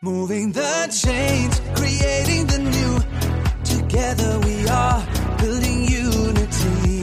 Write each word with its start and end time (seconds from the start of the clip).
Moving 0.00 0.52
the 0.52 0.86
change, 0.92 1.54
creating 1.74 2.46
the 2.46 2.58
new. 2.60 3.00
Together 3.64 4.38
we 4.44 4.68
are 4.68 5.02
building 5.38 5.88
unity. 5.88 7.02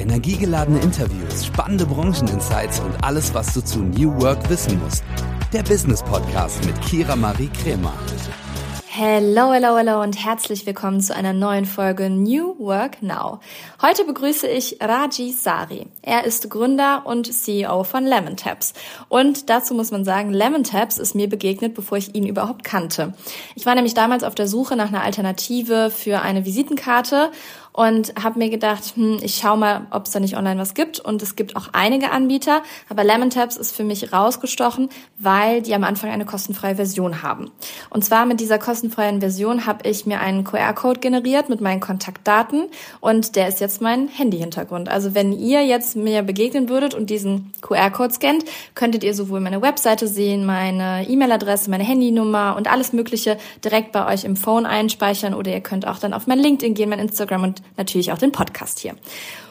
Energiegeladene 0.00 0.80
Interviews, 0.80 1.46
spannende 1.46 1.86
Brancheninsights 1.86 2.80
und 2.80 3.04
alles, 3.04 3.32
was 3.32 3.54
du 3.54 3.60
zu 3.60 3.78
New 3.78 4.20
Work 4.20 4.50
wissen 4.50 4.76
musst. 4.80 5.04
Der 5.52 5.62
Business 5.62 6.02
Podcast 6.02 6.66
mit 6.66 6.74
Kira 6.82 7.14
Marie 7.14 7.48
Kremer. 7.62 7.94
Hello, 8.98 9.52
hello, 9.52 9.76
hello 9.76 10.00
und 10.00 10.24
herzlich 10.24 10.64
willkommen 10.64 11.02
zu 11.02 11.14
einer 11.14 11.34
neuen 11.34 11.66
Folge 11.66 12.08
New 12.08 12.58
Work 12.58 13.02
Now. 13.02 13.40
Heute 13.82 14.06
begrüße 14.06 14.48
ich 14.48 14.78
Raji 14.80 15.32
Sari. 15.32 15.86
Er 16.00 16.24
ist 16.24 16.48
Gründer 16.48 17.02
und 17.04 17.30
CEO 17.30 17.84
von 17.84 18.06
Lemon 18.06 18.38
Taps. 18.38 18.72
Und 19.10 19.50
dazu 19.50 19.74
muss 19.74 19.90
man 19.90 20.06
sagen, 20.06 20.32
Lemon 20.32 20.64
Taps 20.64 20.96
ist 20.96 21.14
mir 21.14 21.28
begegnet, 21.28 21.74
bevor 21.74 21.98
ich 21.98 22.14
ihn 22.14 22.26
überhaupt 22.26 22.64
kannte. 22.64 23.12
Ich 23.54 23.66
war 23.66 23.74
nämlich 23.74 23.92
damals 23.92 24.24
auf 24.24 24.34
der 24.34 24.48
Suche 24.48 24.76
nach 24.76 24.88
einer 24.88 25.02
Alternative 25.02 25.90
für 25.90 26.22
eine 26.22 26.46
Visitenkarte 26.46 27.30
und 27.76 28.14
habe 28.22 28.38
mir 28.38 28.48
gedacht, 28.48 28.94
hm, 28.96 29.18
ich 29.20 29.34
schau 29.34 29.54
mal, 29.54 29.86
ob 29.90 30.06
es 30.06 30.12
da 30.12 30.18
nicht 30.18 30.38
online 30.38 30.58
was 30.58 30.72
gibt. 30.72 30.98
Und 30.98 31.22
es 31.22 31.36
gibt 31.36 31.56
auch 31.56 31.68
einige 31.72 32.10
Anbieter, 32.10 32.62
aber 32.88 33.04
Lemon 33.04 33.28
Tabs 33.28 33.58
ist 33.58 33.76
für 33.76 33.84
mich 33.84 34.14
rausgestochen, 34.14 34.88
weil 35.18 35.60
die 35.60 35.74
am 35.74 35.84
Anfang 35.84 36.08
eine 36.10 36.24
kostenfreie 36.24 36.76
Version 36.76 37.22
haben. 37.22 37.50
Und 37.90 38.02
zwar 38.02 38.24
mit 38.24 38.40
dieser 38.40 38.58
kostenfreien 38.58 39.20
Version 39.20 39.66
habe 39.66 39.86
ich 39.86 40.06
mir 40.06 40.20
einen 40.20 40.42
QR-Code 40.42 41.00
generiert 41.00 41.50
mit 41.50 41.60
meinen 41.60 41.80
Kontaktdaten 41.80 42.64
und 43.00 43.36
der 43.36 43.48
ist 43.48 43.60
jetzt 43.60 43.82
mein 43.82 44.08
Handy-Hintergrund. 44.08 44.88
Also 44.88 45.14
wenn 45.14 45.34
ihr 45.34 45.66
jetzt 45.66 45.96
mir 45.96 46.22
begegnen 46.22 46.70
würdet 46.70 46.94
und 46.94 47.10
diesen 47.10 47.52
QR-Code 47.60 48.14
scannt, 48.14 48.46
könntet 48.74 49.04
ihr 49.04 49.12
sowohl 49.12 49.40
meine 49.40 49.60
Webseite 49.60 50.08
sehen, 50.08 50.46
meine 50.46 51.06
E-Mail-Adresse, 51.06 51.68
meine 51.68 51.84
Handynummer 51.84 52.54
und 52.56 52.72
alles 52.72 52.94
Mögliche 52.94 53.36
direkt 53.62 53.92
bei 53.92 54.10
euch 54.10 54.24
im 54.24 54.36
Phone 54.36 54.64
einspeichern 54.64 55.34
oder 55.34 55.50
ihr 55.50 55.60
könnt 55.60 55.86
auch 55.86 55.98
dann 55.98 56.14
auf 56.14 56.26
mein 56.26 56.38
LinkedIn 56.38 56.72
gehen, 56.72 56.88
mein 56.88 57.00
Instagram 57.00 57.42
und 57.42 57.65
natürlich 57.76 58.12
auch 58.12 58.18
den 58.18 58.32
Podcast 58.32 58.78
hier. 58.78 58.94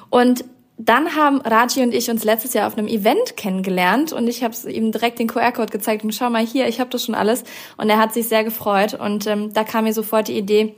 Und 0.09 0.45
dann 0.77 1.15
haben 1.15 1.39
Raji 1.41 1.83
und 1.83 1.93
ich 1.93 2.09
uns 2.09 2.23
letztes 2.23 2.53
Jahr 2.53 2.67
auf 2.67 2.77
einem 2.77 2.87
Event 2.87 3.37
kennengelernt 3.37 4.11
und 4.11 4.27
ich 4.27 4.43
habe 4.43 4.55
ihm 4.69 4.91
direkt 4.91 5.19
den 5.19 5.27
QR-Code 5.27 5.71
gezeigt 5.71 6.03
und 6.03 6.13
schau 6.13 6.29
mal 6.29 6.45
hier, 6.45 6.67
ich 6.67 6.79
habe 6.79 6.89
das 6.89 7.05
schon 7.05 7.15
alles 7.15 7.43
und 7.77 7.89
er 7.89 7.97
hat 7.97 8.13
sich 8.13 8.27
sehr 8.27 8.43
gefreut 8.43 8.93
und 8.93 9.25
ähm, 9.25 9.53
da 9.53 9.63
kam 9.63 9.85
mir 9.85 9.93
sofort 9.93 10.27
die 10.27 10.37
Idee, 10.37 10.75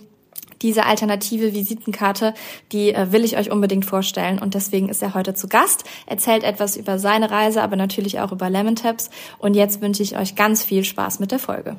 diese 0.61 0.85
alternative 0.85 1.53
Visitenkarte, 1.53 2.33
die 2.71 2.94
äh, 2.94 3.11
will 3.11 3.23
ich 3.23 3.38
euch 3.38 3.51
unbedingt 3.51 3.85
vorstellen 3.85 4.38
und 4.39 4.53
deswegen 4.53 4.89
ist 4.89 5.01
er 5.01 5.16
heute 5.16 5.33
zu 5.33 5.47
Gast, 5.47 5.83
erzählt 6.05 6.44
etwas 6.44 6.77
über 6.77 6.99
seine 6.99 7.31
Reise, 7.31 7.63
aber 7.63 7.75
natürlich 7.75 8.19
auch 8.19 8.31
über 8.31 8.51
Lemon 8.51 8.75
Taps 8.75 9.09
und 9.39 9.55
jetzt 9.55 9.81
wünsche 9.81 10.03
ich 10.03 10.17
euch 10.17 10.35
ganz 10.35 10.63
viel 10.63 10.83
Spaß 10.83 11.19
mit 11.19 11.31
der 11.31 11.39
Folge. 11.39 11.75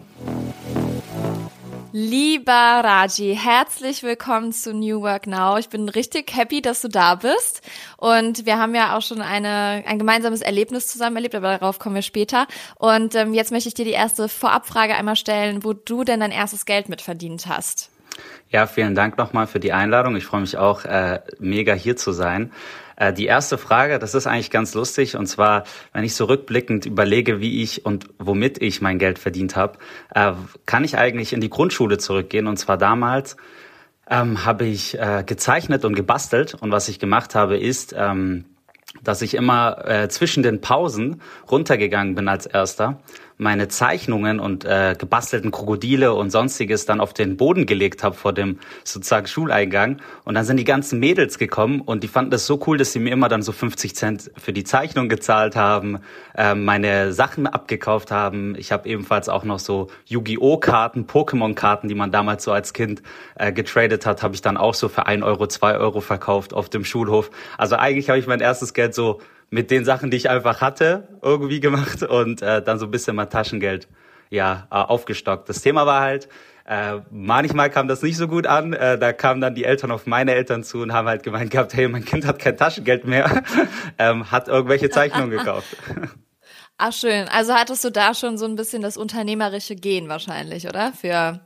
Lieber 1.93 2.53
Raji, 2.53 3.35
herzlich 3.35 4.03
willkommen 4.03 4.53
zu 4.53 4.75
New 4.75 5.01
Work 5.01 5.27
Now. 5.27 5.57
Ich 5.57 5.71
bin 5.71 5.89
richtig 5.89 6.37
happy, 6.37 6.61
dass 6.61 6.83
du 6.83 6.89
da 6.89 7.15
bist. 7.15 7.63
Und 7.97 8.45
wir 8.45 8.59
haben 8.59 8.75
ja 8.75 8.95
auch 8.95 9.01
schon 9.01 9.23
eine, 9.23 9.83
ein 9.87 9.99
gemeinsames 9.99 10.43
Erlebnis 10.43 10.89
zusammen 10.89 11.17
erlebt, 11.17 11.35
aber 11.35 11.57
darauf 11.57 11.79
kommen 11.79 11.95
wir 11.95 12.03
später. 12.03 12.47
Und 12.77 13.15
ähm, 13.15 13.33
jetzt 13.33 13.53
möchte 13.53 13.69
ich 13.69 13.75
dir 13.75 13.87
die 13.87 13.93
erste 13.93 14.29
Vorabfrage 14.29 14.97
einmal 14.97 15.17
stellen, 15.17 15.65
wo 15.65 15.73
du 15.73 16.05
denn 16.05 16.21
dein 16.21 16.31
erstes 16.31 16.67
Geld 16.67 16.91
mitverdient 16.91 17.47
hast. 17.47 17.91
Ja, 18.51 18.67
vielen 18.67 18.95
Dank 18.95 19.17
nochmal 19.17 19.47
für 19.47 19.61
die 19.61 19.73
Einladung. 19.73 20.15
Ich 20.17 20.27
freue 20.27 20.43
mich 20.43 20.59
auch, 20.59 20.85
äh, 20.85 21.21
mega 21.39 21.73
hier 21.73 21.97
zu 21.97 22.13
sein. 22.13 22.53
Äh, 22.99 23.13
die 23.13 23.27
erste 23.27 23.59
Frage, 23.59 23.99
das 23.99 24.15
ist 24.15 24.27
eigentlich 24.27 24.51
ganz 24.51 24.75
lustig. 24.75 25.17
Und 25.17 25.27
zwar, 25.27 25.65
wenn 25.93 26.05
ich 26.05 26.15
so 26.15 26.25
rückblickend 26.25 26.85
überlege, 26.85 27.41
wie 27.41 27.63
ich 27.63 27.87
und 27.87 28.09
womit 28.19 28.61
ich 28.61 28.81
mein 28.81 28.99
Geld 28.99 29.19
verdient 29.19 29.55
habe, 29.55 29.79
äh, 30.15 30.33
kann 30.67 30.85
ich 30.85 30.99
eigentlich 30.99 31.33
in 31.33 31.41
die 31.41 31.51
Grundschule 31.51 31.99
zurückgehen. 31.99 32.49
Und 32.49 32.57
zwar 32.57 32.77
damals 32.77 33.37
ähm, 34.11 34.45
habe 34.45 34.65
ich 34.65 34.99
äh, 34.99 35.23
gezeichnet 35.25 35.85
und 35.85 35.95
gebastelt. 35.95 36.55
Und 36.55 36.73
was 36.73 36.89
ich 36.89 36.99
gemacht 36.99 37.37
habe, 37.37 37.57
ist, 37.57 37.95
ähm, 37.97 38.45
dass 39.05 39.23
ich 39.23 39.35
immer 39.35 39.87
äh, 39.87 40.09
zwischen 40.09 40.43
den 40.43 40.61
Pausen 40.61 41.21
runtergegangen 41.49 42.17
bin 42.17 42.27
als 42.27 42.47
erster 42.47 43.01
meine 43.39 43.69
Zeichnungen 43.69 44.41
und 44.41 44.65
äh, 44.65 44.97
gebastelten 44.99 45.53
Krokodile 45.53 46.13
und 46.13 46.31
sonstiges 46.31 46.85
dann 46.87 47.01
auf 47.01 47.15
den 47.15 47.37
Boden 47.37 47.67
gelegt 47.67 48.03
habe 48.03 48.17
vor 48.17 48.33
dem 48.33 48.59
sozusagen 48.85 49.29
Schuleingang. 49.29 49.99
Und 50.25 50.35
dann 50.35 50.45
sind 50.45 50.59
die 50.59 50.65
ganzen 50.65 50.99
Mädels 50.99 51.39
gekommen 51.39 51.81
und 51.81 52.03
die 52.03 52.09
fanden 52.09 52.33
das 52.33 52.47
so 52.47 52.61
cool, 52.67 52.77
dass 52.77 52.93
sie 52.93 52.99
mir 52.99 53.13
immer 53.13 53.29
dann 53.29 53.43
so 53.43 53.53
50 53.53 53.95
Cent 53.95 54.31
für 54.37 54.53
die 54.53 54.65
Zeichnung 54.65 55.09
gezahlt 55.09 55.55
haben, 55.55 56.01
äh, 56.37 56.55
meine 56.55 57.13
Sachen 57.13 57.47
abgekauft 57.47 58.11
haben. 58.11 58.57
Ich 58.59 58.73
habe 58.73 58.89
ebenfalls 58.89 59.29
auch 59.29 59.45
noch 59.45 59.61
so 59.61 59.89
Yu-Gi-Oh! 60.07 60.59
Karten, 60.59 61.07
Pokémon-Karten, 61.07 61.89
die 61.89 61.95
man 61.95 62.11
damals 62.11 62.43
so 62.43 62.51
als 62.51 62.73
Kind 62.73 63.03
äh, 63.37 63.53
getradet 63.53 64.05
hat, 64.05 64.23
habe 64.25 64.35
ich 64.35 64.43
dann 64.43 64.57
auch 64.57 64.75
so 64.75 64.89
für 64.89 65.07
ein 65.07 65.23
Euro, 65.23 65.47
zwei 65.47 65.77
Euro 65.77 66.01
verkauft 66.01 66.53
auf 66.53 66.69
dem 66.69 66.85
Schulhof. 66.85 67.31
Also 67.57 67.77
eigentlich 67.77 68.09
habe 68.09 68.19
ich 68.19 68.27
mein 68.27 68.41
erstes 68.41 68.75
Geld 68.75 68.95
so 68.95 69.21
mit 69.51 69.71
den 69.71 69.85
Sachen, 69.85 70.11
die 70.11 70.17
ich 70.17 70.31
einfach 70.31 70.61
hatte, 70.61 71.09
irgendwie 71.23 71.61
gemacht 71.61 72.03
und 72.03 72.43
äh, 72.43 72.63
dann 72.63 72.79
so 72.79 72.87
ein 72.87 72.91
bisschen 72.91 73.17
mein 73.17 73.31
Taschengeld 73.31 73.89
ja 74.31 74.67
äh, 74.71 74.75
aufgestockt. 74.75 75.49
Das 75.49 75.63
Thema 75.63 75.87
war 75.87 76.03
halt, 76.03 76.29
äh, 76.67 77.01
manchmal 77.11 77.71
kam 77.71 77.89
das 77.89 78.03
nicht 78.03 78.19
so 78.19 78.29
gut 78.29 78.47
an. 78.47 78.75
Äh, 78.75 78.99
da 78.99 79.13
kamen 79.13 79.41
dann 79.41 79.55
die 79.55 79.65
Eltern 79.65 79.91
auf 79.91 80.07
meine 80.07 80.35
Eltern 80.35 80.63
zu 80.65 80.79
und 80.79 80.93
haben 80.93 81.09
halt 81.09 81.23
gemeint 81.23 81.51
gehabt, 81.51 81.73
hey, 81.75 81.89
mein 81.89 82.05
Kind 82.05 82.27
hat 82.27 82.39
kein 82.39 82.57
Taschengeld 82.57 83.07
mehr, 83.07 83.43
ähm, 83.99 84.31
hat 84.31 84.49
irgendwelche 84.49 84.91
Zeichnungen 84.91 85.31
gekauft. 85.31 85.77
Ach 86.81 86.93
schön. 86.93 87.27
Also 87.29 87.55
hattest 87.55 87.83
du 87.85 87.91
da 87.91 88.15
schon 88.15 88.39
so 88.39 88.45
ein 88.45 88.55
bisschen 88.55 88.83
das 88.83 88.97
unternehmerische 88.97 89.75
Gehen 89.75 90.09
wahrscheinlich, 90.09 90.69
oder? 90.69 90.93
Für 90.93 91.41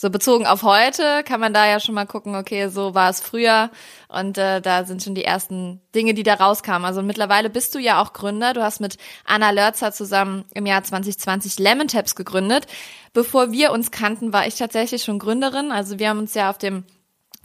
so 0.00 0.10
bezogen 0.10 0.46
auf 0.46 0.62
heute 0.62 1.24
kann 1.24 1.40
man 1.40 1.52
da 1.52 1.66
ja 1.66 1.80
schon 1.80 1.96
mal 1.96 2.06
gucken, 2.06 2.36
okay, 2.36 2.68
so 2.68 2.94
war 2.94 3.10
es 3.10 3.18
früher 3.18 3.68
und 4.06 4.38
äh, 4.38 4.60
da 4.60 4.84
sind 4.84 5.02
schon 5.02 5.16
die 5.16 5.24
ersten 5.24 5.80
Dinge, 5.92 6.14
die 6.14 6.22
da 6.22 6.34
rauskamen. 6.34 6.84
Also 6.86 7.02
mittlerweile 7.02 7.50
bist 7.50 7.74
du 7.74 7.80
ja 7.80 8.00
auch 8.00 8.12
Gründer. 8.12 8.54
Du 8.54 8.62
hast 8.62 8.80
mit 8.80 8.96
Anna 9.24 9.50
Lörzer 9.50 9.90
zusammen 9.90 10.44
im 10.54 10.66
Jahr 10.66 10.84
2020 10.84 11.58
Lemon 11.58 11.88
Taps 11.88 12.14
gegründet. 12.14 12.68
Bevor 13.12 13.50
wir 13.50 13.72
uns 13.72 13.90
kannten, 13.90 14.32
war 14.32 14.46
ich 14.46 14.54
tatsächlich 14.54 15.02
schon 15.02 15.18
Gründerin. 15.18 15.72
Also 15.72 15.98
wir 15.98 16.10
haben 16.10 16.20
uns 16.20 16.32
ja 16.34 16.48
auf 16.48 16.58
dem 16.58 16.84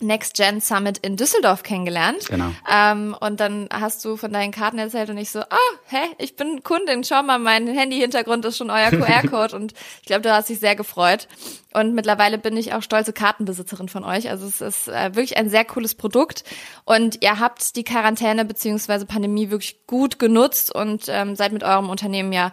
Next 0.04 0.36
Gen 0.36 0.62
Summit 0.62 1.00
in 1.00 1.18
Düsseldorf 1.18 1.64
kennengelernt. 1.64 2.28
Genau. 2.28 2.52
Ähm, 2.72 3.16
und 3.20 3.40
dann 3.40 3.68
hast 3.72 4.04
du 4.06 4.18
von 4.18 4.32
deinen 4.32 4.52
Karten 4.52 4.78
erzählt 4.78 5.10
und 5.10 5.18
ich 5.18 5.30
so, 5.32 5.40
ah, 5.40 5.58
hä, 5.88 5.98
ich 6.18 6.36
bin 6.36 6.64
Kundin, 6.64 7.04
schau 7.04 7.24
mal, 7.24 7.40
mein 7.40 7.68
Handy-Hintergrund 7.68 8.46
ist 8.46 8.58
schon 8.58 8.70
euer 8.70 8.90
QR-Code 8.92 9.56
und 9.56 9.74
ich 10.02 10.08
glaube, 10.08 10.22
du 10.22 10.34
hast 10.34 10.50
dich 10.50 10.60
sehr 10.60 10.76
gefreut. 10.76 11.28
Und 11.74 11.96
mittlerweile 11.96 12.38
bin 12.38 12.56
ich 12.56 12.74
auch 12.74 12.84
stolze 12.84 13.14
Kartenbesitzerin 13.14 13.90
von 13.90 14.04
euch. 14.04 14.30
Also 14.30 14.46
es 14.46 14.62
ist 14.62 14.88
äh, 14.88 15.16
wirklich 15.16 15.38
ein 15.38 15.50
sehr 15.50 15.66
cooles 15.66 15.96
Produkt 15.96 16.44
und 16.86 17.24
ihr 17.24 17.40
habt 17.40 17.76
die 17.76 17.84
Quarantäne 17.84 18.46
beziehungsweise 18.46 19.06
Pandemie 19.06 19.50
wirklich 19.50 19.88
gut 19.88 20.20
genutzt 20.20 20.74
und 20.74 21.06
ähm, 21.08 21.36
seid 21.36 21.52
mit 21.52 21.64
eurem 21.64 21.90
Unternehmen 21.90 22.32
ja 22.32 22.52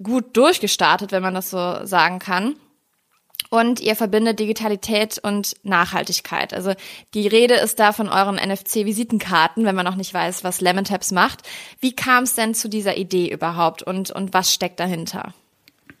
gut 0.00 0.36
durchgestartet, 0.36 1.10
wenn 1.10 1.22
man 1.22 1.34
das 1.34 1.50
so 1.50 1.84
sagen 1.84 2.20
kann 2.20 2.54
und 3.48 3.80
ihr 3.80 3.96
verbindet 3.96 4.38
Digitalität 4.38 5.18
und 5.18 5.56
Nachhaltigkeit. 5.62 6.52
Also 6.52 6.74
die 7.14 7.26
Rede 7.26 7.54
ist 7.54 7.80
da 7.80 7.92
von 7.92 8.08
euren 8.08 8.36
NFC-Visitenkarten, 8.36 9.64
wenn 9.64 9.74
man 9.74 9.86
noch 9.86 9.96
nicht 9.96 10.12
weiß, 10.12 10.44
was 10.44 10.60
Lemon 10.60 10.84
Taps 10.84 11.10
macht. 11.10 11.40
Wie 11.80 11.94
kam 11.94 12.24
es 12.24 12.34
denn 12.34 12.54
zu 12.54 12.68
dieser 12.68 12.96
Idee 12.96 13.30
überhaupt 13.30 13.82
und, 13.82 14.10
und 14.10 14.34
was 14.34 14.52
steckt 14.52 14.78
dahinter? 14.78 15.32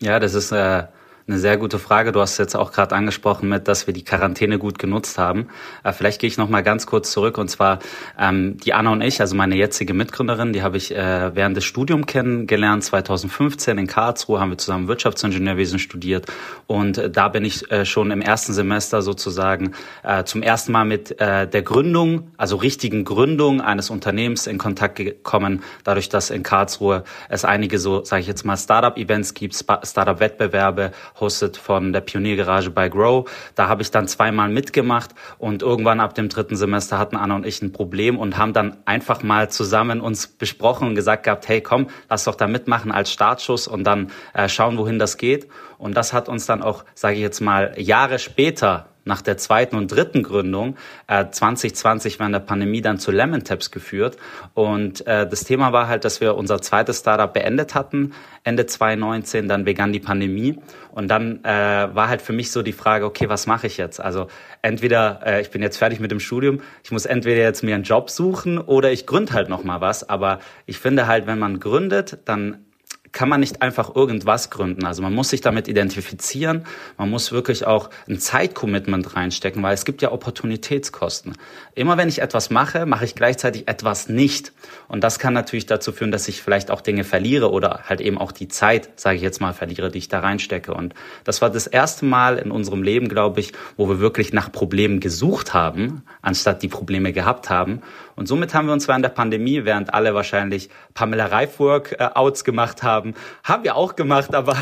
Ja, 0.00 0.20
das 0.20 0.34
ist 0.34 0.52
äh, 0.52 0.84
eine 1.30 1.38
sehr 1.38 1.56
gute 1.56 1.78
Frage. 1.78 2.10
Du 2.10 2.20
hast 2.20 2.38
jetzt 2.38 2.56
auch 2.56 2.72
gerade 2.72 2.94
angesprochen 2.96 3.48
mit, 3.48 3.68
dass 3.68 3.86
wir 3.86 3.94
die 3.94 4.04
Quarantäne 4.04 4.58
gut 4.58 4.78
genutzt 4.78 5.16
haben. 5.16 5.48
Äh, 5.84 5.92
vielleicht 5.92 6.20
gehe 6.20 6.28
ich 6.28 6.36
noch 6.36 6.48
mal 6.48 6.62
ganz 6.62 6.86
kurz 6.86 7.12
zurück 7.12 7.38
und 7.38 7.48
zwar 7.48 7.78
ähm, 8.18 8.56
die 8.58 8.74
Anna 8.74 8.90
und 8.90 9.00
ich, 9.00 9.20
also 9.20 9.36
meine 9.36 9.54
jetzige 9.54 9.94
Mitgründerin, 9.94 10.52
die 10.52 10.62
habe 10.62 10.76
ich 10.76 10.94
äh, 10.94 11.34
während 11.34 11.56
des 11.56 11.64
Studiums 11.64 12.06
kennengelernt. 12.06 12.82
2015 12.82 13.78
in 13.78 13.86
Karlsruhe 13.86 14.40
haben 14.40 14.50
wir 14.50 14.58
zusammen 14.58 14.88
Wirtschaftsingenieurwesen 14.88 15.78
studiert 15.78 16.26
und 16.66 16.98
äh, 16.98 17.10
da 17.10 17.28
bin 17.28 17.44
ich 17.44 17.70
äh, 17.70 17.84
schon 17.84 18.10
im 18.10 18.20
ersten 18.20 18.52
Semester 18.52 19.00
sozusagen 19.00 19.72
äh, 20.02 20.24
zum 20.24 20.42
ersten 20.42 20.72
Mal 20.72 20.84
mit 20.84 21.20
äh, 21.20 21.46
der 21.46 21.62
Gründung, 21.62 22.32
also 22.38 22.56
richtigen 22.56 23.04
Gründung 23.04 23.60
eines 23.60 23.90
Unternehmens 23.90 24.48
in 24.48 24.58
Kontakt 24.58 24.96
gekommen. 24.96 25.62
Dadurch, 25.84 26.08
dass 26.08 26.30
in 26.30 26.42
Karlsruhe 26.42 27.04
es 27.28 27.44
einige 27.44 27.78
so, 27.78 28.04
sage 28.04 28.22
ich 28.22 28.26
jetzt 28.26 28.44
mal, 28.44 28.56
Startup-Events 28.56 29.34
gibt, 29.34 29.54
Startup-Wettbewerbe 29.54 30.90
hostet 31.20 31.56
von 31.56 31.92
der 31.92 32.00
Pioniergarage 32.00 32.70
bei 32.70 32.88
Grow. 32.88 33.30
Da 33.54 33.68
habe 33.68 33.82
ich 33.82 33.90
dann 33.90 34.08
zweimal 34.08 34.48
mitgemacht 34.48 35.10
und 35.38 35.62
irgendwann 35.62 36.00
ab 36.00 36.14
dem 36.14 36.28
dritten 36.28 36.56
Semester 36.56 36.98
hatten 36.98 37.16
Anna 37.16 37.36
und 37.36 37.46
ich 37.46 37.62
ein 37.62 37.72
Problem 37.72 38.18
und 38.18 38.38
haben 38.38 38.52
dann 38.52 38.76
einfach 38.84 39.22
mal 39.22 39.50
zusammen 39.50 40.00
uns 40.00 40.26
besprochen 40.26 40.88
und 40.88 40.94
gesagt 40.94 41.24
gehabt, 41.24 41.48
hey 41.48 41.60
komm, 41.60 41.88
lass 42.08 42.24
doch 42.24 42.34
da 42.34 42.46
mitmachen 42.46 42.92
als 42.92 43.12
Startschuss 43.12 43.68
und 43.68 43.84
dann 43.84 44.10
äh, 44.34 44.48
schauen, 44.48 44.78
wohin 44.78 44.98
das 44.98 45.16
geht. 45.16 45.48
Und 45.78 45.96
das 45.96 46.12
hat 46.12 46.28
uns 46.28 46.46
dann 46.46 46.62
auch, 46.62 46.84
sage 46.94 47.14
ich 47.14 47.22
jetzt 47.22 47.40
mal, 47.40 47.74
Jahre 47.76 48.18
später 48.18 48.90
nach 49.04 49.22
der 49.22 49.36
zweiten 49.36 49.76
und 49.76 49.88
dritten 49.88 50.22
Gründung 50.22 50.76
äh, 51.06 51.26
2020 51.30 52.18
während 52.18 52.34
der 52.34 52.40
Pandemie 52.40 52.80
dann 52.82 52.98
zu 52.98 53.10
Lemon 53.10 53.44
Taps 53.44 53.70
geführt. 53.70 54.16
Und 54.54 55.06
äh, 55.06 55.28
das 55.28 55.44
Thema 55.44 55.72
war 55.72 55.88
halt, 55.88 56.04
dass 56.04 56.20
wir 56.20 56.36
unser 56.36 56.60
zweites 56.60 57.00
Startup 57.00 57.32
beendet 57.32 57.74
hatten, 57.74 58.12
Ende 58.44 58.66
2019, 58.66 59.48
dann 59.48 59.64
begann 59.64 59.92
die 59.92 60.00
Pandemie. 60.00 60.58
Und 60.92 61.08
dann 61.08 61.44
äh, 61.44 61.48
war 61.48 62.08
halt 62.08 62.22
für 62.22 62.32
mich 62.32 62.50
so 62.50 62.62
die 62.62 62.72
Frage, 62.72 63.04
okay, 63.04 63.28
was 63.28 63.46
mache 63.46 63.66
ich 63.66 63.76
jetzt? 63.76 64.00
Also 64.00 64.28
entweder, 64.62 65.20
äh, 65.24 65.40
ich 65.40 65.50
bin 65.50 65.62
jetzt 65.62 65.76
fertig 65.76 66.00
mit 66.00 66.10
dem 66.10 66.20
Studium, 66.20 66.60
ich 66.82 66.90
muss 66.90 67.06
entweder 67.06 67.42
jetzt 67.42 67.62
mir 67.62 67.74
einen 67.74 67.84
Job 67.84 68.10
suchen 68.10 68.58
oder 68.58 68.90
ich 68.90 69.06
gründe 69.06 69.32
halt 69.32 69.48
noch 69.48 69.64
mal 69.64 69.80
was. 69.80 70.08
Aber 70.08 70.40
ich 70.66 70.78
finde 70.78 71.06
halt, 71.06 71.26
wenn 71.26 71.38
man 71.38 71.60
gründet, 71.60 72.18
dann 72.24 72.64
kann 73.12 73.28
man 73.28 73.40
nicht 73.40 73.62
einfach 73.62 73.94
irgendwas 73.94 74.50
gründen. 74.50 74.84
Also 74.84 75.02
man 75.02 75.14
muss 75.14 75.30
sich 75.30 75.40
damit 75.40 75.68
identifizieren, 75.68 76.64
man 76.96 77.10
muss 77.10 77.32
wirklich 77.32 77.66
auch 77.66 77.90
ein 78.08 78.18
Zeitcommitment 78.18 79.16
reinstecken, 79.16 79.62
weil 79.62 79.74
es 79.74 79.84
gibt 79.84 80.02
ja 80.02 80.12
Opportunitätskosten. 80.12 81.36
Immer 81.74 81.96
wenn 81.96 82.08
ich 82.08 82.20
etwas 82.20 82.50
mache, 82.50 82.86
mache 82.86 83.04
ich 83.04 83.14
gleichzeitig 83.14 83.68
etwas 83.68 84.08
nicht. 84.08 84.52
Und 84.88 85.02
das 85.02 85.18
kann 85.18 85.34
natürlich 85.34 85.66
dazu 85.66 85.92
führen, 85.92 86.12
dass 86.12 86.28
ich 86.28 86.42
vielleicht 86.42 86.70
auch 86.70 86.80
Dinge 86.80 87.04
verliere 87.04 87.50
oder 87.50 87.84
halt 87.88 88.00
eben 88.00 88.18
auch 88.18 88.32
die 88.32 88.48
Zeit, 88.48 88.90
sage 89.00 89.16
ich 89.16 89.22
jetzt 89.22 89.40
mal, 89.40 89.52
verliere, 89.52 89.90
die 89.90 89.98
ich 89.98 90.08
da 90.08 90.20
reinstecke. 90.20 90.72
Und 90.72 90.94
das 91.24 91.42
war 91.42 91.50
das 91.50 91.66
erste 91.66 92.04
Mal 92.04 92.38
in 92.38 92.50
unserem 92.50 92.82
Leben, 92.82 93.08
glaube 93.08 93.40
ich, 93.40 93.52
wo 93.76 93.88
wir 93.88 94.00
wirklich 94.00 94.32
nach 94.32 94.52
Problemen 94.52 95.00
gesucht 95.00 95.54
haben, 95.54 96.02
anstatt 96.22 96.62
die 96.62 96.68
Probleme 96.68 97.12
gehabt 97.12 97.50
haben. 97.50 97.82
Und 98.20 98.26
somit 98.26 98.52
haben 98.52 98.66
wir 98.66 98.74
uns 98.74 98.86
während 98.86 99.02
der 99.02 99.08
Pandemie, 99.08 99.64
während 99.64 99.94
alle 99.94 100.14
wahrscheinlich 100.14 100.68
Pamela 100.92 101.24
Reifwork-Outs 101.24 102.42
äh, 102.42 102.44
gemacht 102.44 102.82
haben, 102.82 103.14
haben 103.42 103.64
wir 103.64 103.76
auch 103.76 103.96
gemacht, 103.96 104.34
aber 104.34 104.58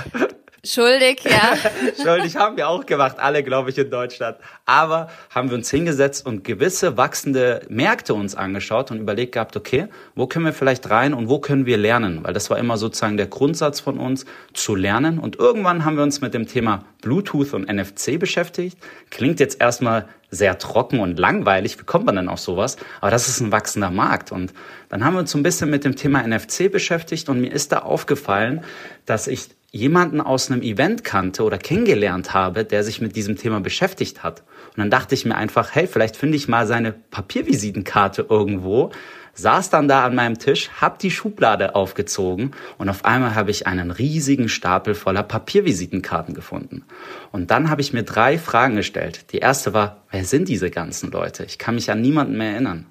Schuldig, 0.65 1.23
ja. 1.25 1.57
Schuldig 2.03 2.37
haben 2.37 2.57
wir 2.57 2.69
auch 2.69 2.85
gemacht, 2.85 3.17
alle, 3.19 3.45
glaube 3.45 3.71
ich, 3.71 3.79
in 3.79 3.91
Deutschland. 3.91 4.39
Aber 4.67 5.09
haben 5.31 5.51
wir 5.51 5.57
uns 5.57 5.71
hingesetzt 5.71 6.27
und 6.27 6.43
gewisse 6.43 6.97
wachsende 6.97 7.63
Märkte 7.69 8.15
uns 8.15 8.35
angeschaut 8.35 8.91
und 8.91 8.99
überlegt 8.99 9.33
gehabt, 9.33 9.57
okay, 9.57 9.87
wo 10.17 10.27
können 10.27 10.45
wir 10.45 10.53
vielleicht 10.53 10.91
rein 10.91 11.15
und 11.15 11.29
wo 11.29 11.39
können 11.39 11.65
wir 11.65 11.77
lernen? 11.77 12.25
Weil 12.25 12.33
das 12.35 12.51
war 12.51 12.59
immer 12.59 12.77
sozusagen 12.77 13.17
der 13.17 13.29
Grundsatz 13.29 13.79
von 13.79 13.99
uns, 13.99 14.27
zu 14.53 14.75
lernen. 14.75 15.21
Und 15.21 15.37
irgendwann 15.37 15.85
haben 15.85 15.97
wir 15.97 16.03
uns 16.03 16.21
mit 16.21 16.35
dem 16.35 16.49
Thema 16.49 16.85
Bluetooth 17.03 17.55
und 17.55 17.73
NFC 17.73 18.19
beschäftigt. 18.19 18.79
Klingt 19.11 19.39
jetzt 19.39 19.61
erstmal 19.61 20.09
sehr 20.31 20.59
trocken 20.59 21.01
und 21.01 21.19
langweilig. 21.19 21.79
Wie 21.79 21.85
kommt 21.85 22.07
man 22.07 22.17
denn 22.17 22.29
auf 22.29 22.41
sowas? 22.41 22.77
Aber 23.01 23.11
das 23.11 23.29
ist 23.29 23.41
ein 23.41 23.53
wachsender 23.53 23.91
Markt. 23.91 24.33
Und 24.33 24.53
dann 24.89 25.05
haben 25.05 25.15
wir 25.15 25.21
uns 25.21 25.31
so 25.31 25.39
ein 25.39 25.43
bisschen 25.43 25.71
mit 25.71 25.85
dem 25.85 25.97
Thema 25.97 26.27
NFC 26.27 26.71
beschäftigt 26.71 27.29
und 27.29 27.41
mir 27.41 27.53
ist 27.53 27.73
da 27.73 27.79
aufgefallen, 27.79 28.63
dass 29.07 29.27
ich 29.27 29.49
jemanden 29.71 30.21
aus 30.21 30.51
einem 30.51 30.63
Event 30.63 31.05
kannte 31.05 31.43
oder 31.43 31.59
kennengelernt 31.59 32.33
habe, 32.33 32.65
der 32.65 32.83
sich 32.85 33.01
mit 33.01 33.17
diesem 33.17 33.37
Thema 33.37 33.61
beschäftigt 33.61 34.23
hat. 34.23 34.43
Und 34.69 34.79
dann 34.79 34.91
dachte 34.91 35.15
ich 35.15 35.25
mir 35.25 35.37
einfach, 35.37 35.75
hey, 35.75 35.87
vielleicht 35.87 36.17
finde 36.17 36.37
ich 36.37 36.49
mal 36.49 36.67
seine 36.67 36.93
Papiervisitenkarte 36.93 38.27
irgendwo, 38.29 38.91
saß 39.35 39.71
dann 39.71 39.87
da 39.87 40.05
an 40.05 40.15
meinem 40.15 40.39
Tisch, 40.39 40.71
hab 40.81 40.99
die 40.99 41.11
Schublade 41.11 41.75
aufgezogen 41.75 42.53
und 42.79 42.89
auf 42.89 43.05
einmal 43.05 43.35
habe 43.35 43.51
ich 43.51 43.67
einen 43.67 43.91
riesigen 43.91 44.49
Stapel 44.49 44.95
voller 44.95 45.23
Papiervisitenkarten 45.23 46.35
gefunden. 46.35 46.85
Und 47.31 47.51
dann 47.51 47.71
habe 47.71 47.83
ich 47.83 47.93
mir 47.93 48.03
drei 48.03 48.39
Fragen 48.39 48.75
gestellt. 48.75 49.33
Die 49.33 49.39
erste 49.39 49.75
war, 49.75 50.03
wer 50.11 50.25
sind 50.25 50.49
diese 50.49 50.71
ganzen 50.71 51.11
Leute? 51.11 51.45
Ich 51.45 51.59
kann 51.59 51.77
mich 51.77 51.91
an 51.91 52.01
niemanden 52.01 52.37
mehr 52.37 52.53
erinnern. 52.53 52.87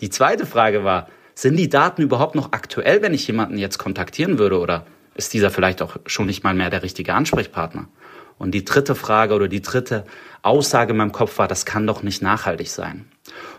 Die 0.00 0.10
zweite 0.10 0.46
Frage 0.46 0.84
war, 0.84 1.08
sind 1.34 1.56
die 1.56 1.68
Daten 1.68 2.02
überhaupt 2.02 2.34
noch 2.34 2.52
aktuell, 2.52 3.02
wenn 3.02 3.14
ich 3.14 3.26
jemanden 3.26 3.58
jetzt 3.58 3.78
kontaktieren 3.78 4.38
würde 4.38 4.60
oder 4.60 4.84
ist 5.20 5.34
dieser 5.34 5.50
vielleicht 5.50 5.82
auch 5.82 5.98
schon 6.06 6.26
nicht 6.26 6.44
mal 6.44 6.54
mehr 6.54 6.70
der 6.70 6.82
richtige 6.82 7.12
Ansprechpartner. 7.12 7.88
Und 8.38 8.52
die 8.52 8.64
dritte 8.64 8.94
Frage 8.94 9.34
oder 9.34 9.48
die 9.48 9.60
dritte 9.60 10.06
Aussage 10.40 10.92
in 10.92 10.96
meinem 10.96 11.12
Kopf 11.12 11.36
war, 11.36 11.46
das 11.46 11.66
kann 11.66 11.86
doch 11.86 12.02
nicht 12.02 12.22
nachhaltig 12.22 12.70
sein. 12.70 13.04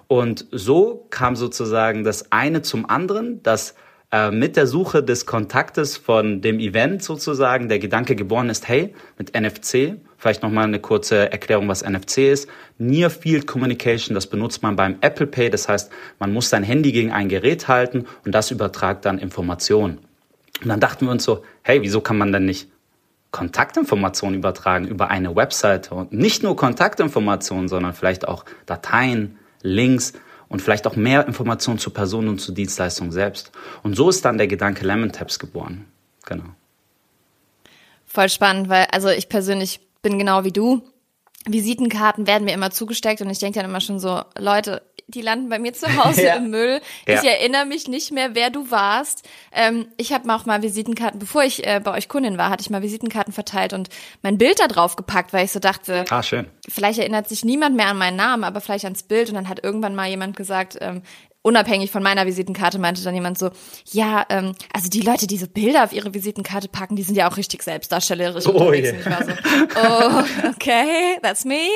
Und 0.07 0.47
so 0.51 1.05
kam 1.11 1.35
sozusagen 1.35 2.03
das 2.03 2.31
eine 2.31 2.63
zum 2.63 2.89
anderen, 2.89 3.43
dass 3.43 3.75
äh, 4.11 4.31
mit 4.31 4.57
der 4.57 4.65
Suche 4.65 5.03
des 5.03 5.27
Kontaktes 5.27 5.97
von 5.97 6.41
dem 6.41 6.59
Event 6.59 7.03
sozusagen 7.03 7.69
der 7.69 7.77
Gedanke 7.77 8.15
geboren 8.15 8.49
ist, 8.49 8.67
hey, 8.67 8.95
mit 9.19 9.39
NFC, 9.39 9.97
vielleicht 10.17 10.41
nochmal 10.41 10.63
eine 10.63 10.79
kurze 10.79 11.31
Erklärung, 11.31 11.67
was 11.67 11.87
NFC 11.87 12.17
ist. 12.31 12.49
Near 12.79 13.11
Field 13.11 13.45
Communication, 13.45 14.15
das 14.15 14.25
benutzt 14.25 14.63
man 14.63 14.75
beim 14.75 14.97
Apple 15.01 15.27
Pay, 15.27 15.51
das 15.51 15.69
heißt, 15.69 15.91
man 16.17 16.33
muss 16.33 16.49
sein 16.49 16.63
Handy 16.63 16.91
gegen 16.91 17.11
ein 17.11 17.29
Gerät 17.29 17.67
halten 17.67 18.05
und 18.25 18.31
das 18.33 18.49
übertragt 18.49 19.05
dann 19.05 19.19
Informationen. 19.19 19.99
Und 20.61 20.69
dann 20.69 20.79
dachten 20.79 21.05
wir 21.05 21.11
uns 21.11 21.23
so, 21.23 21.43
hey, 21.63 21.81
wieso 21.81 22.01
kann 22.01 22.17
man 22.17 22.31
denn 22.31 22.45
nicht 22.45 22.69
Kontaktinformationen 23.31 24.37
übertragen 24.37 24.87
über 24.87 25.09
eine 25.09 25.35
Webseite 25.35 25.95
und 25.95 26.11
nicht 26.11 26.43
nur 26.43 26.55
Kontaktinformationen, 26.55 27.69
sondern 27.69 27.93
vielleicht 27.93 28.27
auch 28.27 28.45
Dateien, 28.65 29.39
Links 29.61 30.13
und 30.49 30.61
vielleicht 30.61 30.85
auch 30.85 30.97
mehr 30.97 31.25
Informationen 31.27 31.79
zur 31.79 31.93
Person 31.93 32.27
und 32.27 32.39
zur 32.39 32.53
Dienstleistung 32.53 33.11
selbst. 33.11 33.51
Und 33.83 33.95
so 33.95 34.09
ist 34.09 34.25
dann 34.25 34.37
der 34.37 34.47
Gedanke 34.47 34.85
Lemon 34.85 35.11
Tabs 35.11 35.39
geboren. 35.39 35.85
Genau. 36.25 36.43
Voll 38.05 38.27
spannend, 38.27 38.67
weil 38.67 38.87
also 38.91 39.07
ich 39.07 39.29
persönlich 39.29 39.79
bin 40.01 40.19
genau 40.19 40.43
wie 40.43 40.51
du. 40.51 40.81
Visitenkarten 41.47 42.27
werden 42.27 42.45
mir 42.45 42.53
immer 42.53 42.71
zugesteckt 42.71 43.21
und 43.21 43.29
ich 43.29 43.39
denke 43.39 43.59
dann 43.59 43.69
immer 43.69 43.81
schon 43.81 43.99
so, 43.99 44.21
Leute, 44.37 44.83
die 45.07 45.21
landen 45.21 45.49
bei 45.49 45.59
mir 45.59 45.73
zu 45.73 45.87
Hause 46.03 46.23
ja. 46.25 46.35
im 46.35 46.49
Müll. 46.49 46.81
Ich 47.05 47.21
ja. 47.21 47.31
erinnere 47.31 47.65
mich 47.65 47.87
nicht 47.87 48.11
mehr, 48.11 48.33
wer 48.33 48.49
du 48.49 48.71
warst. 48.71 49.27
Ähm, 49.51 49.87
ich 49.97 50.13
habe 50.13 50.33
auch 50.33 50.45
mal 50.45 50.61
Visitenkarten, 50.61 51.19
bevor 51.19 51.43
ich 51.43 51.65
äh, 51.65 51.81
bei 51.83 51.93
euch 51.93 52.07
Kundin 52.07 52.37
war, 52.37 52.49
hatte 52.49 52.61
ich 52.61 52.69
mal 52.69 52.81
Visitenkarten 52.81 53.33
verteilt 53.33 53.73
und 53.73 53.89
mein 54.21 54.37
Bild 54.37 54.59
da 54.59 54.67
drauf 54.67 54.95
gepackt, 54.95 55.33
weil 55.33 55.45
ich 55.45 55.51
so 55.51 55.59
dachte, 55.59 56.05
ah, 56.09 56.23
schön. 56.23 56.47
vielleicht 56.69 56.99
erinnert 56.99 57.27
sich 57.27 57.43
niemand 57.43 57.75
mehr 57.75 57.87
an 57.87 57.97
meinen 57.97 58.17
Namen, 58.17 58.43
aber 58.43 58.61
vielleicht 58.61 58.85
ans 58.85 59.03
Bild. 59.03 59.29
Und 59.29 59.35
dann 59.35 59.49
hat 59.49 59.63
irgendwann 59.63 59.95
mal 59.95 60.07
jemand 60.07 60.37
gesagt, 60.37 60.77
ähm, 60.79 61.01
unabhängig 61.41 61.91
von 61.91 62.03
meiner 62.03 62.25
Visitenkarte 62.25 62.79
meinte 62.79 63.03
dann 63.03 63.15
jemand 63.15 63.37
so, 63.37 63.49
ja, 63.91 64.25
ähm, 64.29 64.53
also 64.73 64.89
die 64.89 65.01
Leute, 65.01 65.27
die 65.27 65.37
so 65.37 65.47
Bilder 65.47 65.83
auf 65.83 65.93
ihre 65.93 66.13
Visitenkarte 66.13 66.67
packen, 66.67 66.95
die 66.95 67.03
sind 67.03 67.15
ja 67.15 67.29
auch 67.29 67.37
richtig 67.37 67.63
selbstdarstellerisch 67.63 68.47
oh. 68.47 68.71
Yeah. 68.71 69.23
So, 69.23 69.33
oh, 69.75 70.49
okay, 70.49 71.17
that's 71.21 71.45
me. 71.45 71.67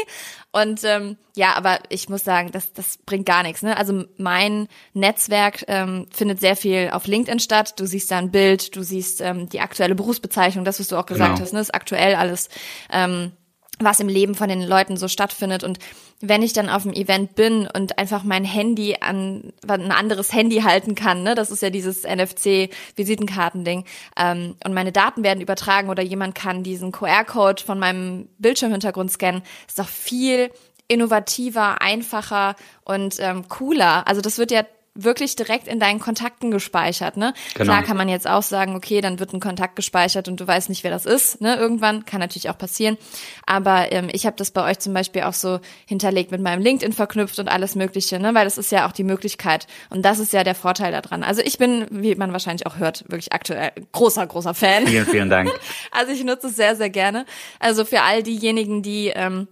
Und 0.52 0.86
ähm, 0.86 1.18
ja, 1.36 1.54
aber 1.56 1.80
ich 1.90 2.08
muss 2.08 2.24
sagen, 2.24 2.52
das, 2.52 2.72
das 2.72 2.98
bringt 3.06 3.26
gar 3.26 3.44
nichts. 3.44 3.62
Ne? 3.62 3.76
Also 3.76 4.06
mein 4.18 4.70
Netzwerk 4.94 5.66
ähm, 5.68 6.08
findet 6.12 6.40
sehr 6.40 6.56
viel 6.56 6.92
auf 6.94 7.08
LinkedIn 7.08 7.40
statt. 7.40 7.74
Du 7.78 7.86
siehst 7.86 8.10
da 8.10 8.20
ein 8.20 8.32
Bild, 8.32 8.74
du 8.76 8.82
siehst 8.82 9.20
ähm, 9.20 9.50
die 9.50 9.60
aktuelle 9.60 9.96
Berufsbezeichnung, 9.96 10.64
das, 10.64 10.80
was 10.80 10.88
du 10.88 10.96
auch 10.96 11.06
gesagt 11.06 11.32
genau. 11.32 11.42
hast, 11.42 11.52
ne? 11.52 11.60
ist 11.60 11.76
aktuell 11.76 12.16
alles. 12.16 12.48
Ähm, 12.90 13.34
was 13.80 14.00
im 14.00 14.08
Leben 14.08 14.36
von 14.36 14.50
den 14.50 14.62
Leuten 14.62 14.98
so 14.98 15.08
stattfindet. 15.08 15.64
Und 15.64 15.80
wenn 16.22 16.42
ich 16.42 16.54
dann 16.54 16.70
auf 16.70 16.84
dem 16.84 16.94
Event 16.94 17.36
bin 17.36 17.68
und 17.68 17.98
einfach 17.98 18.24
mein 18.24 18.46
Handy 18.46 18.98
an 19.00 19.54
ein 19.68 19.92
anderes 19.92 20.34
Handy 20.34 20.62
halten 20.62 20.96
kann, 20.96 21.24
ne, 21.24 21.36
das 21.36 21.52
ist 21.52 21.62
ja 21.62 21.70
dieses 21.70 22.04
NFC-Visitenkartending, 22.04 23.86
ähm, 24.18 24.56
und 24.64 24.74
meine 24.74 24.92
Daten 24.92 25.24
werden 25.24 25.42
übertragen 25.42 25.90
oder 25.90 26.04
jemand 26.04 26.36
kann 26.36 26.64
diesen 26.64 26.92
QR-Code 26.92 27.64
von 27.64 27.80
meinem 27.80 28.30
Bildschirmhintergrund 28.38 29.12
scannen, 29.12 29.44
ist 29.68 29.80
doch 29.80 29.88
viel 29.88 30.52
innovativer, 30.88 31.82
einfacher 31.82 32.56
und 32.84 33.16
ähm, 33.20 33.48
cooler. 33.50 34.08
Also 34.08 34.22
das 34.22 34.38
wird 34.38 34.52
ja 34.52 34.64
wirklich 34.96 35.36
direkt 35.36 35.68
in 35.68 35.80
deinen 35.80 36.00
Kontakten 36.00 36.52
gespeichert, 36.52 37.18
ne? 37.18 37.34
Genau. 37.54 37.66
Klar 37.66 37.84
kann 37.84 37.98
man 37.98 38.10
jetzt 38.10 38.28
auch 38.28 38.42
sagen, 38.42 38.76
okay, 38.76 39.02
dann 39.02 39.20
wird 39.20 39.34
ein 39.34 39.40
Kontakt 39.42 39.76
gespeichert 39.76 40.28
und 40.28 40.40
du 40.40 40.48
weißt 40.48 40.70
nicht, 40.70 40.84
wer 40.84 40.92
das 40.92 41.06
ist, 41.06 41.42
ne? 41.42 41.56
Irgendwann 41.58 42.06
kann 42.06 42.22
natürlich 42.22 42.50
auch 42.50 42.58
passieren. 42.58 42.98
Aber 43.46 43.92
ähm, 43.92 44.08
ich 44.12 44.26
habe 44.26 44.38
das 44.38 44.52
bei 44.52 44.64
euch 44.70 44.80
zum 44.80 44.94
Beispiel 44.94 45.24
auch 45.24 45.34
so 45.34 45.60
hinterlegt 45.86 46.32
mit 46.32 46.42
meinem 46.42 46.62
LinkedIn 46.62 46.94
verknüpft 46.94 47.38
und 47.40 47.50
alles 47.50 47.76
Mögliche, 47.76 48.20
ne? 48.20 48.34
Weil 48.34 48.46
das 48.46 48.58
ist 48.58 48.72
ja 48.72 48.88
auch 48.88 48.94
die 48.94 49.04
Möglichkeit 49.04 49.68
und 49.90 50.04
das 50.04 50.20
ist 50.20 50.32
ja 50.32 50.44
der 50.44 50.56
Vorteil 50.56 50.92
daran. 50.94 51.24
Also 51.24 51.42
ich 51.42 51.58
bin, 51.58 51.86
wie 51.92 52.16
man 52.16 52.32
wahrscheinlich 52.32 52.66
auch 52.66 52.78
hört, 52.78 53.04
wirklich 53.10 53.34
aktuell 53.34 53.72
großer, 53.92 54.26
großer 54.26 54.54
Fan. 54.54 54.88
Vielen, 54.88 55.06
vielen 55.06 55.30
Dank. 55.30 55.52
also 55.92 56.14
ich 56.14 56.24
nutze 56.24 56.48
es 56.48 56.56
sehr, 56.56 56.76
sehr 56.76 56.90
gerne. 56.90 57.26
Also 57.60 57.84
für 57.84 58.02
all 58.02 58.24
diejenigen, 58.24 58.82
die 58.82 59.12
ähm, 59.14 59.48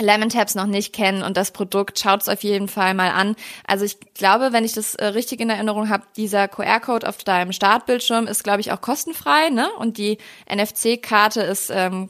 Lemon 0.00 0.28
Tabs 0.28 0.54
noch 0.54 0.66
nicht 0.66 0.92
kennen 0.92 1.22
und 1.22 1.36
das 1.36 1.50
Produkt, 1.50 1.98
schaut 1.98 2.22
es 2.22 2.28
auf 2.28 2.42
jeden 2.42 2.68
Fall 2.68 2.94
mal 2.94 3.10
an. 3.10 3.36
Also 3.66 3.84
ich 3.84 3.98
glaube, 4.14 4.52
wenn 4.52 4.64
ich 4.64 4.72
das 4.72 4.94
äh, 4.94 5.06
richtig 5.06 5.40
in 5.40 5.50
Erinnerung 5.50 5.88
habe, 5.88 6.04
dieser 6.16 6.48
QR-Code 6.48 7.08
auf 7.08 7.18
deinem 7.24 7.52
Startbildschirm 7.52 8.26
ist, 8.26 8.44
glaube 8.44 8.60
ich, 8.60 8.72
auch 8.72 8.80
kostenfrei, 8.80 9.50
ne? 9.50 9.68
Und 9.78 9.98
die 9.98 10.18
NFC-Karte 10.52 11.42
ist 11.42 11.70
ähm, 11.70 12.08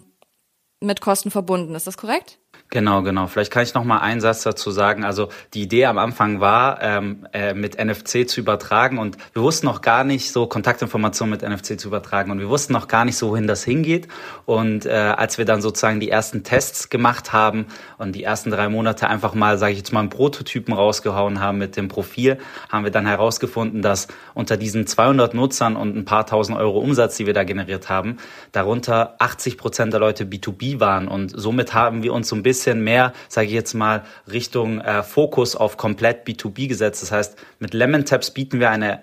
mit 0.80 1.00
Kosten 1.00 1.30
verbunden. 1.30 1.74
Ist 1.74 1.86
das 1.86 1.96
korrekt? 1.96 2.38
Genau, 2.70 3.00
genau. 3.00 3.28
Vielleicht 3.28 3.50
kann 3.50 3.62
ich 3.62 3.72
noch 3.72 3.84
mal 3.84 3.98
einen 4.00 4.20
Satz 4.20 4.42
dazu 4.42 4.70
sagen. 4.70 5.02
Also 5.02 5.30
die 5.54 5.62
Idee 5.62 5.86
am 5.86 5.96
Anfang 5.96 6.40
war, 6.40 6.82
ähm, 6.82 7.26
äh, 7.32 7.54
mit 7.54 7.82
NFC 7.82 8.28
zu 8.28 8.40
übertragen 8.40 8.98
und 8.98 9.16
wir 9.32 9.42
wussten 9.42 9.64
noch 9.64 9.80
gar 9.80 10.04
nicht 10.04 10.32
so 10.32 10.46
Kontaktinformationen 10.46 11.30
mit 11.30 11.42
NFC 11.42 11.80
zu 11.80 11.88
übertragen 11.88 12.30
und 12.30 12.40
wir 12.40 12.50
wussten 12.50 12.74
noch 12.74 12.86
gar 12.86 13.06
nicht 13.06 13.16
so, 13.16 13.30
wohin 13.30 13.46
das 13.46 13.64
hingeht. 13.64 14.08
Und 14.44 14.84
äh, 14.84 14.90
als 14.90 15.38
wir 15.38 15.46
dann 15.46 15.62
sozusagen 15.62 15.98
die 15.98 16.10
ersten 16.10 16.42
Tests 16.42 16.90
gemacht 16.90 17.32
haben 17.32 17.64
und 17.96 18.14
die 18.14 18.22
ersten 18.22 18.50
drei 18.50 18.68
Monate 18.68 19.08
einfach 19.08 19.32
mal, 19.32 19.56
sage 19.56 19.72
ich 19.72 19.78
jetzt 19.78 19.94
mal, 19.94 20.00
einen 20.00 20.10
Prototypen 20.10 20.74
rausgehauen 20.74 21.40
haben 21.40 21.56
mit 21.56 21.74
dem 21.74 21.88
Profil, 21.88 22.36
haben 22.68 22.84
wir 22.84 22.90
dann 22.90 23.06
herausgefunden, 23.06 23.80
dass 23.80 24.08
unter 24.34 24.58
diesen 24.58 24.86
200 24.86 25.32
Nutzern 25.32 25.74
und 25.74 25.96
ein 25.96 26.04
paar 26.04 26.26
tausend 26.26 26.58
Euro 26.58 26.80
Umsatz, 26.80 27.16
die 27.16 27.24
wir 27.24 27.32
da 27.32 27.44
generiert 27.44 27.88
haben, 27.88 28.18
darunter 28.52 29.16
80 29.20 29.56
Prozent 29.56 29.94
der 29.94 30.00
Leute 30.00 30.26
B2B 30.26 30.80
waren 30.80 31.08
und 31.08 31.32
somit 31.34 31.72
haben 31.72 32.02
wir 32.02 32.12
uns 32.12 32.28
so 32.28 32.36
ein 32.36 32.42
bisschen 32.42 32.57
bisschen 32.58 32.82
mehr, 32.82 33.12
sage 33.28 33.46
ich 33.46 33.52
jetzt 33.52 33.74
mal, 33.74 34.02
Richtung 34.30 34.80
äh, 34.80 35.02
Fokus 35.02 35.54
auf 35.54 35.76
komplett 35.76 36.26
B2B 36.26 36.66
gesetzt. 36.68 37.02
Das 37.02 37.12
heißt, 37.12 37.38
mit 37.60 37.72
Lemon 37.72 38.04
Tabs 38.04 38.32
bieten 38.32 38.58
wir 38.58 38.70
eine, 38.70 39.02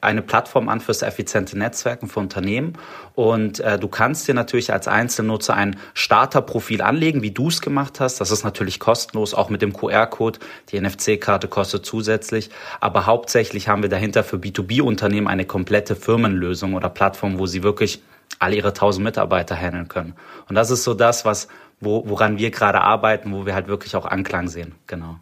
eine 0.00 0.22
Plattform 0.22 0.68
an 0.68 0.80
fürs 0.80 1.02
effiziente 1.02 1.58
Netzwerken 1.58 2.08
für 2.08 2.20
Unternehmen. 2.20 2.78
Und 3.14 3.60
äh, 3.60 3.78
du 3.78 3.88
kannst 3.88 4.26
dir 4.28 4.34
natürlich 4.34 4.72
als 4.72 4.88
Einzelnutzer 4.88 5.54
ein 5.54 5.76
Starterprofil 5.92 6.80
anlegen, 6.80 7.22
wie 7.22 7.32
du 7.32 7.48
es 7.48 7.60
gemacht 7.60 8.00
hast. 8.00 8.20
Das 8.20 8.30
ist 8.30 8.44
natürlich 8.44 8.80
kostenlos, 8.80 9.34
auch 9.34 9.50
mit 9.50 9.60
dem 9.60 9.74
QR-Code. 9.74 10.38
Die 10.70 10.80
NFC-Karte 10.80 11.48
kostet 11.48 11.84
zusätzlich. 11.84 12.48
Aber 12.80 13.04
hauptsächlich 13.04 13.68
haben 13.68 13.82
wir 13.82 13.90
dahinter 13.90 14.24
für 14.24 14.36
B2B-Unternehmen 14.36 15.28
eine 15.28 15.44
komplette 15.44 15.96
Firmenlösung 15.96 16.74
oder 16.74 16.88
Plattform, 16.88 17.38
wo 17.38 17.44
sie 17.46 17.62
wirklich 17.62 18.02
alle 18.38 18.56
ihre 18.56 18.68
1000 18.68 19.04
Mitarbeiter 19.04 19.54
handeln 19.54 19.88
können. 19.88 20.14
Und 20.48 20.54
das 20.54 20.70
ist 20.70 20.84
so 20.84 20.94
das, 20.94 21.24
was, 21.26 21.48
wo, 21.80 22.08
woran 22.08 22.38
wir 22.38 22.50
gerade 22.50 22.80
arbeiten, 22.80 23.32
wo 23.32 23.46
wir 23.46 23.54
halt 23.54 23.66
wirklich 23.66 23.96
auch 23.96 24.06
Anklang 24.06 24.48
sehen. 24.48 24.74
Genau. 24.86 25.16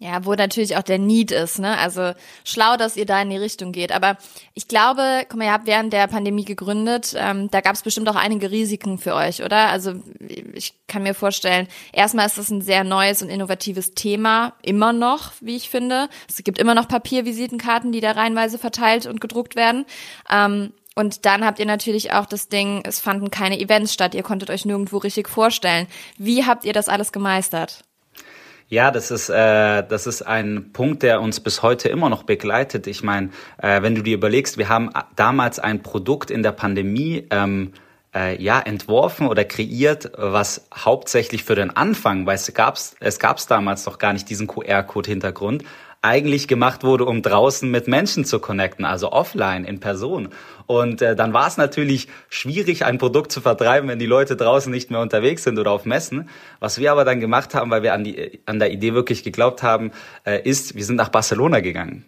Ja, 0.00 0.24
wo 0.24 0.34
natürlich 0.34 0.76
auch 0.76 0.82
der 0.82 0.98
Need 0.98 1.30
ist, 1.30 1.60
ne? 1.60 1.78
Also 1.78 2.12
schlau, 2.44 2.76
dass 2.76 2.96
ihr 2.96 3.06
da 3.06 3.22
in 3.22 3.30
die 3.30 3.36
Richtung 3.36 3.70
geht. 3.70 3.92
Aber 3.92 4.18
ich 4.52 4.66
glaube, 4.66 5.22
guck 5.28 5.38
mal, 5.38 5.46
ihr 5.46 5.52
habt 5.52 5.68
während 5.68 5.92
der 5.92 6.08
Pandemie 6.08 6.44
gegründet, 6.44 7.14
ähm, 7.16 7.48
da 7.50 7.60
gab 7.60 7.74
es 7.74 7.82
bestimmt 7.82 8.08
auch 8.08 8.16
einige 8.16 8.50
Risiken 8.50 8.98
für 8.98 9.14
euch, 9.14 9.44
oder? 9.44 9.68
Also 9.68 9.94
ich 10.52 10.74
kann 10.88 11.04
mir 11.04 11.14
vorstellen, 11.14 11.68
erstmal 11.92 12.26
ist 12.26 12.36
das 12.38 12.50
ein 12.50 12.60
sehr 12.60 12.82
neues 12.82 13.22
und 13.22 13.30
innovatives 13.30 13.94
Thema, 13.94 14.54
immer 14.62 14.92
noch, 14.92 15.32
wie 15.40 15.56
ich 15.56 15.70
finde. 15.70 16.08
Es 16.28 16.42
gibt 16.42 16.58
immer 16.58 16.74
noch 16.74 16.88
Papiervisitenkarten, 16.88 17.92
die 17.92 18.00
da 18.00 18.10
reihenweise 18.10 18.58
verteilt 18.58 19.06
und 19.06 19.20
gedruckt 19.20 19.54
werden. 19.54 19.86
Ähm, 20.28 20.72
und 20.94 21.26
dann 21.26 21.44
habt 21.44 21.58
ihr 21.58 21.66
natürlich 21.66 22.12
auch 22.12 22.26
das 22.26 22.48
Ding, 22.48 22.82
es 22.84 23.00
fanden 23.00 23.30
keine 23.30 23.58
Events 23.58 23.92
statt, 23.92 24.14
ihr 24.14 24.22
konntet 24.22 24.50
euch 24.50 24.64
nirgendwo 24.64 24.98
richtig 24.98 25.28
vorstellen. 25.28 25.86
Wie 26.18 26.44
habt 26.44 26.64
ihr 26.64 26.72
das 26.72 26.88
alles 26.88 27.12
gemeistert? 27.12 27.84
Ja, 28.68 28.90
das 28.90 29.10
ist, 29.10 29.28
äh, 29.28 29.82
das 29.86 30.06
ist 30.06 30.22
ein 30.22 30.70
Punkt, 30.72 31.02
der 31.02 31.20
uns 31.20 31.40
bis 31.40 31.62
heute 31.62 31.88
immer 31.88 32.08
noch 32.08 32.22
begleitet. 32.22 32.86
Ich 32.86 33.02
meine, 33.02 33.30
äh, 33.58 33.82
wenn 33.82 33.94
du 33.94 34.02
dir 34.02 34.14
überlegst, 34.14 34.56
wir 34.56 34.68
haben 34.68 34.90
damals 35.16 35.58
ein 35.58 35.82
Produkt 35.82 36.30
in 36.30 36.42
der 36.42 36.52
Pandemie 36.52 37.26
ähm, 37.30 37.72
äh, 38.14 38.40
ja 38.42 38.60
entworfen 38.60 39.26
oder 39.26 39.44
kreiert, 39.44 40.12
was 40.16 40.66
hauptsächlich 40.74 41.44
für 41.44 41.54
den 41.54 41.76
Anfang, 41.76 42.26
weil 42.26 42.36
es 42.36 42.52
gab's, 42.54 42.96
es 43.00 43.18
gab's 43.18 43.46
damals 43.46 43.84
noch 43.86 43.98
gar 43.98 44.12
nicht 44.12 44.30
diesen 44.30 44.46
QR-Code-Hintergrund, 44.46 45.64
eigentlich 46.04 46.48
gemacht 46.48 46.84
wurde, 46.84 47.06
um 47.06 47.22
draußen 47.22 47.70
mit 47.70 47.88
Menschen 47.88 48.24
zu 48.24 48.38
connecten, 48.38 48.84
also 48.84 49.10
offline, 49.10 49.64
in 49.64 49.80
Person. 49.80 50.28
Und 50.66 51.02
äh, 51.02 51.14
dann 51.14 51.32
war 51.32 51.46
es 51.46 51.56
natürlich 51.56 52.08
schwierig, 52.28 52.84
ein 52.84 52.98
Produkt 52.98 53.32
zu 53.32 53.40
vertreiben, 53.40 53.88
wenn 53.88 53.98
die 53.98 54.06
Leute 54.06 54.36
draußen 54.36 54.70
nicht 54.72 54.90
mehr 54.90 55.00
unterwegs 55.00 55.44
sind 55.44 55.58
oder 55.58 55.70
auf 55.72 55.84
Messen. 55.84 56.28
Was 56.60 56.78
wir 56.78 56.92
aber 56.92 57.04
dann 57.04 57.20
gemacht 57.20 57.54
haben, 57.54 57.70
weil 57.70 57.82
wir 57.82 57.92
an, 57.92 58.04
die, 58.04 58.40
an 58.46 58.58
der 58.58 58.70
Idee 58.70 58.94
wirklich 58.94 59.22
geglaubt 59.22 59.62
haben, 59.62 59.92
äh, 60.24 60.40
ist, 60.42 60.74
wir 60.74 60.84
sind 60.84 60.96
nach 60.96 61.10
Barcelona 61.10 61.60
gegangen. 61.60 62.04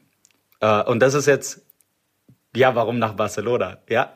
Äh, 0.61 0.83
und 0.85 1.01
das 1.01 1.15
ist 1.15 1.27
jetzt, 1.27 1.63
ja, 2.55 2.75
warum 2.75 2.99
nach 2.99 3.13
Barcelona? 3.13 3.79
Ja. 3.89 4.13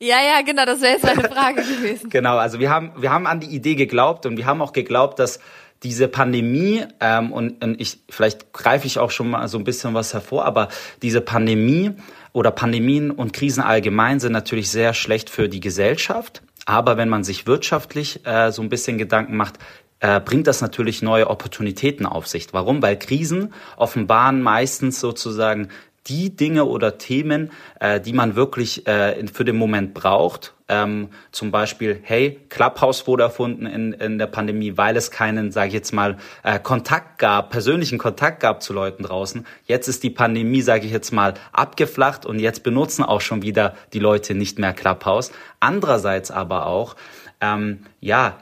Ja, 0.00 0.16
ja, 0.16 0.42
genau, 0.44 0.66
das 0.66 0.82
wäre 0.82 0.94
jetzt 0.94 1.06
eine 1.06 1.22
Frage 1.22 1.62
gewesen. 1.76 2.10
genau, 2.10 2.36
also 2.36 2.58
wir 2.58 2.68
haben, 2.68 2.92
wir 2.96 3.10
haben 3.10 3.26
an 3.26 3.40
die 3.40 3.46
Idee 3.46 3.76
geglaubt 3.76 4.26
und 4.26 4.36
wir 4.36 4.44
haben 4.44 4.60
auch 4.60 4.72
geglaubt, 4.72 5.18
dass 5.18 5.38
diese 5.84 6.08
Pandemie, 6.08 6.84
ähm, 7.00 7.32
und, 7.32 7.62
und 7.62 7.80
ich, 7.80 8.00
vielleicht 8.08 8.52
greife 8.52 8.86
ich 8.86 8.98
auch 8.98 9.10
schon 9.10 9.30
mal 9.30 9.46
so 9.48 9.58
ein 9.58 9.64
bisschen 9.64 9.94
was 9.94 10.14
hervor, 10.14 10.44
aber 10.44 10.68
diese 11.02 11.20
Pandemie 11.20 11.92
oder 12.34 12.50
Pandemien 12.50 13.10
und 13.10 13.32
Krisen 13.32 13.62
allgemein 13.62 14.20
sind 14.20 14.32
natürlich 14.32 14.68
sehr 14.68 14.92
schlecht 14.92 15.30
für 15.30 15.48
die 15.48 15.60
Gesellschaft. 15.60 16.42
Aber 16.66 16.96
wenn 16.96 17.08
man 17.08 17.24
sich 17.24 17.46
wirtschaftlich 17.46 18.26
äh, 18.26 18.50
so 18.50 18.60
ein 18.60 18.68
bisschen 18.68 18.98
Gedanken 18.98 19.36
macht, 19.36 19.58
äh, 20.00 20.20
bringt 20.20 20.48
das 20.48 20.60
natürlich 20.60 21.00
neue 21.00 21.30
Opportunitäten 21.30 22.06
auf 22.06 22.26
sich. 22.26 22.48
Warum? 22.52 22.82
Weil 22.82 22.98
Krisen 22.98 23.54
offenbaren 23.76 24.42
meistens 24.42 24.98
sozusagen 24.98 25.68
die 26.08 26.34
Dinge 26.34 26.64
oder 26.64 26.98
Themen, 26.98 27.52
äh, 27.78 28.00
die 28.00 28.12
man 28.12 28.34
wirklich 28.34 28.86
äh, 28.88 29.24
für 29.28 29.44
den 29.44 29.56
Moment 29.56 29.94
braucht. 29.94 30.53
Ähm, 30.66 31.10
zum 31.30 31.50
Beispiel, 31.50 32.00
hey, 32.02 32.40
Clubhouse 32.48 33.06
wurde 33.06 33.24
erfunden 33.24 33.66
in, 33.66 33.92
in 33.92 34.18
der 34.18 34.26
Pandemie, 34.26 34.78
weil 34.78 34.96
es 34.96 35.10
keinen, 35.10 35.52
sage 35.52 35.68
ich 35.68 35.74
jetzt 35.74 35.92
mal, 35.92 36.16
äh, 36.42 36.58
Kontakt 36.58 37.18
gab, 37.18 37.50
persönlichen 37.50 37.98
Kontakt 37.98 38.40
gab 38.40 38.62
zu 38.62 38.72
Leuten 38.72 39.02
draußen. 39.02 39.46
Jetzt 39.66 39.88
ist 39.88 40.02
die 40.02 40.10
Pandemie, 40.10 40.62
sage 40.62 40.86
ich 40.86 40.92
jetzt 40.92 41.12
mal, 41.12 41.34
abgeflacht 41.52 42.24
und 42.24 42.38
jetzt 42.38 42.62
benutzen 42.62 43.04
auch 43.04 43.20
schon 43.20 43.42
wieder 43.42 43.74
die 43.92 43.98
Leute 43.98 44.34
nicht 44.34 44.58
mehr 44.58 44.72
Clubhouse. 44.72 45.32
Andererseits 45.60 46.30
aber 46.30 46.66
auch, 46.66 46.96
ähm, 47.42 47.80
ja, 48.00 48.38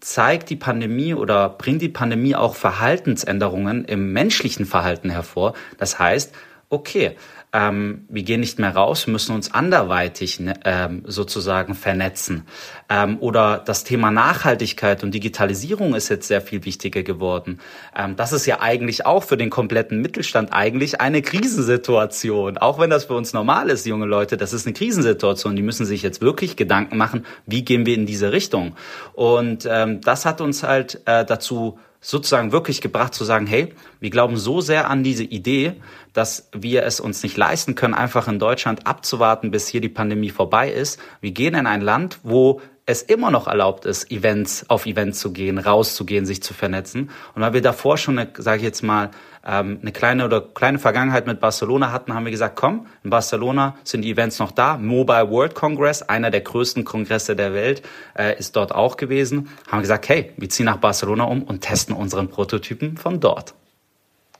zeigt 0.00 0.50
die 0.50 0.56
Pandemie 0.56 1.14
oder 1.14 1.48
bringt 1.48 1.80
die 1.80 1.88
Pandemie 1.88 2.34
auch 2.34 2.56
Verhaltensänderungen 2.56 3.84
im 3.84 4.12
menschlichen 4.12 4.66
Verhalten 4.66 5.10
hervor. 5.10 5.54
Das 5.78 6.00
heißt, 6.00 6.34
okay, 6.68 7.16
ähm, 7.52 8.06
wir 8.08 8.22
gehen 8.22 8.40
nicht 8.40 8.58
mehr 8.58 8.74
raus, 8.74 9.06
müssen 9.06 9.34
uns 9.34 9.52
anderweitig 9.52 10.40
ne, 10.40 10.54
ähm, 10.64 11.02
sozusagen 11.06 11.74
vernetzen. 11.74 12.46
Ähm, 12.88 13.18
oder 13.20 13.58
das 13.58 13.84
Thema 13.84 14.10
Nachhaltigkeit 14.10 15.02
und 15.04 15.12
Digitalisierung 15.12 15.94
ist 15.94 16.08
jetzt 16.08 16.28
sehr 16.28 16.40
viel 16.40 16.64
wichtiger 16.64 17.02
geworden. 17.02 17.60
Ähm, 17.94 18.16
das 18.16 18.32
ist 18.32 18.46
ja 18.46 18.60
eigentlich 18.60 19.04
auch 19.04 19.22
für 19.22 19.36
den 19.36 19.50
kompletten 19.50 20.00
Mittelstand 20.00 20.52
eigentlich 20.52 21.00
eine 21.02 21.20
Krisensituation. 21.20 22.56
Auch 22.56 22.78
wenn 22.78 22.88
das 22.88 23.04
für 23.04 23.14
uns 23.14 23.34
normal 23.34 23.68
ist, 23.68 23.84
junge 23.84 24.06
Leute, 24.06 24.38
das 24.38 24.54
ist 24.54 24.66
eine 24.66 24.72
Krisensituation. 24.72 25.54
Die 25.54 25.62
müssen 25.62 25.84
sich 25.84 26.02
jetzt 26.02 26.22
wirklich 26.22 26.56
Gedanken 26.56 26.96
machen, 26.96 27.26
wie 27.46 27.64
gehen 27.64 27.84
wir 27.84 27.94
in 27.94 28.06
diese 28.06 28.32
Richtung. 28.32 28.76
Und 29.12 29.68
ähm, 29.70 30.00
das 30.00 30.24
hat 30.24 30.40
uns 30.40 30.62
halt 30.62 31.02
äh, 31.04 31.26
dazu 31.26 31.78
sozusagen 32.02 32.52
wirklich 32.52 32.82
gebracht 32.82 33.14
zu 33.14 33.24
sagen, 33.24 33.46
hey, 33.46 33.72
wir 34.00 34.10
glauben 34.10 34.36
so 34.36 34.60
sehr 34.60 34.90
an 34.90 35.02
diese 35.02 35.24
Idee, 35.24 35.80
dass 36.12 36.48
wir 36.52 36.82
es 36.82 37.00
uns 37.00 37.22
nicht 37.22 37.36
leisten 37.36 37.74
können, 37.74 37.94
einfach 37.94 38.28
in 38.28 38.38
Deutschland 38.38 38.86
abzuwarten, 38.86 39.50
bis 39.50 39.68
hier 39.68 39.80
die 39.80 39.88
Pandemie 39.88 40.30
vorbei 40.30 40.70
ist. 40.70 41.00
Wir 41.20 41.30
gehen 41.30 41.54
in 41.54 41.66
ein 41.66 41.80
Land, 41.80 42.18
wo 42.24 42.60
es 42.84 43.02
immer 43.02 43.30
noch 43.30 43.46
erlaubt 43.46 43.84
ist, 43.86 44.10
Events 44.10 44.68
auf 44.68 44.86
Events 44.86 45.20
zu 45.20 45.32
gehen, 45.32 45.58
rauszugehen, 45.58 46.26
sich 46.26 46.42
zu 46.42 46.52
vernetzen. 46.52 47.10
Und 47.34 47.42
weil 47.42 47.52
wir 47.52 47.62
davor 47.62 47.96
schon, 47.96 48.26
sage 48.36 48.56
ich 48.56 48.64
jetzt 48.64 48.82
mal, 48.82 49.10
ähm, 49.46 49.78
eine 49.82 49.92
kleine 49.92 50.24
oder 50.24 50.40
kleine 50.40 50.78
Vergangenheit 50.78 51.26
mit 51.26 51.40
Barcelona 51.40 51.92
hatten, 51.92 52.14
haben 52.14 52.24
wir 52.24 52.30
gesagt, 52.30 52.56
komm, 52.56 52.86
in 53.02 53.10
Barcelona 53.10 53.76
sind 53.84 54.02
die 54.02 54.10
Events 54.10 54.38
noch 54.38 54.52
da. 54.52 54.76
Mobile 54.76 55.30
World 55.30 55.54
Congress, 55.54 56.02
einer 56.02 56.30
der 56.30 56.42
größten 56.42 56.84
Kongresse 56.84 57.34
der 57.34 57.52
Welt, 57.52 57.82
äh, 58.16 58.38
ist 58.38 58.56
dort 58.56 58.74
auch 58.74 58.96
gewesen. 58.96 59.48
Haben 59.66 59.78
wir 59.78 59.82
gesagt, 59.82 60.08
hey, 60.08 60.32
wir 60.36 60.48
ziehen 60.48 60.66
nach 60.66 60.78
Barcelona 60.78 61.24
um 61.24 61.42
und 61.42 61.60
testen 61.60 61.94
unseren 61.94 62.28
Prototypen 62.28 62.96
von 62.96 63.20
dort. 63.20 63.54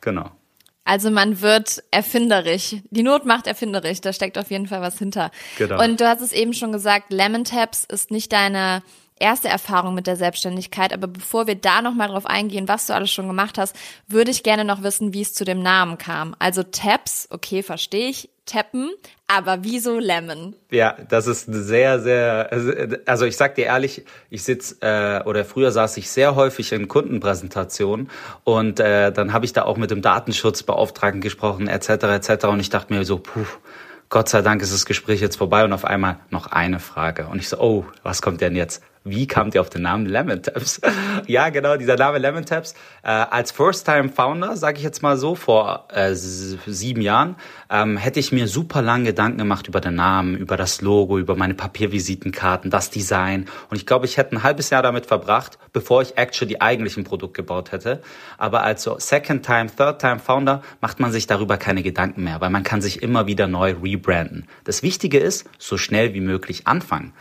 Genau. 0.01 0.31
Also 0.85 1.11
man 1.11 1.41
wird 1.41 1.83
erfinderisch. 1.91 2.77
Die 2.91 3.03
Not 3.03 3.25
macht 3.25 3.47
erfinderisch. 3.47 4.01
Da 4.01 4.13
steckt 4.13 4.37
auf 4.37 4.51
jeden 4.51 4.67
Fall 4.67 4.81
was 4.81 4.99
hinter. 4.99 5.31
Genau. 5.57 5.83
Und 5.83 6.01
du 6.01 6.09
hast 6.09 6.21
es 6.21 6.33
eben 6.33 6.55
schon 6.55 6.73
gesagt, 6.73 7.13
Lemon 7.13 7.45
Taps 7.45 7.85
ist 7.85 8.11
nicht 8.11 8.33
deine 8.33 8.83
erste 9.19 9.49
Erfahrung 9.49 9.95
mit 9.95 10.07
der 10.07 10.17
Selbstständigkeit. 10.17 10.93
Aber 10.93 11.07
bevor 11.07 11.47
wir 11.47 11.55
da 11.55 11.83
nochmal 11.83 12.09
drauf 12.09 12.27
eingehen, 12.27 12.69
was 12.69 12.87
du 12.87 12.95
alles 12.95 13.11
schon 13.11 13.29
gemacht 13.29 13.59
hast, 13.59 13.77
würde 14.09 14.31
ich 14.31 14.43
gerne 14.43 14.65
noch 14.65 14.83
wissen, 14.83 15.15
wie 15.15 15.23
es 15.23 15.35
zu 15.35 15.45
dem 15.45 15.63
Namen 15.63 15.99
kam. 15.99 16.35
Also 16.39 16.63
Taps, 16.63 17.29
okay, 17.31 17.63
verstehe 17.63 18.09
ich. 18.09 18.29
Tappen, 18.45 18.91
aber 19.29 19.59
wieso 19.63 20.01
Lemon? 20.01 20.57
Ja, 20.71 20.97
das 21.09 21.29
ist 21.29 21.47
sehr, 21.47 22.01
sehr, 22.01 22.51
also 23.07 23.25
ich 23.25 23.37
sag 23.37 23.55
dir 23.55 23.67
ehrlich, 23.67 24.05
ich 24.31 24.43
sitz 24.43 24.79
äh, 24.81 25.23
oder 25.25 25.45
früher 25.45 25.71
saß 25.71 25.97
ich 25.97 26.11
sehr 26.11 26.35
häufig 26.35 26.73
in 26.73 26.89
Kundenpräsentationen 26.89 28.11
und 28.43 28.81
äh, 28.81 29.13
dann 29.13 29.33
habe 29.33 29.45
ich 29.45 29.53
da 29.53 29.63
auch 29.63 29.77
mit 29.77 29.93
dem 29.93 30.03
Datenschutzbeauftragten 30.03 31.21
gesprochen, 31.21 31.69
etc. 31.69 31.89
etc. 31.89 32.47
Und 32.47 32.59
ich 32.59 32.69
dachte 32.69 32.93
mir 32.93 33.05
so, 33.05 33.19
puh, 33.19 33.47
Gott 34.09 34.29
sei 34.29 34.43
Dank 34.43 34.61
ist 34.61 34.75
das 34.75 34.87
Gespräch 34.87 35.21
jetzt 35.21 35.37
vorbei 35.37 35.65
und 35.65 35.73
auf 35.73 35.85
einmal 35.85 36.19
noch 36.31 36.49
eine 36.49 36.81
Frage. 36.81 37.29
Und 37.29 37.39
ich 37.39 37.49
so, 37.49 37.59
oh, 37.59 37.87
was 38.03 38.23
kommt 38.23 38.41
denn 38.41 38.57
jetzt? 38.57 38.83
Wie 39.05 39.27
kamt 39.27 39.57
ihr 39.57 39.61
auf 39.61 39.69
den 39.69 39.83
Namen 39.83 40.07
Lemon 40.07 40.43
Taps? 40.43 40.81
ja, 41.27 41.49
genau, 41.49 41.77
dieser 41.77 41.97
Name 41.97 42.19
Lemon 42.19 42.45
Taps. 42.45 42.75
Äh, 43.03 43.09
als 43.09 43.51
First-Time-Founder, 43.51 44.57
sage 44.57 44.79
ich 44.79 44.85
jetzt 44.85 45.03
mal 45.03 45.17
so, 45.17 45.35
vor 45.35 45.89
äh, 45.93 46.15
sieben 46.15 47.01
Jahren, 47.01 47.35
ähm, 47.69 47.97
hätte 47.97 48.21
ich 48.21 48.31
mir 48.31 48.47
super 48.47 48.81
lange 48.81 49.07
Gedanken 49.07 49.39
gemacht 49.39 49.67
über 49.67 49.81
den 49.81 49.97
Namen, 49.97 50.37
über 50.37 50.57
das 50.57 50.83
Logo, 50.83 51.19
über 51.19 51.35
meine 51.35 51.55
Papiervisitenkarten, 51.55 52.71
das 52.71 52.91
Design. 52.91 53.47
Und 53.71 53.77
ich 53.77 53.87
glaube, 53.87 54.07
ich 54.07 54.19
hätte 54.19 54.37
ein 54.37 54.45
halbes 54.45 54.71
Jahr 54.71 54.85
damit 54.85 55.07
verbracht, 55.07 55.59
bevor 55.73 56.03
ich 56.03 56.17
actually 56.17 56.59
eigentlich 56.61 56.97
ein 56.97 57.03
Produkt 57.03 57.35
gebaut 57.35 57.73
hätte. 57.73 58.03
Aber 58.39 58.63
als 58.63 58.85
Second-Time, 58.85 59.67
Third-Time-Founder 59.77 60.63
macht 60.81 61.01
man 61.01 61.11
sich 61.11 61.27
darüber 61.27 61.57
keine 61.57 61.83
Gedanken 61.83 62.23
mehr, 62.23 62.41
weil 62.41 62.51
man 62.51 62.63
kann 62.63 62.81
sich 62.81 63.03
immer 63.03 63.27
wieder 63.27 63.49
neu 63.49 63.75
rebranden. 63.83 64.47
Das 64.63 64.85
Wichtige 64.85 65.19
ist, 65.19 65.49
so 65.59 65.77
schnell 65.77 66.15
wie 66.15 66.21
möglich 66.21 66.69
anfangen. 66.69 67.13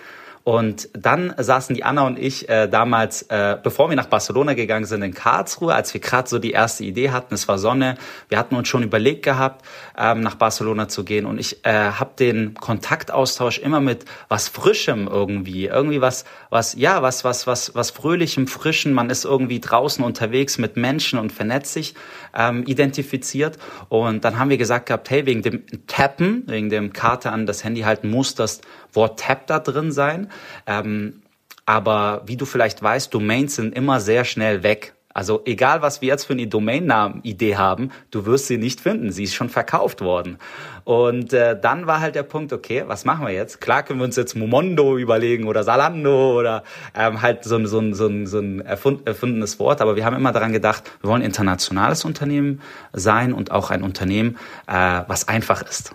Und 0.44 0.90
dann 0.94 1.34
saßen 1.38 1.76
die 1.76 1.84
Anna 1.84 2.08
und 2.08 2.18
ich 2.18 2.50
äh, 2.50 2.68
damals, 2.68 3.24
äh, 3.24 3.58
bevor 3.62 3.90
wir 3.90 3.96
nach 3.96 4.08
Barcelona 4.08 4.56
gegangen 4.56 4.86
sind, 4.86 5.04
in 5.04 5.14
Karlsruhe, 5.14 5.76
als 5.76 5.94
wir 5.94 6.02
gerade 6.02 6.28
so 6.28 6.40
die 6.40 6.52
erste 6.52 6.84
Idee 6.84 7.12
hatten, 7.12 7.36
es 7.36 7.48
war 7.48 7.60
Sonne, 7.60 7.96
wir 8.28 8.40
hatten 8.40 8.56
uns 8.56 8.68
schon 8.68 8.82
überlegt 8.82 9.24
gehabt, 9.24 9.64
ähm, 9.98 10.22
nach 10.22 10.36
Barcelona 10.36 10.88
zu 10.88 11.04
gehen. 11.04 11.28
Und 11.28 11.40
ich 11.40 11.64
äh, 11.64 11.92
habe 11.92 12.12
den 12.18 12.56
Kontaktaustausch 12.56 13.60
immer 13.60 13.82
mit 13.82 14.06
was 14.30 14.48
Frischem 14.48 15.08
irgendwie, 15.08 15.68
irgendwie 15.68 16.02
was, 16.02 16.26
was, 16.50 16.74
ja, 16.74 17.04
was, 17.04 17.24
was, 17.24 17.46
was, 17.46 17.76
was 17.76 17.92
Fröhlichem, 17.92 18.48
Frischen. 18.48 18.94
Man 18.94 19.12
ist 19.12 19.26
irgendwie 19.26 19.60
draußen 19.60 20.04
unterwegs 20.04 20.58
mit 20.58 20.76
Menschen 20.76 21.20
und 21.20 21.32
vernetzt 21.32 21.74
sich, 21.74 21.94
ähm, 22.36 22.64
identifiziert. 22.66 23.58
Und 23.90 24.26
dann 24.26 24.40
haben 24.40 24.50
wir 24.50 24.58
gesagt 24.58 24.88
gehabt, 24.88 25.10
hey, 25.10 25.26
wegen 25.26 25.42
dem 25.42 25.64
Tappen, 25.88 26.44
wegen 26.48 26.70
dem 26.70 26.94
Karte 26.94 27.32
an 27.32 27.46
das 27.46 27.64
Handy 27.64 27.82
halten, 27.82 28.10
muss 28.10 28.36
das 28.36 28.62
Wort 28.94 29.20
Tap 29.20 29.48
da 29.48 29.60
drin 29.60 29.92
sein. 29.92 30.30
Ähm, 30.68 31.22
aber 31.66 32.24
wie 32.26 32.38
du 32.38 32.46
vielleicht 32.46 32.82
weißt, 32.82 33.14
Domains 33.14 33.56
sind 33.56 33.76
immer 33.76 34.00
sehr 34.00 34.26
schnell 34.26 34.64
weg. 34.64 34.94
Also 35.14 35.42
egal, 35.46 35.82
was 35.82 36.02
wir 36.02 36.08
jetzt 36.08 36.26
für 36.26 36.34
eine 36.34 36.48
Domainnamen-Idee 36.48 37.58
haben, 37.58 37.92
du 38.12 38.26
wirst 38.26 38.48
sie 38.48 38.58
nicht 38.58 38.80
finden. 38.80 39.12
Sie 39.12 39.24
ist 39.24 39.36
schon 39.36 39.50
verkauft 39.50 40.02
worden. 40.02 40.38
Und 40.86 41.34
äh, 41.34 41.60
dann 41.60 41.86
war 41.86 42.00
halt 42.00 42.16
der 42.16 42.24
Punkt, 42.24 42.54
okay, 42.54 42.84
was 42.88 43.04
machen 43.04 43.26
wir 43.26 43.34
jetzt? 43.34 43.60
Klar 43.60 43.84
können 43.84 44.00
wir 44.00 44.06
uns 44.06 44.16
jetzt 44.16 44.36
Momondo 44.36 44.98
überlegen 44.98 45.48
oder 45.48 45.64
Salando 45.64 46.40
oder 46.40 46.64
ähm, 46.96 47.22
halt 47.22 47.44
so, 47.44 47.64
so, 47.66 47.94
so, 47.94 48.26
so 48.26 48.40
ein 48.40 48.62
erfundenes 48.62 49.60
Wort. 49.60 49.82
Aber 49.82 49.96
wir 49.96 50.06
haben 50.06 50.16
immer 50.16 50.32
daran 50.32 50.54
gedacht, 50.54 50.84
wir 51.02 51.10
wollen 51.10 51.22
ein 51.22 51.28
internationales 51.28 52.06
Unternehmen 52.06 52.62
sein 52.94 53.34
und 53.34 53.52
auch 53.52 53.70
ein 53.70 53.84
Unternehmen, 53.84 54.38
äh, 54.68 55.02
was 55.08 55.28
einfach 55.28 55.62
ist 55.62 55.94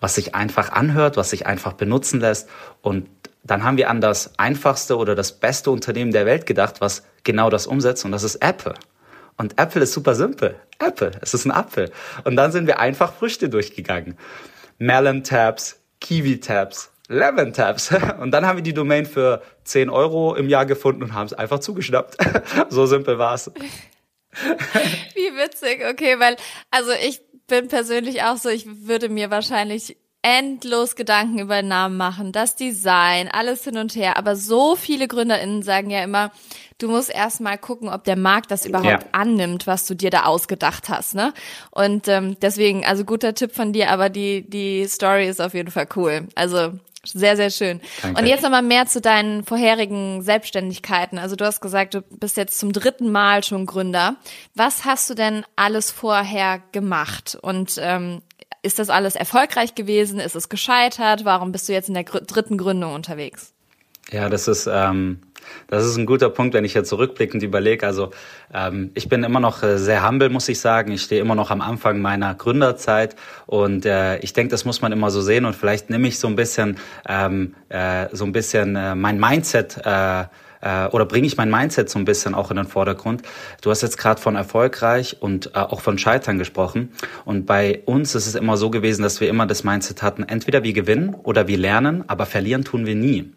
was 0.00 0.14
sich 0.14 0.34
einfach 0.34 0.72
anhört, 0.72 1.16
was 1.16 1.30
sich 1.30 1.46
einfach 1.46 1.72
benutzen 1.72 2.20
lässt. 2.20 2.48
Und 2.82 3.08
dann 3.44 3.64
haben 3.64 3.76
wir 3.76 3.90
an 3.90 4.00
das 4.00 4.38
einfachste 4.38 4.96
oder 4.96 5.14
das 5.14 5.32
beste 5.32 5.70
Unternehmen 5.70 6.12
der 6.12 6.26
Welt 6.26 6.46
gedacht, 6.46 6.80
was 6.80 7.04
genau 7.24 7.50
das 7.50 7.66
umsetzt, 7.66 8.04
und 8.04 8.12
das 8.12 8.22
ist 8.22 8.36
Apple. 8.36 8.74
Und 9.36 9.58
Apple 9.58 9.82
ist 9.82 9.92
super 9.92 10.14
simpel. 10.14 10.56
Apple, 10.78 11.12
es 11.20 11.34
ist 11.34 11.44
ein 11.44 11.50
Apfel. 11.50 11.90
Und 12.24 12.36
dann 12.36 12.52
sind 12.52 12.66
wir 12.66 12.80
einfach 12.80 13.12
Früchte 13.12 13.48
durchgegangen. 13.48 14.16
Melon 14.78 15.24
Tabs, 15.24 15.80
Kiwi 16.00 16.40
Tabs, 16.40 16.90
Lemon 17.08 17.52
Tabs. 17.52 17.94
Und 18.20 18.30
dann 18.30 18.46
haben 18.46 18.56
wir 18.56 18.62
die 18.62 18.74
Domain 18.74 19.06
für 19.06 19.42
10 19.64 19.90
Euro 19.90 20.34
im 20.34 20.48
Jahr 20.48 20.66
gefunden 20.66 21.02
und 21.02 21.14
haben 21.14 21.26
es 21.26 21.32
einfach 21.32 21.60
zugeschnappt. 21.60 22.16
so 22.68 22.86
simpel 22.86 23.18
war's. 23.18 23.50
Wie 25.14 25.36
witzig, 25.36 25.84
okay, 25.90 26.18
weil, 26.18 26.36
also 26.70 26.90
ich 26.92 27.20
bin 27.46 27.68
persönlich 27.68 28.22
auch 28.22 28.36
so, 28.36 28.48
ich 28.48 28.86
würde 28.86 29.08
mir 29.08 29.30
wahrscheinlich 29.30 29.96
endlos 30.22 30.96
Gedanken 30.96 31.38
über 31.38 31.62
den 31.62 31.68
Namen 31.68 31.96
machen, 31.96 32.32
das 32.32 32.56
Design, 32.56 33.28
alles 33.28 33.62
hin 33.62 33.76
und 33.78 33.94
her. 33.94 34.16
Aber 34.16 34.34
so 34.34 34.74
viele 34.74 35.06
GründerInnen 35.06 35.62
sagen 35.62 35.90
ja 35.90 36.02
immer, 36.02 36.32
du 36.78 36.88
musst 36.88 37.10
erstmal 37.10 37.58
gucken, 37.58 37.88
ob 37.88 38.04
der 38.04 38.16
Markt 38.16 38.50
das 38.50 38.66
überhaupt 38.66 39.04
ja. 39.04 39.08
annimmt, 39.12 39.66
was 39.66 39.86
du 39.86 39.94
dir 39.94 40.10
da 40.10 40.24
ausgedacht 40.24 40.88
hast, 40.88 41.14
ne? 41.14 41.32
Und 41.70 42.08
ähm, 42.08 42.36
deswegen, 42.40 42.84
also 42.84 43.04
guter 43.04 43.34
Tipp 43.34 43.54
von 43.54 43.72
dir, 43.72 43.90
aber 43.90 44.08
die, 44.08 44.48
die 44.48 44.86
Story 44.86 45.28
ist 45.28 45.40
auf 45.40 45.54
jeden 45.54 45.70
Fall 45.70 45.88
cool. 45.96 46.28
Also 46.34 46.72
sehr, 47.04 47.36
sehr 47.36 47.50
schön. 47.50 47.80
Danke. 48.02 48.20
Und 48.20 48.26
jetzt 48.26 48.42
nochmal 48.42 48.62
mehr 48.62 48.86
zu 48.86 49.00
deinen 49.00 49.44
vorherigen 49.44 50.22
Selbstständigkeiten. 50.22 51.18
Also 51.18 51.36
du 51.36 51.44
hast 51.44 51.60
gesagt, 51.60 51.94
du 51.94 52.02
bist 52.02 52.36
jetzt 52.36 52.58
zum 52.58 52.72
dritten 52.72 53.10
Mal 53.10 53.44
schon 53.44 53.66
Gründer. 53.66 54.16
Was 54.54 54.84
hast 54.84 55.08
du 55.08 55.14
denn 55.14 55.44
alles 55.54 55.90
vorher 55.90 56.60
gemacht? 56.72 57.38
Und 57.40 57.76
ähm, 57.80 58.22
ist 58.62 58.78
das 58.78 58.90
alles 58.90 59.14
erfolgreich 59.14 59.74
gewesen? 59.74 60.18
Ist 60.18 60.34
es 60.34 60.48
gescheitert? 60.48 61.24
Warum 61.24 61.52
bist 61.52 61.68
du 61.68 61.72
jetzt 61.72 61.88
in 61.88 61.94
der 61.94 62.04
dritten 62.04 62.58
Gründung 62.58 62.94
unterwegs? 62.94 63.52
Ja, 64.10 64.28
das 64.28 64.48
ist 64.48 64.68
ähm, 64.70 65.20
das 65.68 65.84
ist 65.84 65.96
ein 65.96 66.06
guter 66.06 66.30
Punkt, 66.30 66.54
wenn 66.54 66.64
ich 66.64 66.74
jetzt 66.74 66.88
zurückblickend 66.88 67.42
überlege. 67.42 67.86
Also 67.86 68.10
ähm, 68.52 68.90
ich 68.94 69.08
bin 69.08 69.24
immer 69.24 69.40
noch 69.40 69.62
äh, 69.62 69.78
sehr 69.78 70.06
humble, 70.06 70.28
muss 70.30 70.48
ich 70.48 70.60
sagen. 70.60 70.92
Ich 70.92 71.02
stehe 71.02 71.20
immer 71.20 71.34
noch 71.34 71.50
am 71.50 71.60
Anfang 71.60 72.00
meiner 72.00 72.34
Gründerzeit 72.34 73.16
und 73.46 73.86
äh, 73.86 74.18
ich 74.18 74.32
denke, 74.32 74.50
das 74.50 74.64
muss 74.64 74.82
man 74.82 74.92
immer 74.92 75.10
so 75.10 75.20
sehen 75.20 75.44
und 75.44 75.54
vielleicht 75.54 75.90
nehme 75.90 76.08
ich 76.08 76.18
so 76.18 76.28
ein 76.28 76.36
bisschen 76.36 76.78
ähm, 77.08 77.54
äh, 77.68 78.06
so 78.12 78.24
ein 78.24 78.32
bisschen 78.32 78.76
äh, 78.76 78.94
mein 78.94 79.18
Mindset 79.18 79.78
äh, 79.84 80.24
äh, 80.66 80.86
oder 80.88 81.04
bringe 81.06 81.26
ich 81.26 81.36
mein 81.36 81.50
Mindset 81.50 81.88
so 81.88 81.98
ein 81.98 82.04
bisschen 82.04 82.34
auch 82.34 82.50
in 82.50 82.56
den 82.56 82.66
Vordergrund. 82.66 83.22
Du 83.62 83.70
hast 83.70 83.82
jetzt 83.82 83.98
gerade 83.98 84.20
von 84.20 84.36
erfolgreich 84.36 85.16
und 85.20 85.54
äh, 85.54 85.58
auch 85.58 85.80
von 85.80 85.98
Scheitern 85.98 86.38
gesprochen. 86.38 86.92
Und 87.24 87.46
bei 87.46 87.82
uns 87.86 88.14
ist 88.14 88.26
es 88.26 88.34
immer 88.34 88.56
so 88.56 88.70
gewesen, 88.70 89.02
dass 89.02 89.20
wir 89.20 89.28
immer 89.28 89.46
das 89.46 89.64
Mindset 89.64 90.02
hatten, 90.02 90.24
entweder 90.24 90.64
wir 90.64 90.72
gewinnen 90.72 91.14
oder 91.14 91.48
wir 91.48 91.58
lernen, 91.58 92.04
aber 92.08 92.26
verlieren 92.26 92.64
tun 92.64 92.86
wir 92.86 92.94
nie. 92.94 93.32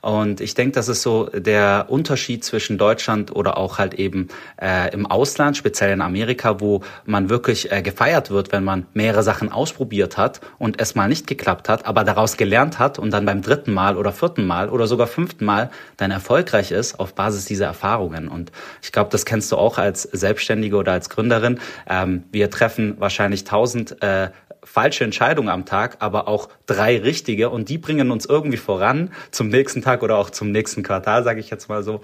Und 0.00 0.40
ich 0.40 0.54
denke, 0.54 0.72
das 0.72 0.88
ist 0.88 1.02
so 1.02 1.26
der 1.26 1.86
Unterschied 1.88 2.44
zwischen 2.44 2.78
Deutschland 2.78 3.34
oder 3.34 3.58
auch 3.58 3.78
halt 3.78 3.94
eben 3.94 4.28
äh, 4.60 4.92
im 4.92 5.06
Ausland, 5.06 5.56
speziell 5.56 5.92
in 5.92 6.00
Amerika, 6.00 6.60
wo 6.60 6.82
man 7.04 7.28
wirklich 7.28 7.70
äh, 7.70 7.82
gefeiert 7.82 8.30
wird, 8.30 8.52
wenn 8.52 8.64
man 8.64 8.86
mehrere 8.94 9.22
Sachen 9.22 9.52
ausprobiert 9.52 10.16
hat 10.16 10.40
und 10.58 10.80
es 10.80 10.94
mal 10.94 11.08
nicht 11.08 11.26
geklappt 11.26 11.68
hat, 11.68 11.86
aber 11.86 12.04
daraus 12.04 12.36
gelernt 12.36 12.78
hat 12.78 12.98
und 12.98 13.10
dann 13.10 13.26
beim 13.26 13.42
dritten 13.42 13.72
Mal 13.72 13.96
oder 13.96 14.12
vierten 14.12 14.46
Mal 14.46 14.70
oder 14.70 14.86
sogar 14.86 15.06
fünften 15.06 15.44
Mal 15.44 15.70
dann 15.96 16.10
erfolgreich 16.10 16.70
ist 16.72 16.98
auf 16.98 17.14
Basis 17.14 17.44
dieser 17.44 17.66
Erfahrungen. 17.66 18.28
Und 18.28 18.52
ich 18.82 18.92
glaube, 18.92 19.10
das 19.10 19.24
kennst 19.24 19.52
du 19.52 19.56
auch 19.56 19.78
als 19.78 20.02
Selbstständige 20.02 20.76
oder 20.76 20.92
als 20.92 21.10
Gründerin. 21.10 21.60
Ähm, 21.88 22.24
wir 22.32 22.50
treffen 22.50 22.96
wahrscheinlich 22.98 23.44
tausend 23.44 24.02
äh, 24.02 24.30
falsche 24.64 25.04
Entscheidungen 25.04 25.48
am 25.48 25.64
Tag, 25.64 25.96
aber 26.00 26.28
auch 26.28 26.48
drei 26.66 26.98
richtige 26.98 27.50
und 27.50 27.68
die 27.68 27.78
bringen 27.78 28.10
uns 28.10 28.26
irgendwie 28.26 28.56
voran 28.56 29.10
zum 29.30 29.48
nächsten 29.48 29.82
Tag 29.82 30.02
oder 30.02 30.16
auch 30.16 30.30
zum 30.30 30.50
nächsten 30.50 30.82
Quartal, 30.82 31.24
sage 31.24 31.40
ich 31.40 31.50
jetzt 31.50 31.68
mal 31.68 31.82
so. 31.82 32.00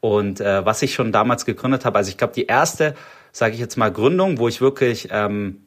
Und 0.00 0.40
äh, 0.40 0.64
was 0.64 0.82
ich 0.82 0.94
schon 0.94 1.12
damals 1.12 1.44
gegründet 1.44 1.84
habe, 1.84 1.98
also 1.98 2.08
ich 2.08 2.18
glaube 2.18 2.32
die 2.34 2.46
erste, 2.46 2.94
sage 3.32 3.54
ich 3.54 3.60
jetzt 3.60 3.76
mal 3.76 3.92
Gründung, 3.92 4.38
wo 4.38 4.48
ich 4.48 4.60
wirklich 4.60 5.08
ähm, 5.10 5.62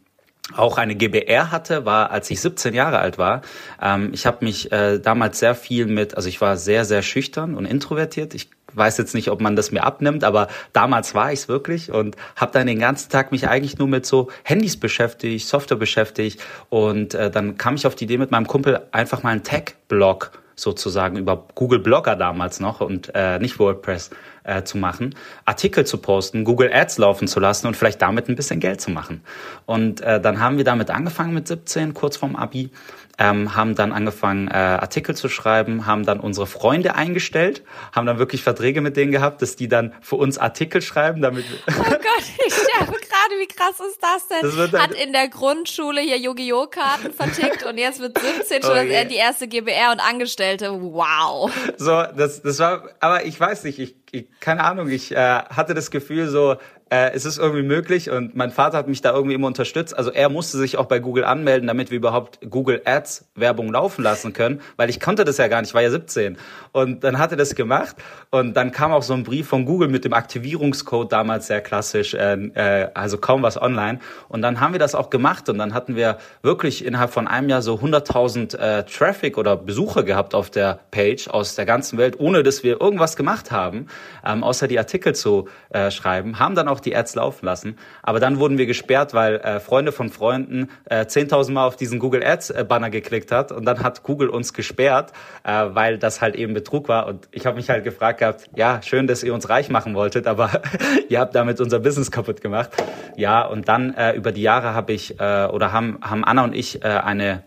auch 0.56 0.77
eine 0.77 0.95
GBR 0.95 1.51
hatte, 1.51 1.86
war, 1.86 2.12
als 2.12 2.29
ich 2.29 2.41
17 2.41 2.73
Jahre 2.73 2.99
alt 2.99 3.17
war. 3.17 3.41
Ähm, 3.82 4.12
ich 4.13 4.25
habe 4.25 4.43
mich 4.43 4.71
äh, 4.71 4.99
damals 4.99 5.39
sehr 5.39 5.56
viel 5.56 5.86
mit, 5.86 6.15
also 6.15 6.27
ich 6.27 6.41
war 6.41 6.58
sehr, 6.58 6.84
sehr 6.86 7.01
schüchtern 7.01 7.56
und 7.56 7.65
introvertiert. 7.65 8.34
Ich 8.34 8.49
weiß 8.75 8.97
jetzt 8.97 9.13
nicht, 9.15 9.29
ob 9.29 9.41
man 9.41 9.55
das 9.55 9.71
mir 9.71 9.83
abnimmt, 9.83 10.23
aber 10.23 10.47
damals 10.71 11.15
war 11.15 11.31
ich 11.31 11.39
es 11.39 11.47
wirklich 11.47 11.91
und 11.91 12.15
habe 12.36 12.51
dann 12.51 12.67
den 12.67 12.79
ganzen 12.79 13.09
Tag 13.09 13.31
mich 13.31 13.47
eigentlich 13.47 13.77
nur 13.77 13.88
mit 13.88 14.05
so 14.05 14.29
Handys 14.43 14.77
beschäftigt, 14.79 15.47
Software 15.47 15.77
beschäftigt 15.77 16.41
und 16.69 17.13
äh, 17.13 17.31
dann 17.31 17.57
kam 17.57 17.75
ich 17.75 17.88
auf 17.88 17.95
die 17.95 18.05
Idee 18.05 18.17
mit 18.17 18.31
meinem 18.31 18.47
Kumpel 18.47 18.81
einfach 18.91 19.23
mal 19.23 19.31
einen 19.31 19.43
Tech-Blog 19.43 20.31
sozusagen 20.55 21.17
über 21.17 21.47
Google 21.55 21.79
Blogger 21.79 22.15
damals 22.15 22.59
noch 22.59 22.81
und 22.81 23.12
äh, 23.15 23.39
nicht 23.39 23.59
WordPress 23.59 24.12
äh, 24.43 24.63
zu 24.63 24.77
machen, 24.77 25.15
Artikel 25.45 25.86
zu 25.86 25.97
posten, 25.97 26.43
Google 26.43 26.71
Ads 26.73 26.97
laufen 26.97 27.27
zu 27.27 27.39
lassen 27.39 27.67
und 27.67 27.77
vielleicht 27.77 28.01
damit 28.01 28.29
ein 28.29 28.36
bisschen 28.36 28.60
Geld 28.60 28.82
zu 28.82 28.91
machen. 28.91 29.21
Und 29.65 30.01
äh, 30.01 30.19
dann 30.19 30.39
haben 30.39 30.58
wir 30.58 30.63
damit 30.63 30.89
angefangen 30.89 31.34
mit 31.34 31.47
17, 31.47 31.93
kurz 31.93 32.17
vorm 32.17 32.36
Abi 32.36 32.71
ähm, 33.19 33.56
haben 33.56 33.75
dann 33.75 33.91
angefangen, 33.91 34.47
äh, 34.47 34.53
Artikel 34.53 35.15
zu 35.15 35.29
schreiben, 35.29 35.86
haben 35.86 36.06
dann 36.06 36.19
unsere 36.19 36.47
Freunde 36.47 36.95
eingestellt, 36.95 37.63
haben 37.91 38.08
dann 38.08 38.17
wirklich 38.17 38.41
Verträge 38.41 38.82
mit 38.82 38.97
denen 38.97 39.12
gehabt, 39.12 39.41
dass 39.41 39.56
die 39.56 39.67
dann 39.67 39.93
für 40.01 40.15
uns 40.15 40.38
Artikel 40.38 40.82
schreiben, 40.82 41.21
damit. 41.21 41.45
Oh 41.67 41.84
Gott, 41.84 42.23
ich 42.45 42.53
sterbe 42.53 42.97
gerade, 43.23 43.41
wie 43.41 43.47
krass 43.47 43.79
ist 43.79 43.99
das 44.01 44.27
denn? 44.27 44.71
Das 44.71 44.81
Hat 44.81 44.91
in 44.91 45.13
der 45.13 45.27
Grundschule 45.27 46.01
hier 46.01 46.17
Yu-Gi-Oh! 46.17 46.67
Karten 46.67 47.13
vertickt 47.13 47.65
und 47.65 47.77
jetzt 47.77 47.99
mit 47.99 48.17
17 48.17 48.63
schon 48.63 48.71
oh 48.71 48.81
yeah. 48.81 49.03
die 49.03 49.15
erste 49.15 49.47
GBR 49.47 49.91
und 49.91 49.99
Angestellte. 49.99 50.71
Wow. 50.71 51.51
So, 51.77 52.03
das, 52.15 52.41
das 52.41 52.59
war, 52.59 52.89
aber 52.99 53.25
ich 53.25 53.39
weiß 53.39 53.63
nicht, 53.65 53.79
ich, 53.79 53.95
ich 54.12 54.27
keine 54.39 54.63
Ahnung, 54.63 54.89
ich 54.89 55.12
äh, 55.12 55.15
hatte 55.15 55.73
das 55.73 55.91
Gefühl 55.91 56.27
so, 56.27 56.55
äh, 56.93 57.12
es 57.15 57.25
ist 57.25 57.39
irgendwie 57.39 57.63
möglich 57.63 58.12
und 58.12 58.36
mein 58.36 58.51
Vater 58.51 58.77
hat 58.77 58.88
mich 58.88 59.01
da 59.01 59.13
irgendwie 59.13 59.34
immer 59.34 59.47
unterstützt. 59.47 59.97
Also 59.97 60.12
er 60.12 60.29
musste 60.29 60.60
sich 60.60 60.77
auch 60.77 60.86
bei 60.86 60.99
Google 60.99 61.23
anmelden, 61.23 61.65
damit 61.65 61.89
wir 61.89 61.97
überhaupt 61.97 62.39
Google 62.47 62.84
Ads 62.86 63.25
Werbung 63.34 63.71
laufen 63.71 64.03
lassen 64.03 64.32
können, 64.34 64.62
weil 64.77 64.91
ich 64.91 64.99
konnte 64.99 65.25
das 65.25 65.38
ja 65.38 65.47
gar 65.47 65.62
nicht, 65.62 65.71
ich 65.71 65.73
war 65.73 65.82
ja 65.82 65.89
17. 65.89 66.38
Und 66.71 67.03
dann 67.03 67.17
hat 67.17 67.32
er 67.32 67.38
das 67.38 67.56
gemacht 67.56 67.95
und 68.29 68.56
dann 68.56 68.71
kam 68.71 68.91
auch 68.91 69.01
so 69.01 69.15
ein 69.15 69.23
Brief 69.23 69.47
von 69.47 69.65
Google 69.65 69.88
mit 69.88 70.06
dem 70.06 70.13
Aktivierungscode, 70.13 71.12
damals 71.12 71.47
sehr 71.47 71.62
klassisch, 71.62 72.13
äh, 72.13 72.34
äh, 72.34 72.89
also 72.93 73.17
kaum 73.17 73.41
was 73.41 73.60
online. 73.60 73.97
Und 74.29 74.43
dann 74.43 74.60
haben 74.60 74.73
wir 74.73 74.79
das 74.79 74.93
auch 74.93 75.10
gemacht 75.10 75.49
und 75.49 75.58
dann 75.58 75.73
hatten 75.73 75.95
wir 75.95 76.19
wirklich 76.43 76.86
innerhalb 76.86 77.10
von 77.10 77.27
einem 77.27 77.49
Jahr 77.49 77.63
so 77.63 77.73
100.000 77.73 78.56
äh, 78.56 78.84
Traffic 78.84 79.39
oder 79.39 79.58
Besucher 79.58 80.03
gehabt 80.03 80.36
auf 80.36 80.51
der 80.51 80.77
Page 80.91 81.27
aus 81.27 81.56
der 81.56 81.65
ganzen 81.65 81.97
Welt, 81.97 82.19
ohne 82.19 82.43
dass 82.43 82.63
wir 82.63 82.79
irgendwas 82.79 83.15
gemacht 83.15 83.49
haben, 83.49 83.88
ähm, 84.23 84.43
außer 84.43 84.67
die 84.67 84.77
Artikel 84.77 85.15
zu 85.15 85.47
äh, 85.71 85.89
schreiben, 85.89 86.38
haben 86.38 86.53
dann 86.53 86.67
auch 86.67 86.82
die 86.85 86.95
Ads 86.95 87.15
laufen 87.15 87.45
lassen. 87.45 87.77
Aber 88.01 88.19
dann 88.19 88.39
wurden 88.39 88.57
wir 88.57 88.65
gesperrt, 88.65 89.13
weil 89.13 89.35
äh, 89.35 89.59
Freunde 89.59 89.91
von 89.91 90.09
Freunden 90.09 90.69
äh, 90.85 91.01
10.000 91.01 91.51
Mal 91.51 91.65
auf 91.65 91.75
diesen 91.75 91.99
Google 91.99 92.23
Ads 92.23 92.51
äh, 92.51 92.65
Banner 92.67 92.89
geklickt 92.89 93.31
hat 93.31 93.51
und 93.51 93.65
dann 93.65 93.83
hat 93.83 94.03
Google 94.03 94.29
uns 94.29 94.53
gesperrt, 94.53 95.13
äh, 95.43 95.51
weil 95.51 95.97
das 95.97 96.21
halt 96.21 96.35
eben 96.35 96.53
Betrug 96.53 96.87
war. 96.87 97.07
Und 97.07 97.27
ich 97.31 97.45
habe 97.45 97.57
mich 97.57 97.69
halt 97.69 97.83
gefragt 97.83 98.19
gehabt, 98.19 98.49
ja, 98.55 98.81
schön, 98.81 99.07
dass 99.07 99.23
ihr 99.23 99.33
uns 99.33 99.49
reich 99.49 99.69
machen 99.69 99.95
wolltet, 99.95 100.27
aber 100.27 100.61
ihr 101.09 101.19
habt 101.19 101.35
damit 101.35 101.61
unser 101.61 101.79
Business 101.79 102.11
kaputt 102.11 102.41
gemacht. 102.41 102.71
Ja, 103.15 103.45
und 103.45 103.67
dann 103.67 103.93
äh, 103.93 104.13
über 104.13 104.31
die 104.31 104.41
Jahre 104.41 104.73
habe 104.73 104.93
ich 104.93 105.19
äh, 105.19 105.45
oder 105.45 105.71
haben, 105.71 105.99
haben 106.01 106.23
Anna 106.23 106.43
und 106.43 106.55
ich 106.55 106.83
äh, 106.83 106.87
eine, 106.87 107.43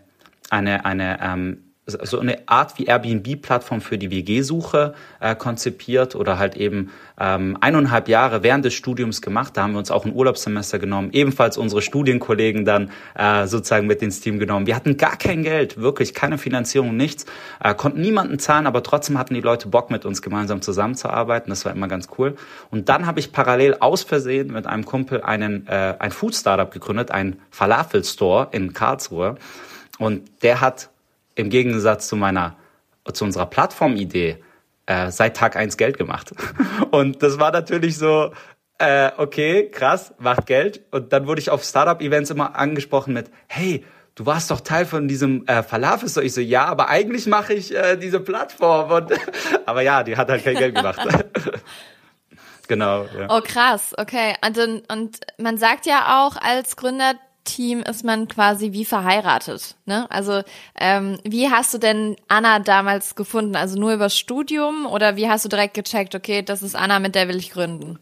eine, 0.49 0.85
eine 0.85 1.19
ähm, 1.21 1.66
so 1.87 2.19
eine 2.19 2.47
Art 2.47 2.77
wie 2.77 2.85
Airbnb-Plattform 2.85 3.79
für 3.79 3.97
die 3.97 4.11
WG-Suche 4.11 4.93
äh, 5.21 5.35
konzipiert 5.35 6.15
oder 6.15 6.37
halt 6.37 6.57
eben 6.57 6.91
ähm, 7.17 7.57
eineinhalb 7.61 8.09
Jahre 8.09 8.43
während 8.43 8.65
des 8.65 8.73
Studiums 8.73 9.21
gemacht. 9.21 9.55
Da 9.55 9.63
haben 9.63 9.71
wir 9.71 9.79
uns 9.79 9.89
auch 9.89 10.05
ein 10.05 10.13
Urlaubssemester 10.13 10.79
genommen, 10.79 11.11
ebenfalls 11.13 11.57
unsere 11.57 11.81
Studienkollegen 11.81 12.65
dann 12.65 12.91
äh, 13.15 13.47
sozusagen 13.47 13.87
mit 13.87 14.01
ins 14.01 14.19
Team 14.19 14.37
genommen. 14.37 14.67
Wir 14.67 14.75
hatten 14.75 14.97
gar 14.97 15.15
kein 15.15 15.43
Geld, 15.43 15.77
wirklich 15.77 16.13
keine 16.13 16.37
Finanzierung, 16.37 16.97
nichts, 16.97 17.25
äh, 17.63 17.73
konnten 17.73 18.01
niemanden 18.01 18.37
zahlen, 18.37 18.67
aber 18.67 18.83
trotzdem 18.83 19.17
hatten 19.17 19.33
die 19.33 19.41
Leute 19.41 19.69
Bock 19.69 19.89
mit 19.89 20.05
uns 20.05 20.21
gemeinsam 20.21 20.61
zusammenzuarbeiten. 20.61 21.49
Das 21.49 21.63
war 21.63 21.71
immer 21.71 21.87
ganz 21.87 22.09
cool. 22.17 22.35
Und 22.69 22.89
dann 22.89 23.05
habe 23.05 23.21
ich 23.21 23.31
parallel 23.31 23.77
aus 23.79 24.03
Versehen 24.03 24.51
mit 24.51 24.67
einem 24.67 24.83
Kumpel 24.83 25.21
einen 25.21 25.65
äh, 25.67 25.95
ein 25.99 26.11
Food 26.11 26.35
Startup 26.35 26.69
gegründet, 26.69 27.11
ein 27.11 27.39
Falafel 27.49 28.03
Store 28.03 28.49
in 28.51 28.73
Karlsruhe. 28.73 29.35
Und 29.99 30.29
der 30.43 30.61
hat 30.61 30.89
im 31.37 31.49
Gegensatz 31.49 32.07
zu 32.07 32.15
meiner, 32.15 32.57
zu 33.13 33.23
unserer 33.23 33.45
Plattformidee 33.45 34.43
äh, 34.87 35.11
seit 35.11 35.37
Tag 35.37 35.55
eins 35.55 35.77
Geld 35.77 35.97
gemacht. 35.97 36.31
Und 36.91 37.21
das 37.21 37.39
war 37.39 37.51
natürlich 37.51 37.97
so, 37.97 38.31
äh, 38.79 39.11
okay, 39.17 39.69
krass, 39.69 40.13
macht 40.17 40.47
Geld. 40.47 40.81
Und 40.91 41.13
dann 41.13 41.27
wurde 41.27 41.39
ich 41.39 41.49
auf 41.49 41.63
Startup-Events 41.63 42.31
immer 42.31 42.55
angesprochen 42.55 43.13
mit, 43.13 43.29
hey, 43.47 43.85
du 44.15 44.25
warst 44.25 44.49
doch 44.49 44.61
Teil 44.61 44.85
von 44.85 45.07
diesem 45.07 45.45
äh, 45.45 45.61
Falafel. 45.61 46.09
So, 46.09 46.21
ich 46.21 46.33
so, 46.33 46.41
ja, 46.41 46.65
aber 46.65 46.89
eigentlich 46.89 47.27
mache 47.27 47.53
ich 47.53 47.73
äh, 47.75 47.97
diese 47.97 48.19
Plattform. 48.19 48.89
Und, 48.91 49.13
aber 49.65 49.81
ja, 49.81 50.03
die 50.03 50.17
hat 50.17 50.29
halt 50.29 50.43
kein 50.43 50.55
Geld 50.55 50.75
gemacht. 50.75 50.99
genau. 52.67 53.03
Ja. 53.03 53.27
Oh, 53.29 53.41
krass, 53.41 53.93
okay. 53.95 54.33
Und, 54.43 54.57
und 54.91 55.19
man 55.37 55.57
sagt 55.57 55.85
ja 55.85 56.25
auch 56.25 56.35
als 56.35 56.75
Gründer, 56.75 57.13
Team 57.47 57.81
ist 57.81 58.03
man 58.03 58.27
quasi 58.27 58.73
wie 58.73 58.85
verheiratet. 58.85 59.75
Ne? 59.85 60.05
Also 60.11 60.43
ähm, 60.79 61.17
wie 61.23 61.49
hast 61.49 61.73
du 61.73 61.79
denn 61.79 62.15
Anna 62.27 62.59
damals 62.59 63.15
gefunden? 63.15 63.55
Also 63.55 63.79
nur 63.79 63.93
über 63.93 64.09
Studium 64.09 64.85
oder 64.85 65.15
wie 65.15 65.27
hast 65.27 65.45
du 65.45 65.49
direkt 65.49 65.73
gecheckt, 65.73 66.13
okay, 66.13 66.43
das 66.43 66.61
ist 66.61 66.75
Anna, 66.75 66.99
mit 66.99 67.15
der 67.15 67.27
will 67.27 67.37
ich 67.37 67.51
gründen? 67.51 67.97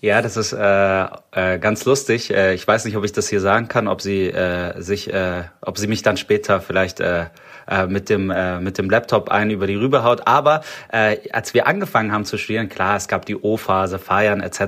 Ja, 0.00 0.22
das 0.22 0.36
ist 0.36 0.52
äh, 0.52 1.04
äh, 1.32 1.58
ganz 1.58 1.84
lustig. 1.84 2.30
Äh, 2.30 2.54
ich 2.54 2.66
weiß 2.66 2.84
nicht, 2.84 2.96
ob 2.96 3.04
ich 3.04 3.12
das 3.12 3.28
hier 3.28 3.40
sagen 3.40 3.68
kann, 3.68 3.88
ob 3.88 4.00
sie 4.00 4.28
äh, 4.28 4.80
sich, 4.80 5.12
äh, 5.12 5.44
ob 5.60 5.78
sie 5.78 5.88
mich 5.88 6.02
dann 6.02 6.16
später 6.16 6.60
vielleicht 6.60 7.00
äh, 7.00 7.26
äh, 7.70 7.86
mit 7.86 8.08
dem 8.08 8.30
äh, 8.30 8.60
mit 8.60 8.78
dem 8.78 8.90
Laptop 8.90 9.30
einen 9.30 9.50
über 9.50 9.66
die 9.66 9.76
rüberhaut. 9.76 10.26
Aber 10.26 10.62
äh, 10.92 11.16
als 11.32 11.54
wir 11.54 11.66
angefangen 11.66 12.12
haben 12.12 12.24
zu 12.24 12.36
studieren, 12.36 12.68
klar, 12.68 12.96
es 12.96 13.08
gab 13.08 13.24
die 13.24 13.36
O-Phase, 13.36 13.98
Feiern 13.98 14.40
etc., 14.40 14.60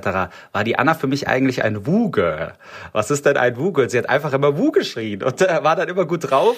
war 0.52 0.64
die 0.64 0.78
Anna 0.78 0.94
für 0.94 1.06
mich 1.06 1.28
eigentlich 1.28 1.64
ein 1.64 1.86
Wu-Girl. 1.86 2.54
Was 2.92 3.10
ist 3.10 3.26
denn 3.26 3.36
ein 3.36 3.56
Wu-Girl? 3.56 3.90
Sie 3.90 3.98
hat 3.98 4.08
einfach 4.08 4.32
immer 4.32 4.56
Wu 4.56 4.70
geschrien 4.70 5.22
und 5.22 5.42
äh, 5.42 5.62
war 5.62 5.76
dann 5.76 5.88
immer 5.88 6.06
gut 6.06 6.30
drauf. 6.30 6.56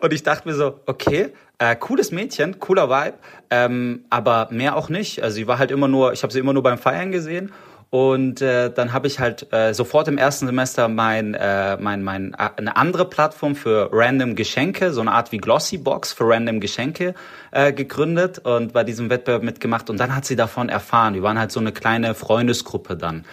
Und 0.00 0.12
ich 0.12 0.22
dachte 0.22 0.48
mir 0.48 0.54
so, 0.54 0.80
okay, 0.86 1.32
äh, 1.58 1.76
cooles 1.76 2.12
Mädchen, 2.12 2.58
cooler 2.60 2.88
Vibe, 2.88 3.14
ähm, 3.50 4.04
aber 4.10 4.48
mehr 4.50 4.76
auch 4.76 4.88
nicht. 4.88 5.22
Also 5.22 5.36
sie 5.36 5.46
war 5.46 5.58
halt 5.58 5.70
immer 5.70 5.88
nur, 5.88 6.12
ich 6.12 6.22
habe 6.22 6.32
sie 6.32 6.38
immer 6.38 6.52
nur 6.52 6.62
beim 6.62 6.78
Feiern 6.78 7.10
gesehen 7.10 7.52
und 7.92 8.40
äh, 8.40 8.72
dann 8.72 8.94
habe 8.94 9.06
ich 9.06 9.20
halt 9.20 9.52
äh, 9.52 9.74
sofort 9.74 10.08
im 10.08 10.16
ersten 10.16 10.46
Semester 10.46 10.88
mein, 10.88 11.34
äh, 11.34 11.76
mein, 11.76 12.02
mein, 12.02 12.32
äh, 12.32 12.48
eine 12.56 12.74
andere 12.78 13.04
Plattform 13.04 13.54
für 13.54 13.90
random 13.92 14.34
Geschenke, 14.34 14.94
so 14.94 15.02
eine 15.02 15.12
Art 15.12 15.30
wie 15.30 15.36
Glossybox 15.36 16.14
für 16.14 16.26
random 16.26 16.60
Geschenke 16.60 17.12
äh, 17.50 17.70
gegründet 17.74 18.38
und 18.38 18.72
bei 18.72 18.82
diesem 18.82 19.10
Wettbewerb 19.10 19.42
mitgemacht. 19.42 19.90
Und 19.90 20.00
dann 20.00 20.16
hat 20.16 20.24
sie 20.24 20.36
davon 20.36 20.70
erfahren. 20.70 21.12
Wir 21.12 21.22
waren 21.22 21.38
halt 21.38 21.52
so 21.52 21.60
eine 21.60 21.70
kleine 21.70 22.14
Freundesgruppe 22.14 22.96
dann. 22.96 23.26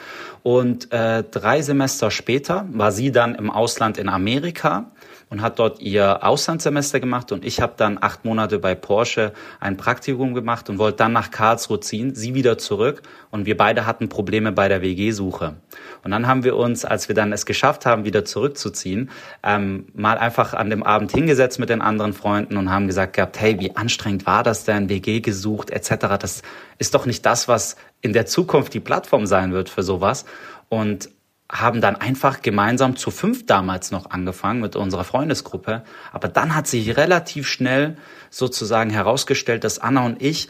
Und 0.43 0.91
äh, 0.91 1.23
drei 1.23 1.61
Semester 1.61 2.11
später 2.11 2.65
war 2.69 2.91
sie 2.91 3.13
dann 3.13 3.35
im 3.35 3.49
Ausland 3.49 3.97
in 3.97 4.09
Amerika 4.09 4.91
und 5.29 5.41
hat 5.41 5.59
dort 5.59 5.79
ihr 5.79 6.23
Auslandssemester 6.23 6.99
gemacht 6.99 7.31
und 7.31 7.45
ich 7.45 7.61
habe 7.61 7.73
dann 7.77 7.97
acht 8.01 8.25
Monate 8.25 8.59
bei 8.59 8.75
Porsche 8.75 9.33
ein 9.59 9.77
Praktikum 9.77 10.33
gemacht 10.33 10.69
und 10.69 10.79
wollte 10.79 10.97
dann 10.97 11.13
nach 11.13 11.31
Karlsruhe 11.31 11.79
ziehen, 11.79 12.15
sie 12.15 12.33
wieder 12.33 12.57
zurück 12.57 13.03
und 13.29 13.45
wir 13.45 13.55
beide 13.55 13.85
hatten 13.85 14.09
Probleme 14.09 14.51
bei 14.51 14.67
der 14.67 14.81
WG-Suche. 14.81 15.55
Und 16.03 16.11
dann 16.11 16.27
haben 16.27 16.43
wir 16.43 16.55
uns, 16.55 16.83
als 16.83 17.07
wir 17.07 17.15
dann 17.15 17.31
es 17.31 17.45
geschafft 17.45 17.85
haben, 17.85 18.05
wieder 18.05 18.25
zurückzuziehen, 18.25 19.11
ähm, 19.43 19.87
mal 19.93 20.17
einfach 20.17 20.53
an 20.53 20.69
dem 20.69 20.83
Abend 20.83 21.11
hingesetzt 21.11 21.59
mit 21.59 21.69
den 21.69 21.81
anderen 21.81 22.13
Freunden 22.13 22.57
und 22.57 22.71
haben 22.71 22.87
gesagt 22.87 23.13
gehabt, 23.13 23.39
hey, 23.39 23.59
wie 23.59 23.75
anstrengend 23.75 24.25
war 24.25 24.43
das 24.43 24.63
denn, 24.63 24.89
WG 24.89 25.19
gesucht 25.19 25.69
etc. 25.69 26.17
Das 26.19 26.41
ist 26.79 26.95
doch 26.95 27.05
nicht 27.05 27.25
das, 27.25 27.47
was 27.47 27.75
in 28.01 28.13
der 28.13 28.25
Zukunft 28.25 28.73
die 28.73 28.79
Plattform 28.79 29.25
sein 29.25 29.51
wird 29.51 29.69
für 29.69 29.83
sowas. 29.83 30.25
Und 30.69 31.09
haben 31.51 31.81
dann 31.81 31.95
einfach 31.95 32.41
gemeinsam 32.41 32.95
zu 32.95 33.09
fünf 33.09 33.45
damals 33.45 33.91
noch 33.91 34.11
angefangen 34.11 34.61
mit 34.61 34.75
unserer 34.75 35.03
Freundesgruppe. 35.03 35.83
Aber 36.11 36.27
dann 36.27 36.55
hat 36.55 36.67
sich 36.67 36.95
relativ 36.95 37.47
schnell 37.47 37.97
sozusagen 38.29 38.91
herausgestellt, 38.91 39.63
dass 39.63 39.79
Anna 39.79 40.05
und 40.05 40.21
ich 40.21 40.49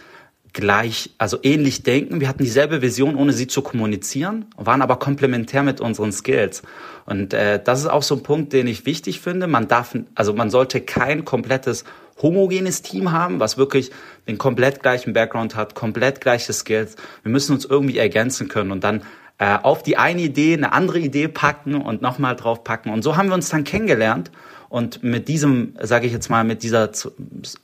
gleich, 0.52 1.12
also 1.18 1.38
ähnlich 1.44 1.84
denken. 1.84 2.20
Wir 2.20 2.28
hatten 2.28 2.44
dieselbe 2.44 2.82
Vision, 2.82 3.16
ohne 3.16 3.34
sie 3.34 3.48
zu 3.48 3.62
kommunizieren, 3.62 4.46
waren 4.58 4.82
aber 4.82 4.98
komplementär 4.98 5.64
mit 5.64 5.80
unseren 5.80 6.12
Skills. 6.12 6.64
Und 7.06 7.34
äh, 7.34 7.62
das 7.64 7.80
ist 7.80 7.88
auch 7.88 8.04
so 8.04 8.16
ein 8.16 8.24
Punkt, 8.24 8.52
den 8.54 8.68
ich 8.68 8.86
wichtig 8.86 9.22
finde. 9.22 9.48
Man 9.48 9.68
darf, 9.68 9.96
also 10.16 10.34
man 10.34 10.50
sollte 10.50 10.82
kein 10.82 11.24
komplettes 11.24 11.86
homogenes 12.22 12.82
Team 12.82 13.12
haben, 13.12 13.40
was 13.40 13.58
wirklich 13.58 13.92
den 14.28 14.38
komplett 14.38 14.82
gleichen 14.82 15.14
Background 15.14 15.56
hat, 15.56 15.76
komplett 15.76 16.20
gleiche 16.20 16.52
Skills. 16.52 16.96
Wir 17.24 17.32
müssen 17.32 17.54
uns 17.54 17.66
irgendwie 17.66 17.98
ergänzen 17.98 18.48
können 18.48 18.72
und 18.72 18.84
dann 18.84 19.04
äh, 19.39 19.58
auf 19.62 19.84
die 19.84 19.97
eine 19.97 20.21
Idee 20.21 20.54
eine 20.54 20.73
andere 20.73 20.99
Idee 20.99 21.28
packen 21.28 21.75
und 21.82 22.02
nochmal 22.02 22.36
drauf 22.36 22.63
packen. 22.63 22.91
Und 22.91 23.04
so 23.04 23.17
haben 23.17 23.30
wir 23.30 23.36
uns 23.36 23.49
dann 23.49 23.63
kennengelernt. 23.63 24.32
Und 24.69 25.02
mit 25.02 25.28
diesem, 25.28 25.73
sage 25.82 26.06
ich 26.06 26.13
jetzt 26.13 26.30
mal, 26.30 26.43
mit 26.43 26.62
dieser 26.62 26.91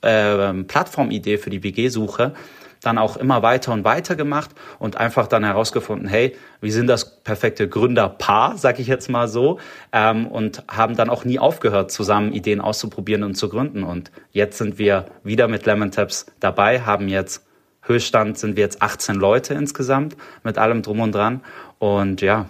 äh, 0.02 0.52
Plattformidee 0.64 1.38
für 1.38 1.50
die 1.50 1.62
WG-Suche 1.62 2.32
dann 2.82 2.98
auch 2.98 3.16
immer 3.16 3.42
weiter 3.42 3.72
und 3.72 3.84
weiter 3.84 4.16
gemacht 4.16 4.50
und 4.78 4.96
einfach 4.96 5.26
dann 5.26 5.44
herausgefunden, 5.44 6.08
hey, 6.08 6.36
wir 6.60 6.72
sind 6.72 6.86
das 6.86 7.22
perfekte 7.22 7.68
Gründerpaar, 7.68 8.56
sag 8.58 8.78
ich 8.78 8.86
jetzt 8.86 9.08
mal 9.08 9.28
so, 9.28 9.58
ähm, 9.92 10.26
und 10.26 10.62
haben 10.68 10.96
dann 10.96 11.10
auch 11.10 11.24
nie 11.24 11.38
aufgehört, 11.38 11.90
zusammen 11.90 12.32
Ideen 12.32 12.60
auszuprobieren 12.60 13.22
und 13.22 13.34
zu 13.34 13.48
gründen. 13.48 13.82
Und 13.82 14.10
jetzt 14.32 14.58
sind 14.58 14.78
wir 14.78 15.06
wieder 15.24 15.48
mit 15.48 15.66
Lemon 15.66 15.90
Taps 15.90 16.26
dabei, 16.40 16.80
haben 16.82 17.08
jetzt 17.08 17.45
Höchststand 17.86 18.38
sind 18.38 18.56
wir 18.56 18.64
jetzt 18.64 18.82
18 18.82 19.16
Leute 19.16 19.54
insgesamt 19.54 20.16
mit 20.42 20.58
allem 20.58 20.82
drum 20.82 21.00
und 21.00 21.12
dran 21.12 21.42
und 21.78 22.20
ja. 22.20 22.48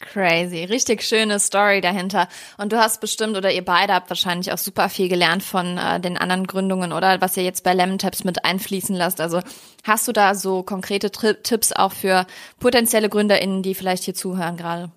Crazy, 0.00 0.64
richtig 0.64 1.02
schöne 1.02 1.38
Story 1.38 1.80
dahinter. 1.80 2.28
Und 2.58 2.72
du 2.72 2.78
hast 2.78 3.00
bestimmt 3.00 3.36
oder 3.36 3.52
ihr 3.52 3.64
beide 3.64 3.94
habt 3.94 4.10
wahrscheinlich 4.10 4.52
auch 4.52 4.58
super 4.58 4.88
viel 4.88 5.08
gelernt 5.08 5.42
von 5.42 5.78
äh, 5.78 6.00
den 6.00 6.18
anderen 6.18 6.46
Gründungen 6.46 6.92
oder 6.92 7.20
was 7.20 7.36
ihr 7.36 7.44
jetzt 7.44 7.64
bei 7.64 7.74
Lemon 7.74 7.98
Taps 7.98 8.24
mit 8.24 8.44
einfließen 8.44 8.94
lasst. 8.94 9.20
Also 9.20 9.40
hast 9.84 10.06
du 10.08 10.12
da 10.12 10.34
so 10.34 10.62
konkrete 10.62 11.10
Tri 11.10 11.34
Tipps 11.42 11.72
auch 11.72 11.92
für 11.92 12.26
potenzielle 12.58 13.08
GründerInnen, 13.08 13.62
die 13.62 13.74
vielleicht 13.74 14.04
hier 14.04 14.14
zuhören 14.14 14.56
gerade? 14.56 14.90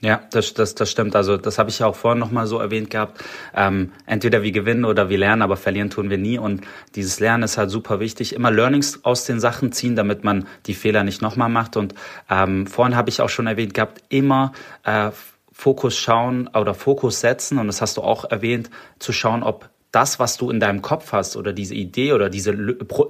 Ja, 0.00 0.20
das, 0.30 0.54
das, 0.54 0.76
das 0.76 0.90
stimmt. 0.90 1.16
Also 1.16 1.36
das 1.36 1.58
habe 1.58 1.70
ich 1.70 1.80
ja 1.80 1.86
auch 1.86 1.96
vorhin 1.96 2.20
nochmal 2.20 2.46
so 2.46 2.58
erwähnt 2.60 2.90
gehabt. 2.90 3.20
Ähm, 3.52 3.92
entweder 4.06 4.44
wir 4.44 4.52
gewinnen 4.52 4.84
oder 4.84 5.08
wir 5.08 5.18
lernen, 5.18 5.42
aber 5.42 5.56
verlieren 5.56 5.90
tun 5.90 6.08
wir 6.08 6.18
nie. 6.18 6.38
Und 6.38 6.64
dieses 6.94 7.18
Lernen 7.18 7.42
ist 7.42 7.58
halt 7.58 7.70
super 7.70 7.98
wichtig. 7.98 8.32
Immer 8.32 8.52
Learnings 8.52 9.04
aus 9.04 9.24
den 9.24 9.40
Sachen 9.40 9.72
ziehen, 9.72 9.96
damit 9.96 10.22
man 10.22 10.46
die 10.66 10.74
Fehler 10.74 11.02
nicht 11.02 11.20
nochmal 11.20 11.48
macht. 11.48 11.76
Und 11.76 11.94
ähm, 12.30 12.68
vorhin 12.68 12.94
habe 12.94 13.10
ich 13.10 13.20
auch 13.20 13.28
schon 13.28 13.48
erwähnt 13.48 13.74
gehabt, 13.74 14.02
immer 14.08 14.52
äh, 14.84 15.10
Fokus 15.52 15.98
schauen 15.98 16.46
oder 16.46 16.74
Fokus 16.74 17.20
setzen. 17.20 17.58
Und 17.58 17.66
das 17.66 17.82
hast 17.82 17.96
du 17.96 18.02
auch 18.02 18.24
erwähnt, 18.24 18.70
zu 19.00 19.12
schauen, 19.12 19.42
ob 19.42 19.68
das, 19.98 20.20
was 20.20 20.36
du 20.36 20.48
in 20.48 20.60
deinem 20.60 20.80
Kopf 20.80 21.10
hast 21.10 21.36
oder 21.36 21.52
diese 21.52 21.74
Idee 21.74 22.12
oder 22.12 22.30
diese, 22.30 22.56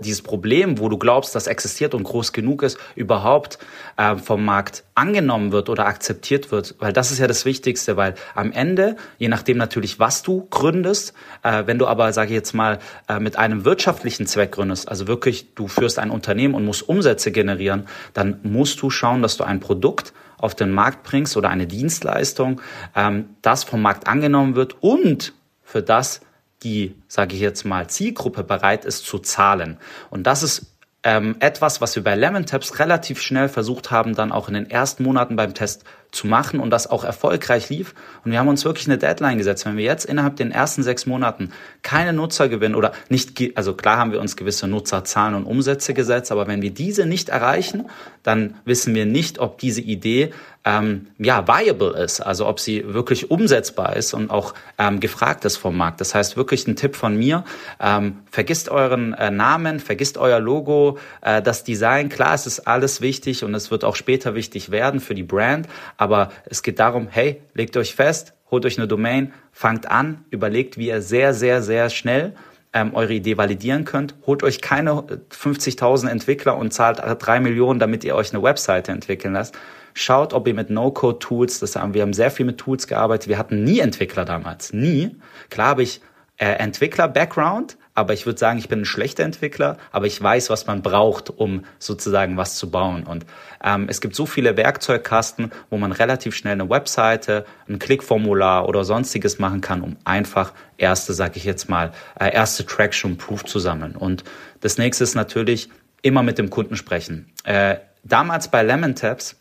dieses 0.01 0.23
Problem, 0.23 0.79
wo 0.79 0.89
du 0.89 0.97
glaubst, 0.97 1.35
das 1.35 1.47
existiert 1.47 1.93
und 1.93 2.03
groß 2.03 2.33
genug 2.33 2.63
ist, 2.63 2.79
überhaupt 2.95 3.59
äh, 3.99 4.17
vom 4.17 4.43
Markt 4.43 4.85
angenommen 4.95 5.53
wird 5.53 5.69
oder 5.69 5.85
akzeptiert 5.85 6.51
wird. 6.51 6.77
Weil 6.79 6.95
das 6.95 7.11
ist 7.11 7.19
ja 7.19 7.27
das 7.27 7.45
Wichtigste, 7.45 7.99
weil 7.99 8.15
am 8.35 8.53
Ende, 8.53 8.97
je 9.19 9.29
nachdem 9.29 9.59
natürlich, 9.59 10.01
was 10.01 10.23
du 10.23 10.47
gründest, 10.49 11.13
äh, 11.43 11.65
wenn 11.67 11.79
du 11.79 11.87
aber, 11.87 12.15
sage 12.15 12.31
ich 12.31 12.37
jetzt 12.37 12.55
mal, 12.55 12.79
äh, 13.07 13.21
mit 13.21 13.37
einem 13.37 13.67
wirtschaftlichen 13.67 14.27
Zweck 14.27 14.53
gründest, 14.53 14.89
also 14.89 15.07
wirklich, 15.07 15.55
du 15.55 15.69
führst 15.69 15.99
ein 15.99 16.09
Unternehmen 16.09 16.55
und 16.55 16.65
musst 16.65 16.89
Umsätze 16.89 17.33
generieren, 17.33 17.87
dann 18.15 18.41
musst 18.45 18.81
du 18.81 18.89
schauen, 18.89 19.21
dass 19.21 19.37
du 19.37 19.45
ein 19.45 19.61
Produkt 19.61 20.15
auf 20.39 20.55
den 20.55 20.71
Markt 20.71 21.03
bringst 21.03 21.37
oder 21.37 21.51
eine 21.51 21.67
Dienstleistung, 21.67 22.63
ähm, 22.97 23.37
das 23.43 23.63
vom 23.63 23.83
Markt 23.83 24.09
angenommen 24.09 24.57
wird 24.57 24.83
und 24.83 25.35
für 25.63 25.83
das 25.83 26.23
die, 26.63 26.95
sage 27.07 27.35
ich 27.35 27.41
jetzt 27.41 27.65
mal, 27.65 27.89
Zielgruppe 27.89 28.45
bereit 28.45 28.85
ist 28.85 29.07
zu 29.07 29.19
zahlen. 29.19 29.79
Und 30.11 30.27
das 30.27 30.43
ist 30.43 30.67
ähm, 31.05 31.37
etwas, 31.41 31.81
was 31.81 31.95
wir 31.95 32.03
bei 32.03 32.17
Lemon 32.17 32.47
Taps 32.47 32.79
relativ 32.79 33.21
schnell 33.21 33.49
versucht 33.49 33.91
haben, 33.91 34.15
dann 34.15 34.33
auch 34.33 34.49
in 34.49 34.55
den 34.55 34.69
ersten 34.69 35.05
Monaten 35.05 35.37
beim 35.37 35.55
Test 35.55 35.85
zu 36.11 36.27
machen 36.27 36.61
und 36.61 36.71
das 36.71 36.89
auch 36.89 37.05
erfolgreich 37.05 37.69
lief. 37.69 37.95
Und 38.25 38.33
wir 38.33 38.39
haben 38.39 38.49
uns 38.49 38.65
wirklich 38.65 38.87
eine 38.87 38.99
Deadline 38.99 39.39
gesetzt. 39.39 39.67
Wenn 39.67 39.77
wir 39.77 39.85
jetzt 39.85 40.05
innerhalb 40.05 40.37
den 40.37 40.51
ersten 40.51 40.83
sechs 40.83 41.07
Monaten 41.07 41.53
keine 41.83 42.13
Nutzer 42.13 42.49
gewinnen 42.49 42.75
oder 42.75 42.93
nicht, 43.09 43.57
also 43.57 43.75
klar 43.75 43.99
haben 43.99 44.13
wir 44.13 44.21
uns 44.21 44.37
gewisse 44.37 44.67
Nutzerzahlen 44.67 45.35
und 45.35 45.45
Umsätze 45.45 45.95
gesetzt, 45.95 46.33
aber 46.33 46.47
wenn 46.47 46.63
wir 46.63 46.71
diese 46.71 47.07
nicht 47.07 47.29
erreichen, 47.29 47.89
dann 48.23 48.55
wissen 48.65 48.95
wir 48.95 49.07
nicht, 49.07 49.39
ob 49.39 49.59
diese 49.59 49.81
Idee 49.81 50.33
ähm, 50.65 51.07
ja, 51.19 51.47
viable 51.49 51.97
ist, 52.03 52.21
also 52.21 52.47
ob 52.47 52.61
sie 52.61 52.93
wirklich 52.93 53.31
umsetzbar 53.31 53.97
ist 53.97 54.13
und 54.13 54.31
auch 54.31 54.55
ähm, 54.77 55.01
gefragt 55.01 55.45
ist 55.45 55.57
vom 55.57 55.77
Markt. 55.77 56.01
Das 56.01 56.15
heißt 56.15 56.37
wirklich 56.37 56.67
ein 56.67 56.77
Tipp 56.77 56.97
von 56.97 57.17
mir, 57.17 57.45
ähm, 57.81 58.19
vergisst 58.31 58.69
euren 58.69 59.15
äh, 59.15 59.31
Namen, 59.31 59.81
vergisst 59.81 60.19
euer 60.19 60.41
Logo, 60.41 60.99
äh, 61.23 61.41
das 61.41 61.65
Design, 61.65 62.09
klar, 62.09 62.35
es 62.35 62.47
ist 62.47 62.67
alles 62.67 63.01
wichtig 63.01 63.45
und 63.45 63.55
es 63.55 63.71
wird 63.71 63.85
auch 63.85 63.97
später 63.97 64.35
wichtig 64.35 64.71
werden 64.71 65.01
für 65.01 65.15
die 65.15 65.23
Brand, 65.23 65.69
aber 65.99 66.31
es 66.47 66.63
geht 66.63 66.79
darum, 66.79 67.09
hey, 67.11 67.43
legt 67.53 67.77
euch 67.77 67.95
fest, 67.95 68.33
holt 68.51 68.65
euch 68.65 68.79
eine 68.79 68.89
Domain, 68.89 69.35
fangt 69.53 69.91
an, 69.91 70.25
überlegt, 70.31 70.79
wie 70.79 70.89
ihr 70.89 71.03
sehr, 71.03 71.35
sehr, 71.35 71.61
sehr 71.61 71.91
schnell 71.91 72.35
ähm, 72.73 72.95
eure 72.95 73.13
Idee 73.13 73.37
validieren 73.37 73.85
könnt. 73.85 74.15
Holt 74.27 74.43
euch 74.43 74.63
keine 74.63 74.93
50.000 74.93 76.09
Entwickler 76.09 76.57
und 76.57 76.73
zahlt 76.73 77.03
drei 77.21 77.41
Millionen, 77.41 77.79
damit 77.79 78.05
ihr 78.05 78.15
euch 78.15 78.33
eine 78.33 78.43
Webseite 78.43 78.93
entwickeln 78.93 79.35
lasst, 79.35 79.55
Schaut, 80.01 80.33
ob 80.33 80.47
ihr 80.47 80.55
mit 80.55 80.71
No-Code-Tools, 80.71 81.59
das 81.59 81.75
haben 81.75 81.93
wir 81.93 82.03
haben 82.03 82.13
sehr 82.13 82.31
viel 82.31 82.47
mit 82.47 82.59
Tools 82.59 82.87
gearbeitet. 82.87 83.29
Wir 83.29 83.37
hatten 83.37 83.65
nie 83.65 83.81
Entwickler 83.81 84.25
damals, 84.25 84.73
nie. 84.73 85.17
Klar 85.51 85.71
habe 85.71 85.83
ich 85.83 86.01
äh, 86.37 86.47
Entwickler-Background, 86.47 87.77
aber 87.99 88.15
ich 88.15 88.27
würde 88.27 88.39
sagen, 88.39 88.61
ich 88.61 88.69
bin 88.69 88.83
ein 88.83 88.85
schlechter 88.85 89.25
Entwickler, 89.25 89.77
aber 89.91 90.07
ich 90.07 90.23
weiß, 90.23 90.51
was 90.51 90.69
man 90.69 90.83
braucht, 90.83 91.31
um 91.31 91.65
sozusagen 91.81 92.37
was 92.37 92.55
zu 92.55 92.71
bauen. 92.71 93.03
Und 93.03 93.27
ähm, 93.63 93.87
es 93.89 94.01
gibt 94.01 94.15
so 94.15 94.25
viele 94.25 94.57
Werkzeugkasten, 94.57 95.51
wo 95.69 95.79
man 95.79 95.91
relativ 95.91 96.37
schnell 96.37 96.53
eine 96.53 96.71
Webseite, 96.71 97.45
ein 97.69 97.81
Klickformular 97.81 98.69
oder 98.69 98.85
sonstiges 98.85 99.41
machen 99.41 99.63
kann, 99.63 99.83
um 99.83 99.97
einfach 100.05 100.53
erste, 100.77 101.13
sage 101.13 101.39
ich 101.39 101.45
jetzt 101.45 101.69
mal, 101.69 101.91
äh, 102.21 102.33
erste 102.33 102.65
Traction 102.65 103.17
Proof 103.17 103.45
zu 103.45 103.59
sammeln. 103.59 103.97
Und 103.97 104.23
das 104.61 104.79
nächste 104.79 105.03
ist 105.03 105.17
natürlich 105.17 105.69
immer 106.01 106.23
mit 106.23 106.39
dem 106.39 106.51
Kunden 106.51 106.77
sprechen. 106.77 107.33
Äh, 107.43 107.79
damals 108.05 108.49
bei 108.49 108.63
Lemon 108.63 108.95
Tabs 108.95 109.35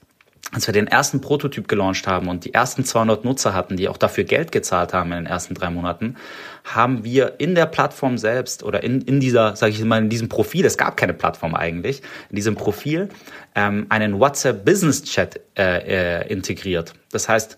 als 0.53 0.65
wir 0.65 0.73
den 0.73 0.87
ersten 0.87 1.19
Prototyp 1.19 1.67
gelauncht 1.67 2.07
haben 2.07 2.29
und 2.29 2.45
die 2.45 2.53
ersten 2.53 2.85
200 2.85 3.25
Nutzer 3.25 3.53
hatten, 3.53 3.75
die 3.75 3.89
auch 3.89 3.97
dafür 3.97 4.23
Geld 4.23 4.51
gezahlt 4.51 4.93
haben 4.93 5.11
in 5.11 5.17
den 5.19 5.25
ersten 5.25 5.53
drei 5.53 5.69
Monaten, 5.69 6.15
haben 6.63 7.03
wir 7.03 7.35
in 7.39 7.53
der 7.53 7.65
Plattform 7.65 8.17
selbst 8.17 8.63
oder 8.63 8.83
in, 8.83 9.01
in 9.01 9.19
dieser, 9.19 9.55
sage 9.55 9.73
ich 9.73 9.83
mal, 9.83 10.01
in 10.01 10.09
diesem 10.09 10.29
Profil, 10.29 10.65
es 10.65 10.77
gab 10.77 10.95
keine 10.95 11.13
Plattform 11.13 11.53
eigentlich, 11.53 12.01
in 12.29 12.37
diesem 12.37 12.55
Profil 12.55 13.09
ähm, 13.55 13.87
einen 13.89 14.19
WhatsApp 14.19 14.63
Business 14.63 15.03
Chat 15.03 15.41
äh, 15.57 16.21
äh, 16.21 16.31
integriert. 16.31 16.93
Das 17.11 17.27
heißt, 17.27 17.57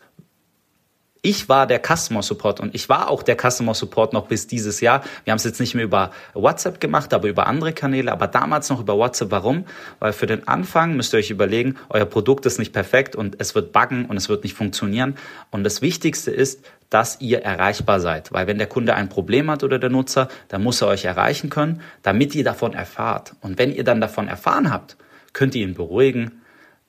ich 1.21 1.49
war 1.49 1.67
der 1.67 1.81
Customer 1.85 2.23
Support 2.23 2.59
und 2.59 2.73
ich 2.73 2.87
war 2.87 3.09
auch 3.09 3.23
der 3.23 3.35
Customer 3.35 3.73
Support 3.73 4.13
noch 4.13 4.27
bis 4.27 4.47
dieses 4.47 4.79
Jahr. 4.79 5.03
Wir 5.25 5.31
haben 5.31 5.37
es 5.37 5.43
jetzt 5.43 5.59
nicht 5.59 5.75
mehr 5.75 5.83
über 5.83 6.11
WhatsApp 6.33 6.79
gemacht, 6.79 7.13
aber 7.13 7.27
über 7.27 7.47
andere 7.47 7.73
Kanäle, 7.73 8.11
aber 8.11 8.27
damals 8.27 8.69
noch 8.69 8.79
über 8.79 8.97
WhatsApp. 8.97 9.31
Warum? 9.31 9.65
Weil 9.99 10.13
für 10.13 10.27
den 10.27 10.47
Anfang 10.47 10.95
müsst 10.95 11.13
ihr 11.13 11.19
euch 11.19 11.29
überlegen, 11.29 11.75
euer 11.89 12.05
Produkt 12.05 12.45
ist 12.45 12.57
nicht 12.57 12.71
perfekt 12.71 13.15
und 13.15 13.35
es 13.39 13.53
wird 13.53 13.73
buggen 13.73 14.05
und 14.05 14.15
es 14.15 14.29
wird 14.29 14.43
nicht 14.43 14.55
funktionieren. 14.55 15.15
Und 15.51 15.63
das 15.63 15.81
Wichtigste 15.81 16.31
ist, 16.31 16.63
dass 16.89 17.19
ihr 17.21 17.43
erreichbar 17.43 17.99
seid. 17.99 18.31
Weil 18.31 18.47
wenn 18.47 18.57
der 18.57 18.67
Kunde 18.67 18.95
ein 18.95 19.09
Problem 19.09 19.51
hat 19.51 19.63
oder 19.63 19.77
der 19.77 19.89
Nutzer, 19.89 20.29
dann 20.47 20.63
muss 20.63 20.81
er 20.81 20.87
euch 20.87 21.05
erreichen 21.05 21.49
können, 21.49 21.81
damit 22.01 22.33
ihr 22.33 22.43
davon 22.43 22.73
erfahrt. 22.73 23.35
Und 23.41 23.59
wenn 23.59 23.73
ihr 23.73 23.83
dann 23.83 24.01
davon 24.01 24.27
erfahren 24.27 24.71
habt, 24.71 24.97
könnt 25.33 25.53
ihr 25.53 25.63
ihn 25.63 25.75
beruhigen, 25.75 26.41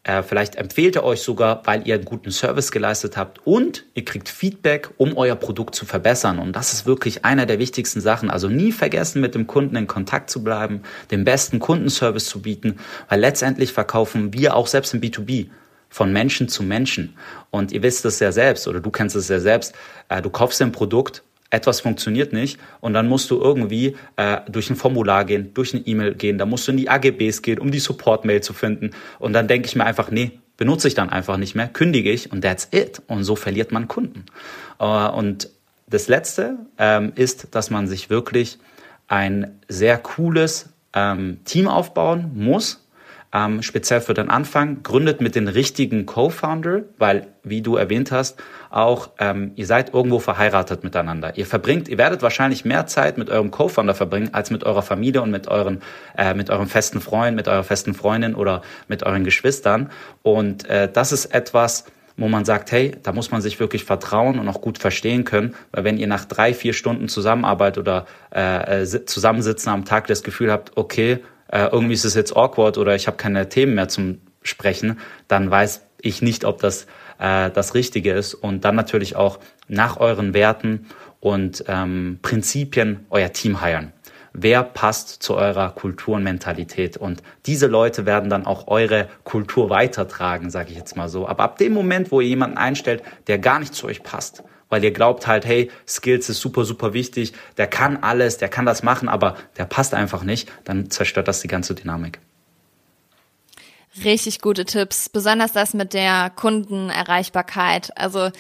äh, 0.03 0.23
vielleicht 0.23 0.57
empfehlt 0.57 0.97
er 0.97 1.05
euch 1.05 1.21
sogar, 1.21 1.63
weil 1.67 1.87
ihr 1.87 1.95
einen 1.95 2.07
guten 2.07 2.31
Service 2.31 2.73
geleistet 2.73 3.19
habt 3.19 3.47
und 3.47 3.85
ihr 3.95 4.05
kriegt 4.05 4.31
Feedback, 4.31 4.91
um 4.97 5.17
euer 5.17 5.37
Produkt 5.37 5.75
zu 5.75 5.85
verbessern. 5.85 6.39
Und 6.39 6.57
das 6.57 6.73
ist 6.73 6.87
wirklich 6.87 7.25
einer 7.27 7.45
der 7.45 7.59
wichtigsten 7.59 8.01
Sachen. 8.01 8.31
Also 8.31 8.49
nie 8.49 8.73
vergessen, 8.73 9.21
mit 9.21 9.35
dem 9.35 9.47
Kunden 9.47 9.77
in 9.77 9.87
Kontakt 9.87 10.31
zu 10.31 10.43
bleiben, 10.43 10.83
den 11.11 11.25
besten 11.25 11.59
Kundenservice 11.59 12.27
zu 12.27 12.41
bieten, 12.41 12.79
weil 13.09 13.21
letztendlich 13.21 13.73
verkaufen 13.73 14.33
wir 14.33 14.57
auch 14.57 14.69
selbst 14.69 14.95
im 14.95 15.03
B2B 15.03 15.49
von 15.91 16.13
Menschen 16.13 16.49
zu 16.49 16.63
Menschen. 16.63 17.17
Und 17.51 17.73
ihr 17.73 17.83
wisst 17.83 18.05
es 18.07 18.21
ja 18.21 18.33
selbst 18.33 18.69
oder 18.69 18.81
du 18.81 18.91
kennst 18.91 19.17
es 19.17 19.29
ja 19.29 19.41
selbst. 19.41 19.75
Äh, 20.09 20.23
du 20.23 20.31
kaufst 20.31 20.63
ein 20.63 20.73
Produkt 20.73 21.23
etwas 21.51 21.81
funktioniert 21.81 22.33
nicht 22.33 22.59
und 22.81 22.93
dann 22.95 23.09
musst 23.09 23.31
du 23.31 23.41
irgendwie 23.41 23.97
äh, 24.17 24.39
durch 24.49 24.71
ein 24.71 24.77
Formular 24.77 25.25
gehen, 25.25 25.53
durch 25.55 25.75
eine 25.75 25.87
E-Mail 25.87 26.15
gehen, 26.15 26.39
da 26.39 26.47
musst 26.47 26.67
du 26.67 26.73
in 26.73 26.79
die 26.79 26.89
AGBs 26.89 27.43
gehen, 27.43 27.59
um 27.59 27.71
die 27.71 27.81
Support-Mail 27.81 28.41
zu 28.41 28.53
finden 28.53 28.91
und 29.19 29.33
dann 29.33 29.49
denke 29.49 29.67
ich 29.67 29.77
mir 29.77 29.85
einfach, 29.85 30.11
nee, 30.11 30.39
benutze 30.57 30.89
ich 30.89 30.95
dann 30.95 31.11
einfach 31.11 31.37
nicht 31.37 31.55
mehr, 31.55 31.69
kündige 31.69 32.11
ich 32.11 32.33
und 32.33 32.43
that's 32.43 32.69
it 32.71 33.03
und 33.07 33.25
so 33.25 33.37
verliert 33.37 33.73
man 33.73 33.89
Kunden. 33.89 34.27
Äh, 34.79 34.85
und 34.85 35.51
das 35.89 36.07
Letzte 36.07 36.57
ähm, 36.79 37.13
ist, 37.17 37.55
dass 37.55 37.71
man 37.71 37.89
sich 37.89 38.11
wirklich 38.11 38.59
ein 39.09 39.59
sehr 39.69 39.99
cooles 39.99 40.69
ähm, 40.95 41.39
Team 41.45 41.67
aufbauen 41.67 42.31
muss, 42.35 42.80
ähm, 43.33 43.63
speziell 43.63 44.01
für 44.01 44.15
den 44.15 44.29
Anfang, 44.29 44.83
gründet 44.83 45.21
mit 45.21 45.35
den 45.35 45.49
richtigen 45.49 46.07
Co-Founder, 46.07 46.83
weil, 46.99 47.29
wie 47.43 47.63
du 47.63 47.77
erwähnt 47.77 48.11
hast, 48.11 48.43
auch 48.71 49.11
ähm, 49.19 49.53
ihr 49.55 49.67
seid 49.67 49.95
irgendwo 49.95 50.19
verheiratet 50.19 50.83
miteinander. 50.85 51.37
Ihr 51.37 51.47
verbringt, 51.47 51.89
ihr 51.89 51.99
werdet 51.99 52.23
wahrscheinlich 52.23 52.65
mehr 52.65 52.87
Zeit 52.87 53.19
mit 53.19 53.31
eurem 53.31 53.51
Co-Founder 53.51 53.95
verbringen 53.95 54.31
als 54.33 54.51
mit 54.51 54.65
eurer 54.65 54.83
Familie 54.83 55.23
und 55.23 55.31
mit 55.31 55.49
euren, 55.49 55.81
äh, 56.17 56.35
mit 56.35 56.51
eurem 56.51 56.67
festen 56.67 57.01
Freund, 57.01 57.37
mit 57.37 57.47
eurer 57.47 57.65
festen 57.65 57.95
Freundin 57.95 58.35
oder 58.35 58.63
mit 58.89 59.05
euren 59.05 59.25
Geschwistern. 59.25 59.91
Und 60.23 60.69
äh, 60.69 60.91
das 60.93 61.13
ist 61.13 61.27
etwas, 61.27 61.85
wo 62.17 62.29
man 62.29 62.45
sagt, 62.45 62.71
hey, 62.71 62.97
da 63.03 63.13
muss 63.13 63.31
man 63.31 63.41
sich 63.41 63.61
wirklich 63.61 63.85
vertrauen 63.85 64.39
und 64.39 64.49
auch 64.49 64.61
gut 64.61 64.79
verstehen 64.79 65.25
können, 65.25 65.55
weil 65.73 65.85
wenn 65.85 65.97
ihr 65.97 66.07
nach 66.07 66.27
drei, 66.27 66.53
vier 66.53 66.75
Stunden 66.75 67.09
Zusammenarbeit 67.09 67.79
oder 67.79 68.07
äh, 68.35 68.83
äh 68.83 69.07
Zusammensitzen 69.07 69.73
am 69.73 69.85
Tag 69.87 70.07
das 70.09 70.23
Gefühl 70.23 70.53
habt, 70.53 70.77
okay, 70.77 71.21
äh, 71.51 71.67
irgendwie 71.71 71.95
ist 71.95 72.05
es 72.05 72.15
jetzt 72.15 72.37
awkward 72.37 72.79
oder 72.79 72.95
ich 72.95 73.07
habe 73.07 73.17
keine 73.17 73.49
Themen 73.49 73.75
mehr 73.75 73.89
zum 73.89 74.21
Sprechen, 74.43 74.99
dann 75.29 75.51
weiß 75.51 75.83
ich 76.01 76.23
nicht, 76.23 76.45
ob 76.45 76.61
das 76.61 76.87
äh, 77.19 77.51
das 77.51 77.75
Richtige 77.75 78.13
ist. 78.13 78.35
Und 78.35 78.65
dann 78.65 78.75
natürlich 78.75 79.17
auch 79.17 79.39
nach 79.69 79.99
euren 79.99 80.35
Werten 80.35 80.87
und 81.21 81.65
ähm, 81.69 82.19
Prinzipien 82.23 83.07
euer 83.11 83.33
Team 83.33 83.61
heiren. 83.61 83.93
Wer 84.33 84.63
passt 84.63 85.23
zu 85.23 85.35
eurer 85.35 85.71
Kultur 85.71 86.15
und 86.17 86.23
Mentalität? 86.23 86.97
Und 86.97 87.23
diese 87.47 87.67
Leute 87.67 88.07
werden 88.07 88.31
dann 88.31 88.47
auch 88.47 88.69
eure 88.69 89.09
Kultur 89.25 89.71
weitertragen, 89.71 90.51
sage 90.51 90.71
ich 90.71 90.77
jetzt 90.77 90.97
mal 90.97 91.09
so. 91.09 91.27
Aber 91.27 91.43
ab 91.43 91.59
dem 91.59 91.73
Moment, 91.73 92.13
wo 92.13 92.21
ihr 92.21 92.29
jemanden 92.29 92.57
einstellt, 92.57 93.03
der 93.27 93.39
gar 93.39 93.59
nicht 93.59 93.75
zu 93.75 93.89
euch 93.89 94.05
passt, 94.05 94.45
weil 94.71 94.83
ihr 94.83 94.93
glaubt 94.93 95.27
halt, 95.27 95.45
hey, 95.45 95.71
Skills 95.87 96.31
ist 96.31 96.41
super, 96.41 96.65
super 96.65 96.95
wichtig, 96.95 97.35
der 97.59 97.67
kann 97.67 97.99
alles, 97.99 98.39
der 98.39 98.49
kann 98.49 98.65
das 98.65 98.83
machen, 98.83 99.11
aber 99.11 99.37
der 99.59 99.67
passt 99.67 99.93
einfach 99.93 100.23
nicht, 100.23 100.51
dann 100.65 100.91
zerstört 100.91 101.29
das 101.29 101.41
die 101.41 101.49
ganze 101.49 101.75
Dynamik. 101.75 102.21
Richtig 104.05 104.41
gute 104.41 104.65
Tipps, 104.65 105.09
besonders 105.09 105.53
das 105.53 105.75
mit 105.75 105.93
der 105.93 106.31
Kundenerreichbarkeit. 106.31 107.97
Also 107.99 108.31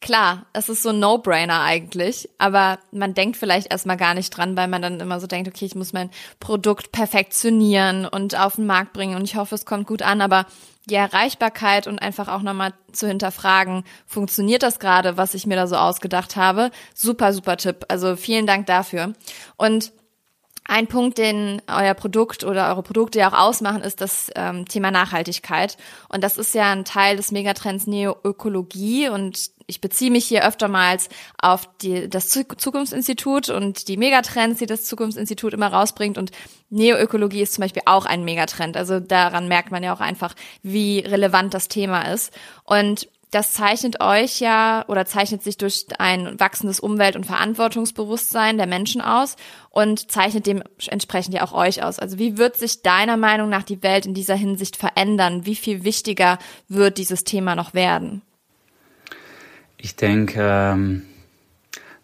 klar, 0.00 0.46
es 0.52 0.68
ist 0.68 0.84
so 0.84 0.90
ein 0.90 1.00
No-Brainer 1.00 1.62
eigentlich, 1.62 2.28
aber 2.38 2.78
man 2.92 3.12
denkt 3.12 3.36
vielleicht 3.36 3.72
erstmal 3.72 3.96
gar 3.96 4.14
nicht 4.14 4.30
dran, 4.30 4.56
weil 4.56 4.68
man 4.68 4.80
dann 4.80 5.00
immer 5.00 5.18
so 5.18 5.26
denkt, 5.26 5.48
okay, 5.48 5.64
ich 5.64 5.74
muss 5.74 5.92
mein 5.92 6.10
Produkt 6.38 6.92
perfektionieren 6.92 8.06
und 8.06 8.38
auf 8.38 8.54
den 8.54 8.66
Markt 8.66 8.92
bringen 8.92 9.16
und 9.16 9.24
ich 9.24 9.34
hoffe, 9.34 9.56
es 9.56 9.66
kommt 9.66 9.88
gut 9.88 10.02
an, 10.02 10.20
aber 10.20 10.46
die 10.88 10.94
Erreichbarkeit 10.94 11.86
und 11.86 12.00
einfach 12.00 12.28
auch 12.28 12.42
nochmal 12.42 12.72
zu 12.92 13.06
hinterfragen, 13.06 13.84
funktioniert 14.06 14.62
das 14.62 14.78
gerade, 14.78 15.16
was 15.16 15.34
ich 15.34 15.46
mir 15.46 15.56
da 15.56 15.66
so 15.66 15.76
ausgedacht 15.76 16.36
habe? 16.36 16.70
Super, 16.94 17.32
super 17.32 17.56
Tipp. 17.56 17.84
Also 17.88 18.16
vielen 18.16 18.46
Dank 18.46 18.66
dafür. 18.66 19.12
Und 19.56 19.92
ein 20.64 20.86
Punkt, 20.86 21.16
den 21.16 21.62
euer 21.66 21.94
Produkt 21.94 22.44
oder 22.44 22.68
eure 22.68 22.82
Produkte 22.82 23.18
ja 23.18 23.30
auch 23.30 23.38
ausmachen, 23.38 23.80
ist 23.80 24.02
das 24.02 24.30
ähm, 24.36 24.66
Thema 24.66 24.90
Nachhaltigkeit. 24.90 25.78
Und 26.10 26.22
das 26.22 26.36
ist 26.36 26.54
ja 26.54 26.70
ein 26.70 26.84
Teil 26.84 27.16
des 27.16 27.32
Megatrends 27.32 27.86
Neoökologie. 27.86 29.08
Und 29.08 29.50
ich 29.68 29.80
beziehe 29.80 30.10
mich 30.10 30.24
hier 30.24 30.46
öftermals 30.46 31.10
auf 31.40 31.68
die, 31.82 32.08
das 32.08 32.30
Zukunftsinstitut 32.30 33.50
und 33.50 33.86
die 33.86 33.98
Megatrends, 33.98 34.58
die 34.58 34.66
das 34.66 34.84
Zukunftsinstitut 34.84 35.52
immer 35.52 35.68
rausbringt. 35.68 36.16
Und 36.16 36.32
Neoökologie 36.70 37.42
ist 37.42 37.52
zum 37.52 37.62
Beispiel 37.62 37.82
auch 37.84 38.06
ein 38.06 38.24
Megatrend. 38.24 38.76
Also 38.76 38.98
daran 38.98 39.46
merkt 39.46 39.70
man 39.70 39.82
ja 39.82 39.92
auch 39.92 40.00
einfach, 40.00 40.34
wie 40.62 41.00
relevant 41.00 41.52
das 41.52 41.68
Thema 41.68 42.10
ist. 42.12 42.32
Und 42.64 43.08
das 43.30 43.52
zeichnet 43.52 44.00
euch 44.00 44.40
ja 44.40 44.86
oder 44.88 45.04
zeichnet 45.04 45.42
sich 45.42 45.58
durch 45.58 45.84
ein 45.98 46.40
wachsendes 46.40 46.80
Umwelt- 46.80 47.14
und 47.14 47.26
Verantwortungsbewusstsein 47.26 48.56
der 48.56 48.66
Menschen 48.66 49.02
aus 49.02 49.36
und 49.68 50.10
zeichnet 50.10 50.46
dementsprechend 50.46 51.34
ja 51.34 51.44
auch 51.44 51.52
euch 51.52 51.82
aus. 51.82 51.98
Also 51.98 52.18
wie 52.18 52.38
wird 52.38 52.56
sich 52.56 52.80
deiner 52.80 53.18
Meinung 53.18 53.50
nach 53.50 53.64
die 53.64 53.82
Welt 53.82 54.06
in 54.06 54.14
dieser 54.14 54.34
Hinsicht 54.34 54.76
verändern? 54.76 55.44
Wie 55.44 55.56
viel 55.56 55.84
wichtiger 55.84 56.38
wird 56.68 56.96
dieses 56.96 57.24
Thema 57.24 57.54
noch 57.54 57.74
werden? 57.74 58.22
Ich 59.78 59.96
denke, 59.96 60.40
ähm, 60.42 61.04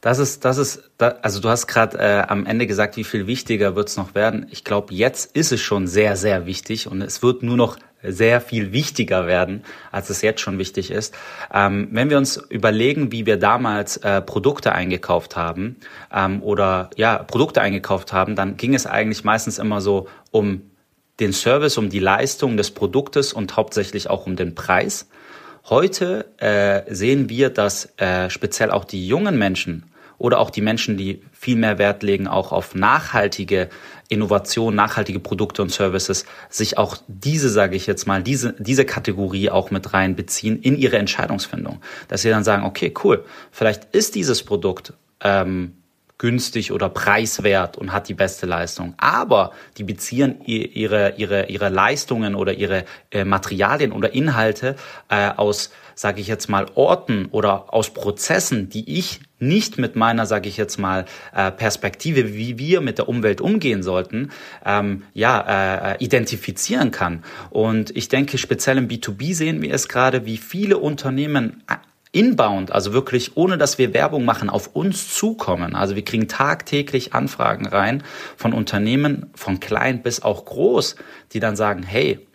das 0.00 0.18
ist, 0.18 0.44
das 0.44 0.58
ist, 0.58 0.90
also 0.98 1.40
du 1.40 1.48
hast 1.48 1.66
gerade 1.66 1.98
äh, 1.98 2.22
am 2.28 2.46
Ende 2.46 2.66
gesagt, 2.66 2.96
wie 2.96 3.04
viel 3.04 3.26
wichtiger 3.26 3.74
wird 3.74 3.88
es 3.88 3.96
noch 3.96 4.14
werden. 4.14 4.46
Ich 4.50 4.62
glaube, 4.62 4.94
jetzt 4.94 5.34
ist 5.34 5.50
es 5.50 5.60
schon 5.60 5.86
sehr, 5.86 6.16
sehr 6.16 6.46
wichtig 6.46 6.86
und 6.86 7.02
es 7.02 7.22
wird 7.22 7.42
nur 7.42 7.56
noch 7.56 7.78
sehr 8.02 8.40
viel 8.40 8.72
wichtiger 8.72 9.26
werden, 9.26 9.64
als 9.90 10.10
es 10.10 10.22
jetzt 10.22 10.40
schon 10.40 10.58
wichtig 10.58 10.90
ist. 10.90 11.14
Ähm, 11.52 11.88
wenn 11.90 12.10
wir 12.10 12.18
uns 12.18 12.36
überlegen, 12.36 13.12
wie 13.12 13.26
wir 13.26 13.38
damals 13.38 13.96
äh, 13.96 14.20
Produkte 14.20 14.72
eingekauft 14.72 15.36
haben 15.36 15.76
ähm, 16.12 16.42
oder 16.42 16.90
ja 16.96 17.18
Produkte 17.18 17.62
eingekauft 17.62 18.12
haben, 18.12 18.36
dann 18.36 18.56
ging 18.56 18.74
es 18.74 18.86
eigentlich 18.86 19.24
meistens 19.24 19.58
immer 19.58 19.80
so 19.80 20.06
um 20.30 20.70
den 21.18 21.32
Service, 21.32 21.78
um 21.78 21.88
die 21.88 21.98
Leistung 21.98 22.56
des 22.56 22.72
Produktes 22.72 23.32
und 23.32 23.56
hauptsächlich 23.56 24.10
auch 24.10 24.26
um 24.26 24.36
den 24.36 24.54
Preis. 24.54 25.08
Heute 25.70 26.26
äh, 26.38 26.82
sehen 26.94 27.30
wir, 27.30 27.48
dass 27.48 27.88
äh, 27.96 28.28
speziell 28.28 28.70
auch 28.70 28.84
die 28.84 29.06
jungen 29.06 29.38
Menschen 29.38 29.84
oder 30.18 30.38
auch 30.38 30.50
die 30.50 30.60
Menschen, 30.60 30.98
die 30.98 31.22
viel 31.32 31.56
mehr 31.56 31.78
Wert 31.78 32.02
legen, 32.02 32.28
auch 32.28 32.52
auf 32.52 32.74
nachhaltige 32.74 33.70
Innovation, 34.10 34.74
nachhaltige 34.74 35.20
Produkte 35.20 35.62
und 35.62 35.72
Services, 35.72 36.26
sich 36.50 36.76
auch 36.76 36.98
diese, 37.08 37.48
sage 37.48 37.76
ich 37.76 37.86
jetzt 37.86 38.06
mal, 38.06 38.22
diese, 38.22 38.54
diese 38.58 38.84
Kategorie 38.84 39.48
auch 39.48 39.70
mit 39.70 39.94
reinbeziehen 39.94 40.60
in 40.60 40.76
ihre 40.76 40.98
Entscheidungsfindung. 40.98 41.80
Dass 42.08 42.20
sie 42.20 42.28
dann 42.28 42.44
sagen, 42.44 42.64
okay, 42.64 42.92
cool, 43.02 43.24
vielleicht 43.50 43.86
ist 43.94 44.14
dieses 44.16 44.42
Produkt 44.42 44.92
ähm, 45.22 45.72
günstig 46.18 46.70
oder 46.72 46.88
preiswert 46.88 47.76
und 47.76 47.92
hat 47.92 48.08
die 48.08 48.14
beste 48.14 48.46
Leistung. 48.46 48.94
Aber 48.98 49.52
die 49.76 49.82
beziehen 49.82 50.40
ihre, 50.44 51.14
ihre, 51.16 51.46
ihre 51.46 51.68
Leistungen 51.68 52.34
oder 52.34 52.54
ihre 52.54 52.84
äh, 53.10 53.24
Materialien 53.24 53.92
oder 53.92 54.14
Inhalte 54.14 54.76
äh, 55.08 55.30
aus, 55.30 55.72
sage 55.94 56.20
ich 56.20 56.28
jetzt 56.28 56.48
mal, 56.48 56.66
Orten 56.76 57.26
oder 57.32 57.74
aus 57.74 57.90
Prozessen, 57.90 58.68
die 58.68 58.98
ich 58.98 59.20
nicht 59.40 59.76
mit 59.76 59.96
meiner, 59.96 60.24
sage 60.24 60.48
ich 60.48 60.56
jetzt 60.56 60.78
mal, 60.78 61.04
äh, 61.34 61.50
Perspektive, 61.50 62.34
wie 62.34 62.58
wir 62.58 62.80
mit 62.80 62.98
der 62.98 63.08
Umwelt 63.08 63.40
umgehen 63.40 63.82
sollten, 63.82 64.30
ähm, 64.64 65.02
ja, 65.12 65.92
äh, 65.92 66.04
identifizieren 66.04 66.92
kann. 66.92 67.24
Und 67.50 67.94
ich 67.96 68.08
denke, 68.08 68.38
speziell 68.38 68.78
im 68.78 68.88
B2B 68.88 69.34
sehen 69.34 69.62
wir 69.62 69.74
es 69.74 69.88
gerade, 69.88 70.24
wie 70.26 70.36
viele 70.36 70.78
Unternehmen 70.78 71.62
inbound, 72.14 72.72
also 72.72 72.92
wirklich 72.92 73.36
ohne 73.36 73.58
dass 73.58 73.78
wir 73.78 73.92
Werbung 73.92 74.24
machen, 74.24 74.48
auf 74.48 74.68
uns 74.74 75.12
zukommen. 75.14 75.74
Also 75.74 75.96
wir 75.96 76.04
kriegen 76.04 76.28
tagtäglich 76.28 77.12
Anfragen 77.12 77.66
rein 77.66 78.02
von 78.36 78.52
Unternehmen, 78.52 79.30
von 79.34 79.60
klein 79.60 80.02
bis 80.02 80.22
auch 80.22 80.44
groß, 80.44 80.96
die 81.32 81.40
dann 81.40 81.56
sagen, 81.56 81.82
hey, 81.82 82.26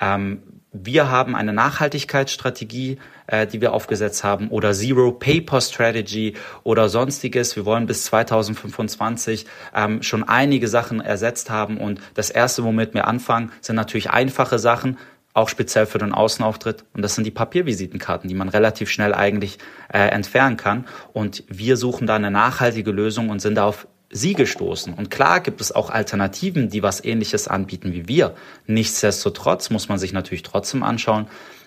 ähm, 0.00 0.42
wir 0.76 1.08
haben 1.08 1.36
eine 1.36 1.52
Nachhaltigkeitsstrategie, 1.52 2.98
äh, 3.28 3.46
die 3.46 3.60
wir 3.60 3.72
aufgesetzt 3.72 4.24
haben, 4.24 4.48
oder 4.48 4.72
Zero 4.72 5.12
Paper 5.12 5.60
Strategy 5.60 6.34
oder 6.64 6.88
sonstiges. 6.88 7.54
Wir 7.54 7.64
wollen 7.64 7.86
bis 7.86 8.04
2025 8.06 9.46
ähm, 9.72 10.02
schon 10.02 10.24
einige 10.24 10.66
Sachen 10.66 11.00
ersetzt 11.00 11.48
haben. 11.48 11.78
Und 11.78 12.00
das 12.14 12.30
erste, 12.30 12.64
womit 12.64 12.92
wir 12.92 13.06
anfangen, 13.06 13.52
sind 13.60 13.76
natürlich 13.76 14.10
einfache 14.10 14.58
Sachen, 14.58 14.98
auch 15.34 15.48
speziell 15.48 15.84
für 15.84 15.98
den 15.98 16.12
Außenauftritt. 16.12 16.84
Und 16.94 17.02
das 17.02 17.16
sind 17.16 17.24
die 17.24 17.32
Papiervisitenkarten, 17.32 18.28
die 18.28 18.34
man 18.34 18.48
relativ 18.48 18.88
schnell 18.88 19.12
eigentlich 19.12 19.58
äh, 19.92 19.98
entfernen 19.98 20.56
kann. 20.56 20.86
Und 21.12 21.44
wir 21.48 21.76
suchen 21.76 22.06
da 22.06 22.14
eine 22.14 22.30
nachhaltige 22.30 22.92
Lösung 22.92 23.28
und 23.28 23.40
sind 23.40 23.56
da 23.56 23.66
auf 23.66 23.86
Sie 24.10 24.34
gestoßen. 24.34 24.94
Und 24.94 25.10
klar 25.10 25.40
gibt 25.40 25.60
es 25.60 25.72
auch 25.72 25.90
Alternativen, 25.90 26.68
die 26.68 26.84
was 26.84 27.04
ähnliches 27.04 27.48
anbieten 27.48 27.92
wie 27.92 28.06
wir. 28.06 28.36
Nichtsdestotrotz 28.66 29.70
muss 29.70 29.88
man 29.88 29.98
sich 29.98 30.12
natürlich 30.12 30.44
trotzdem 30.44 30.84
anschauen, 30.84 31.26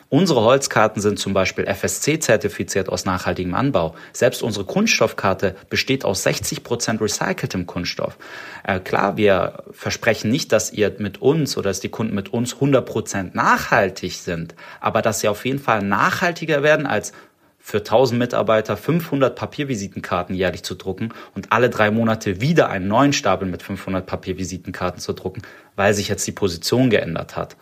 Unsere 0.09 0.41
Holzkarten 0.41 1.01
sind 1.01 1.19
zum 1.19 1.33
Beispiel 1.33 1.65
FSC-zertifiziert 1.65 2.87
aus 2.87 3.03
nachhaltigem 3.03 3.53
Anbau. 3.53 3.93
Selbst 4.13 4.41
unsere 4.41 4.63
Kunststoffkarte 4.63 5.55
besteht 5.69 6.05
aus 6.05 6.23
60 6.23 6.63
Prozent 6.63 7.01
recyceltem 7.01 7.65
Kunststoff. 7.65 8.17
Äh, 8.63 8.79
klar, 8.79 9.17
wir 9.17 9.63
versprechen 9.71 10.31
nicht, 10.31 10.53
dass 10.53 10.71
ihr 10.71 10.95
mit 10.99 11.21
uns 11.21 11.57
oder 11.57 11.71
dass 11.71 11.81
die 11.81 11.89
Kunden 11.89 12.15
mit 12.15 12.31
uns 12.31 12.53
100 12.53 12.85
Prozent 12.85 13.35
nachhaltig 13.35 14.13
sind, 14.13 14.55
aber 14.79 15.01
dass 15.01 15.19
sie 15.19 15.27
auf 15.27 15.45
jeden 15.45 15.59
Fall 15.59 15.83
nachhaltiger 15.83 16.63
werden 16.63 16.85
als 16.85 17.11
für 17.59 17.79
1000 17.79 18.17
Mitarbeiter 18.17 18.77
500 18.77 19.35
Papiervisitenkarten 19.35 20.33
jährlich 20.33 20.63
zu 20.63 20.75
drucken 20.75 21.13
und 21.35 21.51
alle 21.51 21.69
drei 21.69 21.91
Monate 21.91 22.39
wieder 22.39 22.69
einen 22.69 22.87
neuen 22.87 23.11
Stapel 23.11 23.45
mit 23.45 23.61
500 23.61 24.05
Papiervisitenkarten 24.05 25.01
zu 25.01 25.11
drucken, 25.11 25.41
weil 25.75 25.93
sich 25.93 26.07
jetzt 26.07 26.25
die 26.25 26.31
Position 26.31 26.89
geändert 26.89 27.35
hat. 27.35 27.57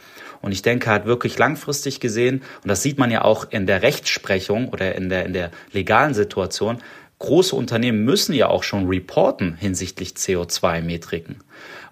Und 0.46 0.52
ich 0.52 0.62
denke 0.62 0.92
halt 0.92 1.06
wirklich 1.06 1.40
langfristig 1.40 2.00
gesehen, 2.00 2.44
und 2.62 2.68
das 2.68 2.84
sieht 2.84 3.00
man 3.00 3.10
ja 3.10 3.24
auch 3.24 3.50
in 3.50 3.66
der 3.66 3.82
Rechtsprechung 3.82 4.70
oder 4.70 4.94
in 4.94 5.10
der, 5.10 5.26
in 5.26 5.34
der 5.34 5.50
legalen 5.72 6.14
Situation, 6.14 6.78
große 7.18 7.56
Unternehmen 7.56 8.06
müssen 8.06 8.32
ja 8.36 8.48
auch 8.48 8.62
schon 8.62 8.88
reporten 8.88 9.56
hinsichtlich 9.56 10.10
CO2-Metriken. 10.10 11.38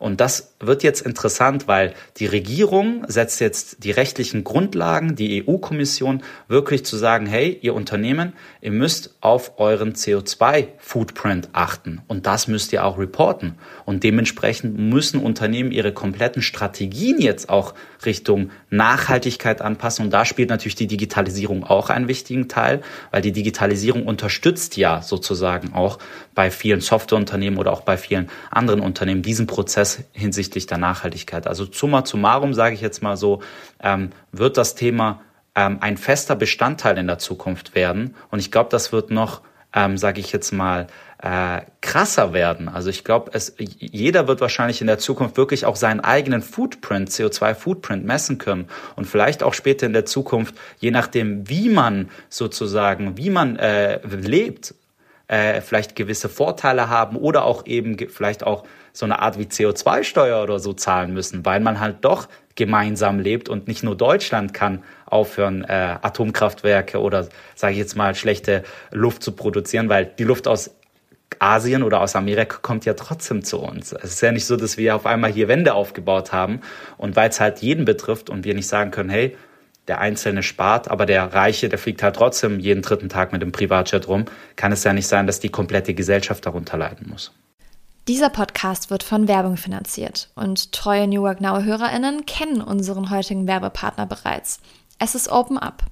Und 0.03 0.19
das 0.19 0.53
wird 0.59 0.83
jetzt 0.83 0.99
interessant, 0.99 1.69
weil 1.69 1.93
die 2.17 2.25
Regierung 2.25 3.05
setzt 3.07 3.39
jetzt 3.39 3.85
die 3.85 3.91
rechtlichen 3.91 4.43
Grundlagen, 4.43 5.15
die 5.15 5.47
EU-Kommission 5.47 6.23
wirklich 6.49 6.83
zu 6.83 6.97
sagen, 6.97 7.25
hey, 7.25 7.57
ihr 7.61 7.73
Unternehmen, 7.73 8.33
ihr 8.59 8.71
müsst 8.71 9.15
auf 9.21 9.59
euren 9.59 9.93
CO2-Footprint 9.93 11.47
achten 11.53 12.01
und 12.07 12.25
das 12.25 12.49
müsst 12.49 12.73
ihr 12.73 12.83
auch 12.83 12.97
reporten. 12.97 13.55
Und 13.85 14.03
dementsprechend 14.03 14.77
müssen 14.77 15.21
Unternehmen 15.21 15.71
ihre 15.71 15.93
kompletten 15.93 16.41
Strategien 16.41 17.21
jetzt 17.21 17.47
auch 17.47 17.73
Richtung 18.05 18.49
Nachhaltigkeit 18.69 19.61
anpassen. 19.61 20.03
Und 20.03 20.11
da 20.11 20.25
spielt 20.25 20.49
natürlich 20.49 20.75
die 20.75 20.87
Digitalisierung 20.87 21.63
auch 21.63 21.89
einen 21.89 22.09
wichtigen 22.09 22.49
Teil, 22.49 22.81
weil 23.11 23.21
die 23.21 23.31
Digitalisierung 23.31 24.05
unterstützt 24.05 24.75
ja 24.75 25.01
sozusagen 25.01 25.73
auch 25.73 25.97
bei 26.35 26.51
vielen 26.51 26.81
Softwareunternehmen 26.81 27.57
oder 27.57 27.71
auch 27.71 27.81
bei 27.81 27.95
vielen 27.95 28.29
anderen 28.51 28.81
Unternehmen 28.81 29.21
diesen 29.21 29.47
Prozess 29.47 29.92
hinsichtlich 30.11 30.67
der 30.67 30.77
Nachhaltigkeit. 30.77 31.47
Also 31.47 31.65
summa 31.71 32.05
summarum 32.05 32.53
sage 32.53 32.75
ich 32.75 32.81
jetzt 32.81 33.01
mal 33.03 33.17
so, 33.17 33.41
ähm, 33.81 34.11
wird 34.31 34.57
das 34.57 34.75
Thema 34.75 35.21
ähm, 35.55 35.77
ein 35.81 35.97
fester 35.97 36.35
Bestandteil 36.35 36.97
in 36.97 37.07
der 37.07 37.19
Zukunft 37.19 37.75
werden. 37.75 38.15
Und 38.31 38.39
ich 38.39 38.51
glaube, 38.51 38.69
das 38.69 38.91
wird 38.91 39.11
noch, 39.11 39.41
ähm, 39.73 39.97
sage 39.97 40.19
ich 40.19 40.31
jetzt 40.31 40.51
mal, 40.51 40.87
äh, 41.23 41.61
krasser 41.79 42.33
werden. 42.33 42.67
Also 42.67 42.89
ich 42.89 43.05
glaube, 43.05 43.31
jeder 43.57 44.27
wird 44.27 44.41
wahrscheinlich 44.41 44.81
in 44.81 44.87
der 44.87 44.99
Zukunft 44.99 45.37
wirklich 45.37 45.65
auch 45.65 45.77
seinen 45.77 46.01
eigenen 46.01 46.41
Footprint, 46.41 47.09
CO2-Footprint 47.09 48.05
messen 48.05 48.39
können 48.39 48.67
und 48.97 49.05
vielleicht 49.05 49.41
auch 49.41 49.53
später 49.53 49.85
in 49.85 49.93
der 49.93 50.05
Zukunft, 50.05 50.53
je 50.79 50.91
nachdem, 50.91 51.47
wie 51.47 51.69
man 51.69 52.09
sozusagen, 52.29 53.17
wie 53.17 53.29
man 53.29 53.55
äh, 53.55 54.05
lebt, 54.05 54.75
äh, 55.29 55.61
vielleicht 55.61 55.95
gewisse 55.95 56.27
Vorteile 56.27 56.89
haben 56.89 57.15
oder 57.15 57.45
auch 57.45 57.65
eben 57.65 57.97
vielleicht 58.09 58.43
auch 58.43 58.65
so 58.93 59.05
eine 59.05 59.19
Art 59.19 59.37
wie 59.39 59.43
CO2-Steuer 59.43 60.41
oder 60.43 60.59
so 60.59 60.71
zahlen 60.71 61.13
müssen, 61.13 61.45
weil 61.45 61.59
man 61.59 61.79
halt 61.79 61.97
doch 62.01 62.29
gemeinsam 62.55 63.19
lebt 63.19 63.49
und 63.49 63.67
nicht 63.67 63.83
nur 63.83 63.97
Deutschland 63.97 64.53
kann 64.53 64.83
aufhören, 65.07 65.63
äh, 65.63 65.97
Atomkraftwerke 66.01 67.01
oder 67.01 67.27
sage 67.55 67.73
ich 67.73 67.79
jetzt 67.79 67.95
mal 67.95 68.13
schlechte 68.13 68.63
Luft 68.91 69.23
zu 69.23 69.31
produzieren, 69.31 69.89
weil 69.89 70.05
die 70.05 70.23
Luft 70.23 70.47
aus 70.47 70.75
Asien 71.39 71.81
oder 71.81 72.01
aus 72.01 72.15
Amerika 72.15 72.57
kommt 72.61 72.85
ja 72.85 72.93
trotzdem 72.93 73.43
zu 73.43 73.59
uns. 73.59 73.91
Es 73.91 74.11
ist 74.11 74.21
ja 74.21 74.31
nicht 74.31 74.45
so, 74.45 74.55
dass 74.55 74.77
wir 74.77 74.95
auf 74.95 75.07
einmal 75.07 75.31
hier 75.31 75.47
Wände 75.47 75.73
aufgebaut 75.73 76.31
haben 76.31 76.61
und 76.97 77.15
weil 77.15 77.29
es 77.29 77.39
halt 77.39 77.59
jeden 77.59 77.85
betrifft 77.85 78.29
und 78.29 78.45
wir 78.45 78.53
nicht 78.53 78.67
sagen 78.67 78.91
können, 78.91 79.09
hey, 79.09 79.35
der 79.87 79.99
Einzelne 79.99 80.43
spart, 80.43 80.89
aber 80.89 81.05
der 81.05 81.33
Reiche, 81.33 81.67
der 81.67 81.79
fliegt 81.79 82.03
halt 82.03 82.15
trotzdem 82.15 82.59
jeden 82.59 82.81
dritten 82.81 83.09
Tag 83.09 83.33
mit 83.33 83.41
dem 83.41 83.51
Privatjet 83.51 84.07
rum, 84.07 84.25
kann 84.55 84.71
es 84.71 84.83
ja 84.83 84.93
nicht 84.93 85.07
sein, 85.07 85.27
dass 85.27 85.39
die 85.39 85.49
komplette 85.49 85.93
Gesellschaft 85.93 86.45
darunter 86.45 86.77
leiden 86.77 87.09
muss. 87.09 87.33
Dieser 88.09 88.29
Podcast 88.29 88.89
wird 88.89 89.01
von 89.01 89.29
Werbung 89.29 89.55
finanziert 89.55 90.29
und 90.35 90.73
treue 90.73 91.07
New 91.07 91.21
Work 91.21 91.39
Now 91.39 91.61
HörerInnen 91.61 92.25
kennen 92.25 92.61
unseren 92.61 93.09
heutigen 93.09 93.47
Werbepartner 93.47 94.05
bereits. 94.05 94.59
Es 94.99 95.15
ist 95.15 95.31
Open 95.31 95.57
Up. 95.57 95.83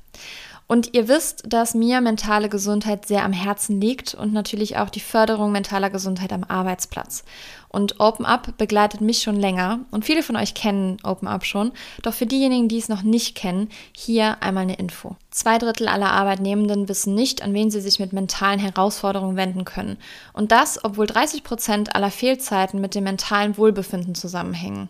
Und 0.68 0.94
ihr 0.94 1.08
wisst, 1.08 1.44
dass 1.48 1.74
mir 1.74 2.02
mentale 2.02 2.50
Gesundheit 2.50 3.06
sehr 3.06 3.24
am 3.24 3.32
Herzen 3.32 3.80
liegt 3.80 4.14
und 4.14 4.34
natürlich 4.34 4.76
auch 4.76 4.90
die 4.90 5.00
Förderung 5.00 5.54
mentaler 5.54 5.90
Gesundheit 5.90 6.34
am 6.34 6.44
Arbeitsplatz. 6.44 7.24
Und 7.72 8.02
Open 8.02 8.26
Up 8.26 8.58
begleitet 8.58 9.00
mich 9.00 9.22
schon 9.22 9.40
länger 9.40 9.80
und 9.92 10.04
viele 10.04 10.24
von 10.24 10.36
euch 10.36 10.54
kennen 10.54 10.98
Open 11.04 11.30
Up 11.30 11.46
schon. 11.46 11.72
Doch 12.02 12.14
für 12.14 12.26
diejenigen, 12.26 12.68
die 12.68 12.78
es 12.78 12.90
noch 12.90 13.02
nicht 13.02 13.34
kennen, 13.34 13.70
hier 13.96 14.44
einmal 14.44 14.64
eine 14.64 14.76
Info. 14.76 15.16
Zwei 15.30 15.58
Drittel 15.58 15.88
aller 15.88 16.12
Arbeitnehmenden 16.12 16.90
wissen 16.90 17.16
nicht, 17.16 17.42
an 17.42 17.54
wen 17.54 17.72
sie 17.72 17.80
sich 17.80 17.98
mit 17.98 18.12
mentalen 18.12 18.60
Herausforderungen 18.60 19.38
wenden 19.38 19.64
können. 19.64 19.98
Und 20.34 20.52
das, 20.52 20.84
obwohl 20.84 21.08
30 21.08 21.46
Prozent 21.46 21.96
aller 21.96 22.12
Fehlzeiten 22.12 22.82
mit 22.82 22.94
dem 22.94 23.06
mentalen 23.06 23.58
Wohlbefinden 23.58 24.16
zusammenhängen. 24.16 24.90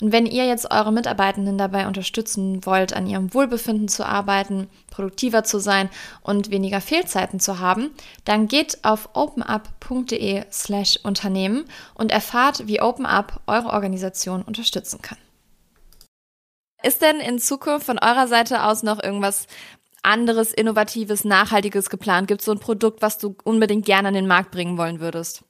Und 0.00 0.12
wenn 0.12 0.26
ihr 0.26 0.46
jetzt 0.46 0.70
eure 0.70 0.92
Mitarbeitenden 0.92 1.58
dabei 1.58 1.86
unterstützen 1.86 2.64
wollt, 2.66 2.92
an 2.92 3.06
ihrem 3.06 3.32
Wohlbefinden 3.34 3.88
zu 3.88 4.06
arbeiten, 4.06 4.68
produktiver 4.90 5.44
zu 5.44 5.58
sein 5.58 5.88
und 6.22 6.50
weniger 6.50 6.80
Fehlzeiten 6.80 7.40
zu 7.40 7.58
haben, 7.58 7.90
dann 8.24 8.48
geht 8.48 8.78
auf 8.84 9.10
openup.de 9.14 10.44
slash 10.50 10.98
Unternehmen 11.02 11.64
und 11.94 12.12
erfahrt, 12.12 12.66
wie 12.66 12.80
OpenUp 12.80 13.40
eure 13.46 13.70
Organisation 13.70 14.42
unterstützen 14.42 15.02
kann. 15.02 15.18
Ist 16.82 17.00
denn 17.00 17.18
in 17.18 17.38
Zukunft 17.38 17.86
von 17.86 17.98
eurer 17.98 18.28
Seite 18.28 18.64
aus 18.64 18.82
noch 18.82 19.02
irgendwas 19.02 19.46
anderes, 20.02 20.52
innovatives, 20.52 21.24
nachhaltiges 21.24 21.88
geplant? 21.88 22.28
Gibt 22.28 22.42
es 22.42 22.44
so 22.44 22.52
ein 22.52 22.60
Produkt, 22.60 23.00
was 23.00 23.18
du 23.18 23.36
unbedingt 23.42 23.86
gerne 23.86 24.08
an 24.08 24.14
den 24.14 24.26
Markt 24.26 24.50
bringen 24.50 24.76
wollen 24.76 25.00
würdest? 25.00 25.44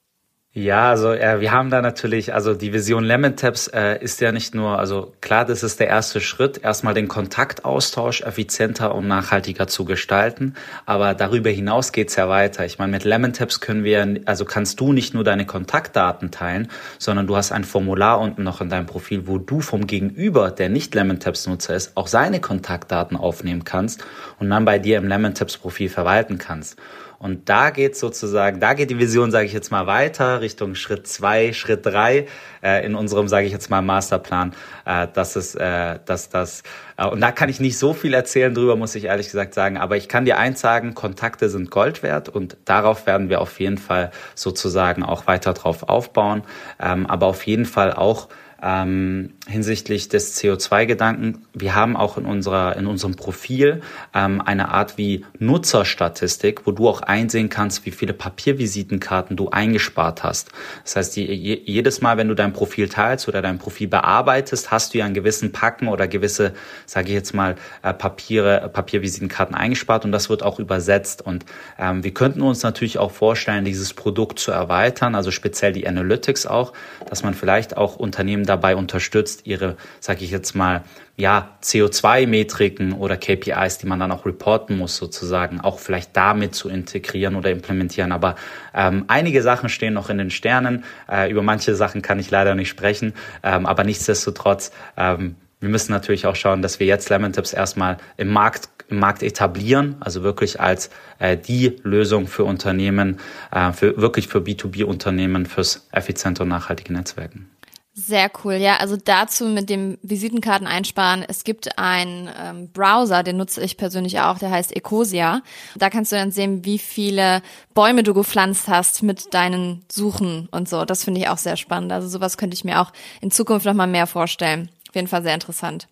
Ja, 0.57 0.91
also 0.91 1.11
äh, 1.11 1.41
wir 1.41 1.51
haben 1.51 1.69
da 1.71 1.83
natürlich, 1.83 2.33
also 2.33 2.55
die 2.55 2.73
Vision 2.73 3.03
Lemon 3.03 3.35
Taps 3.35 3.67
äh, 3.67 4.01
ist 4.01 4.21
ja 4.21 4.31
nicht 4.31 4.55
nur, 4.55 4.79
also 4.79 5.13
klar, 5.21 5.45
das 5.45 5.65
ist 5.65 5.81
der 5.81 5.89
erste 5.89 6.21
Schritt, 6.21 6.63
erstmal 6.63 6.95
den 6.95 7.09
Kontaktaustausch 7.09 8.21
effizienter 8.21 8.95
und 8.95 9.09
nachhaltiger 9.09 9.67
zu 9.67 9.85
gestalten, 9.85 10.55
aber 10.87 11.15
darüber 11.15 11.51
hinaus 11.51 11.91
geht's 11.91 12.15
ja 12.15 12.29
weiter. 12.29 12.65
Ich 12.65 12.79
meine, 12.79 12.93
mit 12.93 13.03
Lemon 13.03 13.33
Taps 13.33 13.59
können 13.59 13.83
wir, 13.83 14.21
also 14.27 14.45
kannst 14.45 14.79
du 14.79 14.93
nicht 14.93 15.13
nur 15.13 15.25
deine 15.25 15.45
Kontaktdaten 15.45 16.31
teilen, 16.31 16.69
sondern 17.01 17.27
du 17.27 17.35
hast 17.35 17.51
ein 17.51 17.65
Formular 17.65 18.21
unten 18.21 18.45
noch 18.45 18.61
in 18.61 18.69
deinem 18.69 18.87
Profil, 18.87 19.27
wo 19.27 19.39
du 19.39 19.61
vom 19.61 19.89
Gegenüber, 19.89 20.53
der 20.53 20.69
nicht 20.69 20.95
Lemon 20.95 21.19
Taps 21.19 21.49
Nutzer 21.49 21.75
ist, 21.75 21.97
auch 21.97 22.07
seine 22.07 22.41
Kontaktdaten 22.41 23.17
aufnehmen 23.17 23.65
kannst 23.65 24.05
und 24.39 24.51
dann 24.51 24.65
bei 24.65 24.79
dir 24.79 24.99
im 24.99 25.09
Lemon 25.09 25.35
Taps 25.35 25.59
Profil 25.59 25.89
verwalten 25.89 26.39
kannst. 26.39 26.77
Und 27.19 27.49
da 27.49 27.71
geht 27.71 27.97
sozusagen, 27.97 28.61
da 28.61 28.75
geht 28.75 28.91
die 28.91 28.99
Vision, 28.99 29.31
sage 29.31 29.47
ich 29.47 29.53
jetzt 29.53 29.71
mal, 29.71 29.87
weiter 29.87 30.41
Richtung 30.41 30.75
Schritt 30.75 31.07
zwei, 31.07 31.53
Schritt 31.53 31.87
drei 31.87 32.27
äh, 32.63 32.85
in 32.85 32.95
unserem, 32.95 33.29
sage 33.29 33.47
ich 33.47 33.53
jetzt 33.53 33.71
mal, 33.71 33.83
Masterplan. 33.83 34.55
Äh, 34.85 35.09
dass 35.13 35.37
es, 35.37 35.55
äh, 35.55 35.99
dass 36.05 36.29
das 36.29 36.63
äh, 36.97 37.07
und 37.07 37.21
da 37.21 37.33
kann 37.33 37.49
ich 37.49 37.61
nicht 37.61 37.79
so 37.79 37.93
viel 37.93 38.15
erzählen 38.15 38.55
drüber, 38.55 38.77
muss 38.77 38.95
ich 38.95 39.05
ehrlich 39.05 39.27
gesagt 39.27 39.55
sagen. 39.55 39.79
Aber 39.79 39.97
ich 39.97 40.09
kann 40.09 40.25
dir 40.25 40.39
eins 40.39 40.61
sagen: 40.61 40.95
Kontakte 40.95 41.49
sind 41.49 41.71
Gold 41.71 42.03
wert 42.03 42.29
und 42.29 42.57
darauf 42.65 43.07
werden 43.07 43.29
wir 43.29 43.41
auf 43.41 43.61
jeden 43.61 43.79
Fall 43.79 44.11
sozusagen 44.35 45.03
auch 45.03 45.27
weiter 45.27 45.55
drauf 45.55 45.89
aufbauen. 45.89 46.43
Ähm, 46.81 47.07
aber 47.07 47.27
auf 47.27 47.47
jeden 47.47 47.67
Fall 47.67 47.93
auch 47.93 48.29
ähm, 48.63 49.35
hinsichtlich 49.47 50.09
des 50.09 50.41
CO2-Gedanken. 50.41 51.45
Wir 51.53 51.75
haben 51.75 51.97
auch 51.97 52.17
in, 52.17 52.25
unserer, 52.25 52.77
in 52.77 52.87
unserem 52.87 53.15
Profil 53.15 53.83
ähm, 54.15 54.41
eine 54.41 54.71
Art 54.71 54.97
wie 54.97 55.25
Nutzerstatistik, 55.39 56.67
wo 56.67 56.73
du 56.73 56.89
auch 56.89 57.03
einsehen 57.03 57.51
kannst, 57.51 57.85
wie 57.85 57.91
viele 57.91 58.15
Papiervisitenkarten 58.15 59.37
du 59.37 59.51
eingespart 59.51 60.23
hast. 60.23 60.51
Das 60.83 60.97
heißt, 60.97 61.17
die, 61.17 61.27
jedes 61.27 62.01
Mal, 62.01 62.17
wenn 62.17 62.29
du 62.29 62.35
dein 62.35 62.55
Profil 62.55 62.89
teilst 62.89 63.29
oder 63.29 63.43
dein 63.43 63.59
Profil 63.59 63.89
bearbeitest, 63.89 64.71
hast 64.71 64.95
du 64.95 64.99
ja 64.99 65.05
einen 65.05 65.15
gewissen 65.15 65.53
Packen 65.53 65.89
oder 65.89 66.09
gewisse, 66.09 66.55
sage 66.87 67.09
ich 67.09 67.15
jetzt 67.15 67.35
mal, 67.35 67.57
äh, 67.83 67.93
Papiere, 67.93 68.71
Papiervisitenkarten 68.73 69.55
eingespart 69.55 70.07
und 70.07 70.13
das 70.13 70.31
wird 70.31 70.43
auch 70.43 70.59
übersetzt. 70.59 71.21
Und 71.21 71.45
ähm, 71.79 72.03
wir 72.03 72.15
könnten 72.15 72.41
uns 72.41 72.63
natürlich 72.63 72.97
auch 72.97 73.11
vorstellen, 73.11 73.67
dieses 73.67 73.93
Produkt 73.93 74.39
zu 74.39 74.53
erweitern, 74.53 75.15
also 75.15 75.31
speziell 75.31 75.73
die 75.73 75.87
Analytics 75.87 76.47
auch, 76.47 76.73
dass 77.11 77.23
man 77.23 77.35
vielleicht 77.35 77.77
auch 77.77 77.97
Unternehmen 77.97 78.47
dabei 78.47 78.75
unterstützt, 78.75 79.34
ihre, 79.45 79.77
sage 80.01 80.25
ich 80.25 80.31
jetzt 80.31 80.55
mal, 80.55 80.85
ja, 81.17 81.51
CO2-Metriken 81.63 82.93
oder 82.93 83.17
KPIs, 83.17 83.79
die 83.79 83.87
man 83.87 84.01
dann 84.01 84.11
auch 84.11 84.27
reporten 84.27 84.77
muss, 84.77 84.97
sozusagen, 84.97 85.61
auch 85.61 85.79
vielleicht 85.79 86.17
damit 86.17 86.55
zu 86.55 86.69
integrieren 86.69 87.37
oder 87.37 87.51
implementieren. 87.51 88.11
Aber 88.11 88.35
ähm, 88.75 89.05
einige 89.07 89.43
Sachen 89.43 89.69
stehen 89.69 89.95
noch 89.95 90.11
in 90.11 90.19
den 90.19 90.31
Sternen. 90.31 90.85
Äh, 91.09 91.31
über 91.31 91.43
manche 91.43 91.75
Sachen 91.77 92.03
kann 92.03 92.19
ich 92.19 92.31
leider 92.31 92.55
nicht 92.55 92.69
sprechen. 92.69 93.15
Ähm, 93.43 93.67
aber 93.67 93.85
nichtsdestotrotz, 93.85 94.73
ähm, 94.97 95.37
wir 95.61 95.69
müssen 95.69 95.93
natürlich 95.93 96.27
auch 96.27 96.37
schauen, 96.37 96.63
dass 96.63 96.81
wir 96.81 96.87
jetzt 96.87 97.09
Lemon 97.11 97.33
Tips 97.33 97.53
erstmal 97.53 97.97
im 98.17 98.31
Markt 98.33 98.69
im 98.89 98.99
Markt 98.99 99.23
etablieren, 99.23 99.97
also 100.01 100.23
wirklich 100.23 100.61
als 100.61 100.91
äh, 101.19 101.37
die 101.37 101.77
Lösung 101.83 102.27
für 102.27 102.45
Unternehmen, 102.45 103.19
äh, 103.51 103.73
für 103.73 103.97
wirklich 103.97 104.29
für 104.29 104.39
B2B-Unternehmen 104.39 105.47
fürs 105.47 105.89
effiziente 105.93 106.43
und 106.43 106.51
nachhaltige 106.51 106.93
Netzwerken. 106.93 107.49
Sehr 107.97 108.29
cool, 108.43 108.55
ja. 108.55 108.79
Also 108.79 108.97
dazu 108.97 109.47
mit 109.47 109.71
dem 109.71 109.99
Visitenkarten 110.03 110.67
einsparen. 110.67 111.25
Es 111.29 111.45
gibt 111.45 111.79
einen 111.79 112.29
ähm, 112.43 112.69
Browser, 112.73 113.23
den 113.23 113.37
nutze 113.37 113.63
ich 113.63 113.77
persönlich 113.77 114.19
auch, 114.19 114.39
der 114.39 114.51
heißt 114.51 114.75
Ecosia. 114.75 115.43
Da 115.77 115.91
kannst 115.91 116.11
du 116.11 116.17
dann 116.17 116.33
sehen, 116.33 116.65
wie 116.65 116.81
viele 116.81 117.41
Bäume 117.73 118.03
du 118.03 118.13
gepflanzt 118.13 118.67
hast 118.67 119.05
mit 119.05 119.33
deinen 119.33 119.85
Suchen 119.91 120.49
und 120.51 120.69
so. 120.69 120.85
Das 120.85 121.05
finde 121.05 121.21
ich 121.21 121.29
auch 121.29 121.39
sehr 121.39 121.57
spannend. 121.57 121.93
Also 121.93 122.09
sowas 122.09 122.37
könnte 122.37 122.55
ich 122.57 122.65
mir 122.65 122.81
auch 122.81 122.93
in 123.21 123.31
Zukunft 123.31 123.65
nochmal 123.65 123.87
mehr 123.87 124.09
vorstellen. 124.09 124.71
Auf 124.89 124.97
jeden 124.97 125.09
Fall 125.09 125.23
sehr 125.23 125.35
interessant. 125.35 125.87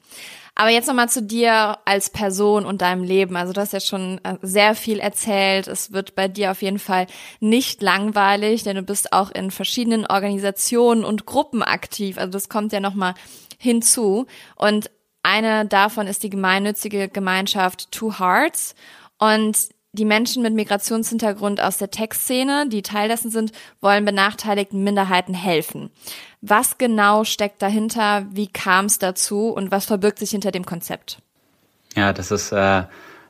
Aber 0.54 0.68
jetzt 0.68 0.86
nochmal 0.86 1.08
zu 1.08 1.22
dir 1.22 1.78
als 1.86 2.10
Person 2.10 2.66
und 2.66 2.82
deinem 2.82 3.04
Leben. 3.04 3.36
Also 3.36 3.52
du 3.52 3.60
hast 3.60 3.72
ja 3.72 3.80
schon 3.80 4.20
äh, 4.22 4.36
sehr 4.42 4.74
viel 4.74 4.98
erzählt. 4.98 5.66
Es 5.66 5.92
wird 5.92 6.14
bei 6.14 6.28
dir 6.28 6.50
auf 6.50 6.60
jeden 6.60 6.78
Fall 6.78 7.06
nicht 7.40 7.80
langweilig, 7.80 8.62
denn 8.62 8.76
du 8.76 8.82
bist 8.82 9.12
auch 9.12 9.30
in 9.30 9.50
verschiedenen 9.50 10.06
Organisationen 10.06 11.04
und 11.04 11.24
Gruppen 11.24 11.62
aktiv. 11.62 12.18
Also 12.18 12.30
das 12.32 12.50
kommt 12.50 12.72
ja 12.72 12.80
nochmal 12.80 13.14
hinzu. 13.58 14.26
Und 14.56 14.90
eine 15.22 15.64
davon 15.64 16.06
ist 16.06 16.22
die 16.22 16.30
gemeinnützige 16.30 17.08
Gemeinschaft 17.08 17.90
Two 17.90 18.18
Hearts. 18.18 18.74
Und 19.18 19.56
die 19.92 20.04
Menschen 20.04 20.42
mit 20.42 20.54
Migrationshintergrund 20.54 21.60
aus 21.60 21.76
der 21.76 21.90
Tech-Szene, 21.90 22.66
die 22.68 22.82
Teil 22.82 23.08
dessen 23.08 23.30
sind, 23.30 23.52
wollen 23.80 24.04
benachteiligten 24.04 24.82
Minderheiten 24.82 25.34
helfen. 25.34 25.90
Was 26.42 26.76
genau 26.76 27.24
steckt 27.24 27.62
dahinter? 27.62 28.26
Wie 28.30 28.48
kam 28.48 28.86
es 28.86 28.98
dazu? 28.98 29.48
Und 29.48 29.70
was 29.70 29.86
verbirgt 29.86 30.18
sich 30.18 30.30
hinter 30.30 30.50
dem 30.50 30.66
Konzept? 30.66 31.18
Ja, 31.94 32.12
das 32.12 32.30
ist 32.30 32.52
äh, 32.52 32.82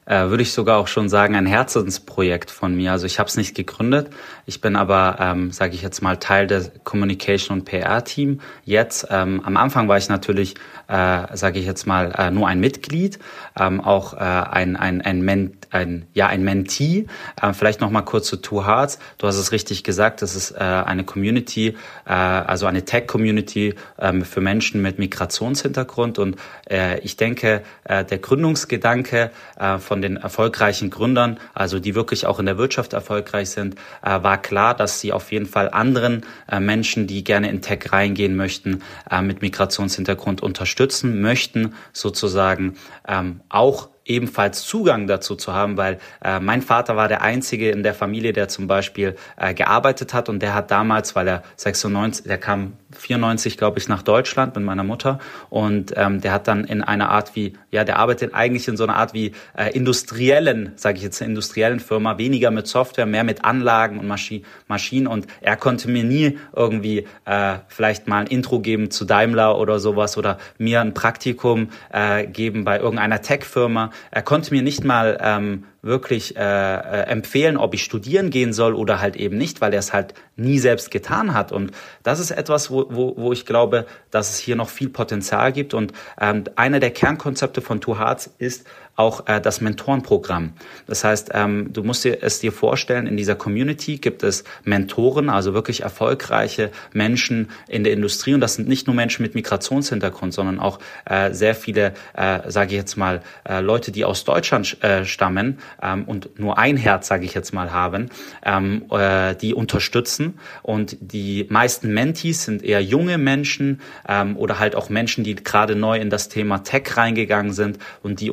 äh, 0.05 0.29
würde 0.31 0.43
ich 0.43 0.53
sogar 0.53 0.79
auch 0.79 0.89
schon 0.89 1.09
sagen, 1.09 1.37
ein 1.37 1.47
Herzensprojekt 1.47 2.51
von 2.51 2.75
mir. 2.75 2.93
Also 2.93 3.07
ich 3.07 3.19
habe 3.19 3.29
es 3.29 3.37
nicht 3.37 3.55
gegründet, 3.55 4.11
ich 4.47 4.61
bin 4.61 4.75
aber, 4.75 5.17
ähm, 5.21 5.53
sage 5.53 5.75
ich 5.75 5.83
jetzt 5.83 6.03
mal, 6.03 6.17
Teil 6.17 6.49
des 6.49 6.73
Communication 6.83 7.59
und 7.59 7.65
PR-Team. 7.65 8.41
Jetzt, 8.65 9.07
ähm, 9.11 9.41
am 9.45 9.57
Anfang 9.57 9.87
war 9.89 9.99
ich 9.99 10.09
natürlich, 10.09 10.55
äh, 10.93 11.35
sage 11.37 11.59
ich 11.59 11.65
jetzt 11.65 11.87
mal, 11.87 12.13
äh, 12.19 12.31
nur 12.31 12.49
ein 12.49 12.61
Mitglied, 12.61 13.19
ähm, 13.59 13.81
auch 13.81 14.13
äh, 14.13 14.19
ein, 14.19 14.77
ein, 14.77 15.01
ein, 15.01 15.23
Men 15.23 15.57
ein, 15.71 16.05
ja, 16.13 16.27
ein 16.27 16.45
Mentee. 16.45 17.07
Äh, 17.41 17.55
vielleicht 17.55 17.81
noch 17.81 17.91
mal 17.91 18.03
kurz 18.03 18.27
zu 18.27 18.37
Two 18.37 18.67
Hearts. 18.67 18.99
Du 19.17 19.27
hast 19.27 19.39
es 19.39 19.53
richtig 19.53 19.85
gesagt, 19.85 20.21
das 20.21 20.37
ist 20.37 20.51
äh, 20.51 20.59
eine 20.59 21.05
Community, 21.05 21.77
äh, 22.05 22.13
also 22.13 22.67
eine 22.67 22.85
Tech-Community 22.85 23.75
äh, 23.97 24.21
für 24.21 24.43
Menschen 24.43 24.83
mit 24.83 24.99
Migrationshintergrund. 24.99 26.19
Und 26.19 26.37
äh, 26.71 26.99
ich 27.01 27.17
denke, 27.17 27.63
äh, 27.85 28.05
der 28.05 28.19
Gründungsgedanke 28.19 29.31
äh, 29.59 29.79
von 29.79 30.03
den 30.03 30.19
erfolgreichen 30.19 30.91
Gründern, 30.91 31.41
also 31.55 31.79
die 31.79 31.95
wirklich 31.95 32.27
auch 32.27 32.39
in 32.39 32.45
der 32.45 32.59
Wirtschaft 32.59 32.93
erfolgreich 32.93 33.49
sind, 33.49 33.77
äh, 34.03 34.23
war 34.23 34.43
klar, 34.43 34.75
dass 34.75 35.01
sie 35.01 35.13
auf 35.13 35.33
jeden 35.33 35.47
Fall 35.47 35.71
anderen 35.71 36.27
äh, 36.51 36.61
Menschen, 36.61 37.07
die 37.07 37.25
gerne 37.25 37.49
in 37.49 37.63
Tech 37.63 37.93
reingehen 37.93 38.37
möchten, 38.37 38.83
äh, 39.11 39.23
mit 39.23 39.41
Migrationshintergrund 39.41 40.43
unterstützen 40.43 40.82
möchten, 41.21 41.75
sozusagen 41.93 42.77
ähm, 43.07 43.41
auch 43.49 43.89
ebenfalls 44.05 44.63
Zugang 44.63 45.07
dazu 45.07 45.37
zu 45.37 45.53
haben, 45.53 45.77
weil 45.77 45.99
äh, 46.25 46.41
mein 46.41 46.63
Vater 46.63 46.97
war 46.97 47.09
der 47.09 47.23
einzige 47.23 47.71
in 47.71 47.83
der 47.83 47.95
Familie, 47.95 48.33
der 48.33 48.49
zum 48.49 48.67
Beispiel 48.67 49.17
äh, 49.37 49.55
gearbeitet 49.55 50.13
hat 50.13 50.29
und 50.29 50.41
der 50.41 50.55
hat 50.55 50.71
damals, 50.71 51.15
weil 51.15 51.29
er 51.29 51.43
96, 51.57 52.27
der 52.27 52.39
kam 52.39 52.75
94, 52.97 53.57
glaube 53.57 53.79
ich, 53.79 53.89
nach 53.89 54.03
Deutschland 54.03 54.55
mit 54.57 54.65
meiner 54.65 54.85
Mutter 54.85 55.19
und 55.51 55.93
ähm, 55.97 56.21
der 56.21 56.33
hat 56.33 56.49
dann 56.49 56.65
in 56.65 56.83
einer 56.83 57.11
Art 57.11 57.35
wie, 57.35 57.55
ja, 57.71 57.85
der 57.85 57.99
arbeitet 57.99 58.35
eigentlich 58.35 58.69
in 58.69 58.77
so 58.77 58.85
einer 58.85 58.97
Art 58.97 59.15
wie 59.15 59.33
äh, 59.57 59.71
industriellen, 59.73 60.73
sage 60.77 60.99
ich 60.99 61.03
jetzt, 61.03 61.21
industriellen 61.21 61.81
Firma, 61.81 62.19
weniger 62.19 62.51
mit 62.51 62.67
Software, 62.67 63.07
mehr 63.07 63.25
mit 63.25 63.45
Anlagen 63.45 63.99
und 63.99 64.07
Maschi 64.07 64.43
Maschinen 64.69 65.07
und 65.07 65.27
er 65.41 65.57
konnte 65.57 65.91
mir 65.91 66.05
nie 66.05 66.39
irgendwie 66.55 67.07
äh, 67.25 67.57
vielleicht 67.69 68.09
mal 68.09 68.21
ein 68.21 68.27
Intro 68.27 68.61
geben 68.61 68.91
zu 68.91 69.05
Daimler 69.05 69.59
oder 69.59 69.79
sowas 69.79 70.17
oder 70.17 70.39
mir 70.59 70.81
ein 70.81 70.95
Praktikum 70.95 71.69
äh, 71.93 72.27
geben 72.27 72.65
bei 72.65 72.79
irgendeiner 72.79 73.21
Tech-Firma. 73.21 73.91
Er 74.11 74.23
konnte 74.23 74.55
mir 74.55 74.63
nicht 74.63 74.85
mal 74.85 75.19
ähm, 75.21 75.65
wirklich 75.83 76.37
äh, 76.37 76.41
äh, 76.41 77.03
empfehlen, 77.09 77.57
ob 77.57 77.75
ich 77.75 77.83
studieren 77.83 78.31
gehen 78.31 78.53
soll 78.53 78.75
oder 78.75 79.01
halt 79.01 79.17
eben 79.17 79.37
nicht, 79.37 79.61
weil 79.61 79.73
er 79.73 79.81
es 79.81 79.93
halt 79.93 80.15
nie 80.37 80.61
selbst 80.61 80.93
getan 80.93 81.35
hat. 81.35 81.51
Und 81.51 81.73
das 82.05 82.21
ist 82.21 82.31
etwas, 82.31 82.71
wo, 82.71 82.87
wo, 82.89 83.15
wo 83.17 83.33
ich 83.33 83.47
glaube, 83.47 83.87
dass 84.13 84.31
es 84.31 84.39
hier 84.39 84.55
noch 84.55 84.69
viel 84.69 84.89
Potenzial 84.89 85.53
gibt. 85.53 85.75
Und 85.75 85.93
ähm, 86.21 86.45
einer 86.55 86.79
der 86.79 86.93
Kernkonzepte 86.93 87.61
von 87.61 87.81
Two 87.81 87.99
Hearts 87.99 88.33
ist, 88.39 88.65
auch 88.97 89.27
äh, 89.27 89.41
das 89.41 89.61
Mentorenprogramm. 89.61 90.53
Das 90.87 91.03
heißt, 91.05 91.31
ähm, 91.33 91.73
du 91.73 91.83
musst 91.83 92.05
dir 92.05 92.19
es 92.23 92.41
dir 92.41 92.53
vorstellen, 92.53 93.07
in 93.07 93.17
dieser 93.17 93.35
Community 93.35 93.97
gibt 93.97 94.23
es 94.23 94.45
Mentoren, 94.65 95.31
also 95.31 95.55
wirklich 95.55 95.83
erfolgreiche 95.83 96.71
Menschen 96.93 97.51
in 97.69 97.85
der 97.85 97.93
Industrie. 97.95 98.35
Und 98.35 98.41
das 98.41 98.55
sind 98.55 98.69
nicht 98.69 98.87
nur 98.87 98.95
Menschen 98.95 99.23
mit 99.23 99.35
Migrationshintergrund, 99.35 100.35
sondern 100.35 100.59
auch 100.59 100.79
äh, 101.07 101.33
sehr 101.33 101.55
viele, 101.55 101.95
äh, 102.15 102.51
sage 102.51 102.73
ich 102.73 102.77
jetzt 102.77 102.97
mal, 102.97 103.23
äh, 103.49 103.61
Leute, 103.61 103.93
die 103.93 104.05
aus 104.05 104.25
Deutschland 104.25 104.83
äh, 104.83 105.05
stammen 105.05 105.59
ähm, 105.83 106.05
und 106.05 106.39
nur 106.39 106.59
ein 106.59 106.77
Herz, 106.77 107.09
sage 107.09 107.25
ich 107.25 107.35
jetzt 107.35 107.55
mal, 107.55 107.73
haben, 107.73 108.11
ähm, 108.45 108.85
äh, 108.91 109.35
die 109.35 109.55
unterstützen. 109.55 110.39
Und 110.63 110.97
die 111.01 111.47
meisten 111.49 111.95
Mentees 111.95 112.45
sind 112.45 112.63
eher 112.63 112.83
junge 112.83 113.17
Menschen 113.17 113.81
ähm, 114.07 114.37
oder 114.37 114.59
halt 114.59 114.77
auch 114.77 114.91
Menschen, 114.91 115.25
die 115.25 115.35
gerade 115.35 115.77
neu 115.77 115.99
in 115.99 116.11
das 116.11 116.29
Thema 116.29 116.59
Tech 116.59 116.97
reingegangen 116.97 117.53
sind 117.53 117.79
und 118.03 118.21
die 118.21 118.31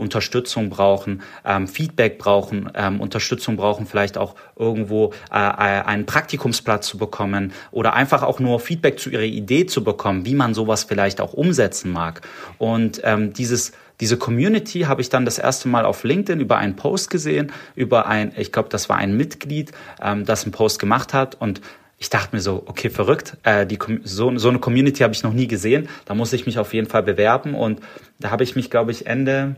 Unterstützung 0.50 0.70
brauchen, 0.70 1.22
ähm, 1.46 1.68
Feedback 1.68 2.18
brauchen, 2.18 2.72
ähm, 2.74 3.02
Unterstützung 3.02 3.56
brauchen, 3.56 3.86
vielleicht 3.86 4.18
auch 4.18 4.36
irgendwo 4.58 5.14
äh, 5.32 5.38
äh, 5.38 5.84
einen 5.84 6.06
Praktikumsplatz 6.06 6.88
zu 6.88 6.98
bekommen 6.98 7.54
oder 7.72 7.94
einfach 7.94 8.24
auch 8.24 8.40
nur 8.40 8.60
Feedback 8.60 9.00
zu 9.00 9.10
ihrer 9.10 9.24
Idee 9.24 9.66
zu 9.66 9.84
bekommen, 9.84 10.26
wie 10.26 10.36
man 10.36 10.54
sowas 10.54 10.84
vielleicht 10.84 11.22
auch 11.22 11.34
umsetzen 11.34 11.92
mag. 11.92 12.22
Und 12.58 13.02
ähm, 13.04 13.34
dieses 13.34 13.74
diese 14.02 14.16
Community 14.16 14.82
habe 14.84 15.02
ich 15.02 15.10
dann 15.10 15.26
das 15.26 15.40
erste 15.40 15.68
Mal 15.68 15.84
auf 15.84 16.06
LinkedIn 16.06 16.40
über 16.40 16.58
einen 16.58 16.78
Post 16.78 17.10
gesehen, 17.10 17.52
über 17.76 18.08
ein, 18.08 18.32
ich 18.38 18.54
glaube, 18.54 18.70
das 18.70 18.88
war 18.88 18.96
ein 18.96 19.18
Mitglied, 19.18 19.74
ähm, 20.02 20.26
das 20.26 20.44
einen 20.44 20.54
Post 20.54 20.80
gemacht 20.80 21.14
hat 21.14 21.36
und 21.36 21.60
ich 21.98 22.10
dachte 22.10 22.34
mir 22.34 22.42
so, 22.42 22.64
okay, 22.66 22.90
verrückt, 22.90 23.36
äh, 23.44 23.66
die, 23.66 23.78
so, 24.04 24.38
so 24.38 24.48
eine 24.48 24.60
Community 24.60 25.00
habe 25.04 25.14
ich 25.14 25.22
noch 25.22 25.34
nie 25.34 25.48
gesehen, 25.48 25.90
da 26.06 26.16
muss 26.16 26.32
ich 26.32 26.46
mich 26.46 26.58
auf 26.58 26.74
jeden 26.74 26.88
Fall 26.88 27.04
bewerben 27.04 27.56
und 27.56 27.82
da 28.20 28.32
habe 28.32 28.46
ich 28.46 28.56
mich, 28.56 28.70
glaube 28.70 28.92
ich, 28.92 29.06
Ende 29.06 29.58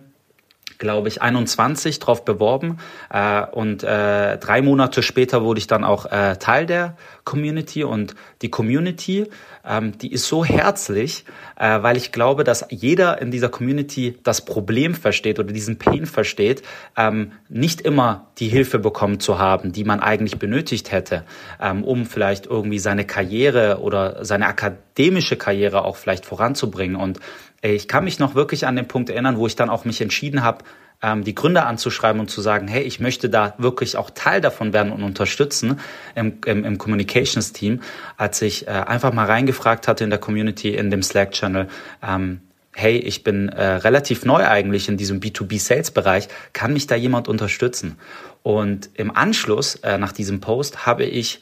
glaube 0.81 1.07
ich, 1.07 1.21
21 1.21 1.99
drauf 1.99 2.25
beworben. 2.25 2.79
Äh, 3.09 3.43
und 3.45 3.83
äh, 3.83 4.37
drei 4.37 4.61
Monate 4.61 5.03
später 5.03 5.43
wurde 5.43 5.59
ich 5.59 5.67
dann 5.67 5.85
auch 5.85 6.05
äh, 6.07 6.35
Teil 6.37 6.65
der 6.65 6.97
Community. 7.23 7.85
Und 7.85 8.15
die 8.41 8.49
Community, 8.49 9.27
ähm, 9.63 9.97
die 9.97 10.11
ist 10.11 10.25
so 10.25 10.43
herzlich, 10.43 11.23
äh, 11.57 11.81
weil 11.83 11.95
ich 11.95 12.11
glaube, 12.11 12.43
dass 12.43 12.65
jeder 12.69 13.21
in 13.21 13.31
dieser 13.31 13.49
Community 13.49 14.17
das 14.23 14.43
Problem 14.43 14.95
versteht 14.95 15.39
oder 15.39 15.53
diesen 15.53 15.77
Pain 15.77 16.07
versteht, 16.07 16.63
ähm, 16.97 17.33
nicht 17.47 17.81
immer 17.81 18.27
die 18.39 18.49
Hilfe 18.49 18.79
bekommen 18.79 19.19
zu 19.19 19.37
haben, 19.37 19.71
die 19.71 19.83
man 19.83 19.99
eigentlich 19.99 20.39
benötigt 20.39 20.91
hätte, 20.91 21.23
ähm, 21.61 21.83
um 21.83 22.07
vielleicht 22.07 22.47
irgendwie 22.47 22.79
seine 22.79 23.05
Karriere 23.05 23.79
oder 23.81 24.25
seine 24.25 24.47
akademische 24.47 25.37
Karriere 25.37 25.85
auch 25.85 25.95
vielleicht 25.95 26.25
voranzubringen. 26.25 26.95
Und 26.95 27.19
ich 27.61 27.87
kann 27.87 28.03
mich 28.03 28.19
noch 28.19 28.35
wirklich 28.35 28.65
an 28.65 28.75
den 28.75 28.87
Punkt 28.87 29.09
erinnern, 29.09 29.37
wo 29.37 29.47
ich 29.47 29.55
dann 29.55 29.69
auch 29.69 29.85
mich 29.85 30.01
entschieden 30.01 30.43
habe, 30.43 30.63
ähm, 31.01 31.23
die 31.23 31.35
Gründer 31.35 31.67
anzuschreiben 31.67 32.19
und 32.19 32.29
zu 32.29 32.41
sagen, 32.41 32.67
hey, 32.67 32.83
ich 32.83 32.99
möchte 32.99 33.29
da 33.29 33.53
wirklich 33.57 33.97
auch 33.97 34.09
Teil 34.09 34.41
davon 34.41 34.73
werden 34.73 34.91
und 34.91 35.03
unterstützen 35.03 35.79
im, 36.15 36.37
im, 36.45 36.63
im 36.63 36.77
Communications-Team, 36.77 37.81
als 38.17 38.41
ich 38.41 38.67
äh, 38.67 38.71
einfach 38.71 39.13
mal 39.13 39.25
reingefragt 39.25 39.87
hatte 39.87 40.03
in 40.03 40.09
der 40.09 40.19
Community, 40.19 40.75
in 40.75 40.89
dem 40.89 41.03
Slack-Channel, 41.03 41.67
ähm, 42.03 42.41
hey, 42.73 42.97
ich 42.97 43.23
bin 43.23 43.49
äh, 43.49 43.63
relativ 43.63 44.25
neu 44.25 44.47
eigentlich 44.47 44.87
in 44.87 44.97
diesem 44.97 45.19
B2B-Sales-Bereich, 45.19 46.29
kann 46.53 46.73
mich 46.73 46.87
da 46.87 46.95
jemand 46.95 47.27
unterstützen? 47.27 47.97
Und 48.43 48.89
im 48.93 49.15
Anschluss 49.15 49.75
äh, 49.75 49.97
nach 49.97 50.13
diesem 50.13 50.39
Post 50.39 50.85
habe 50.85 51.03
ich 51.03 51.41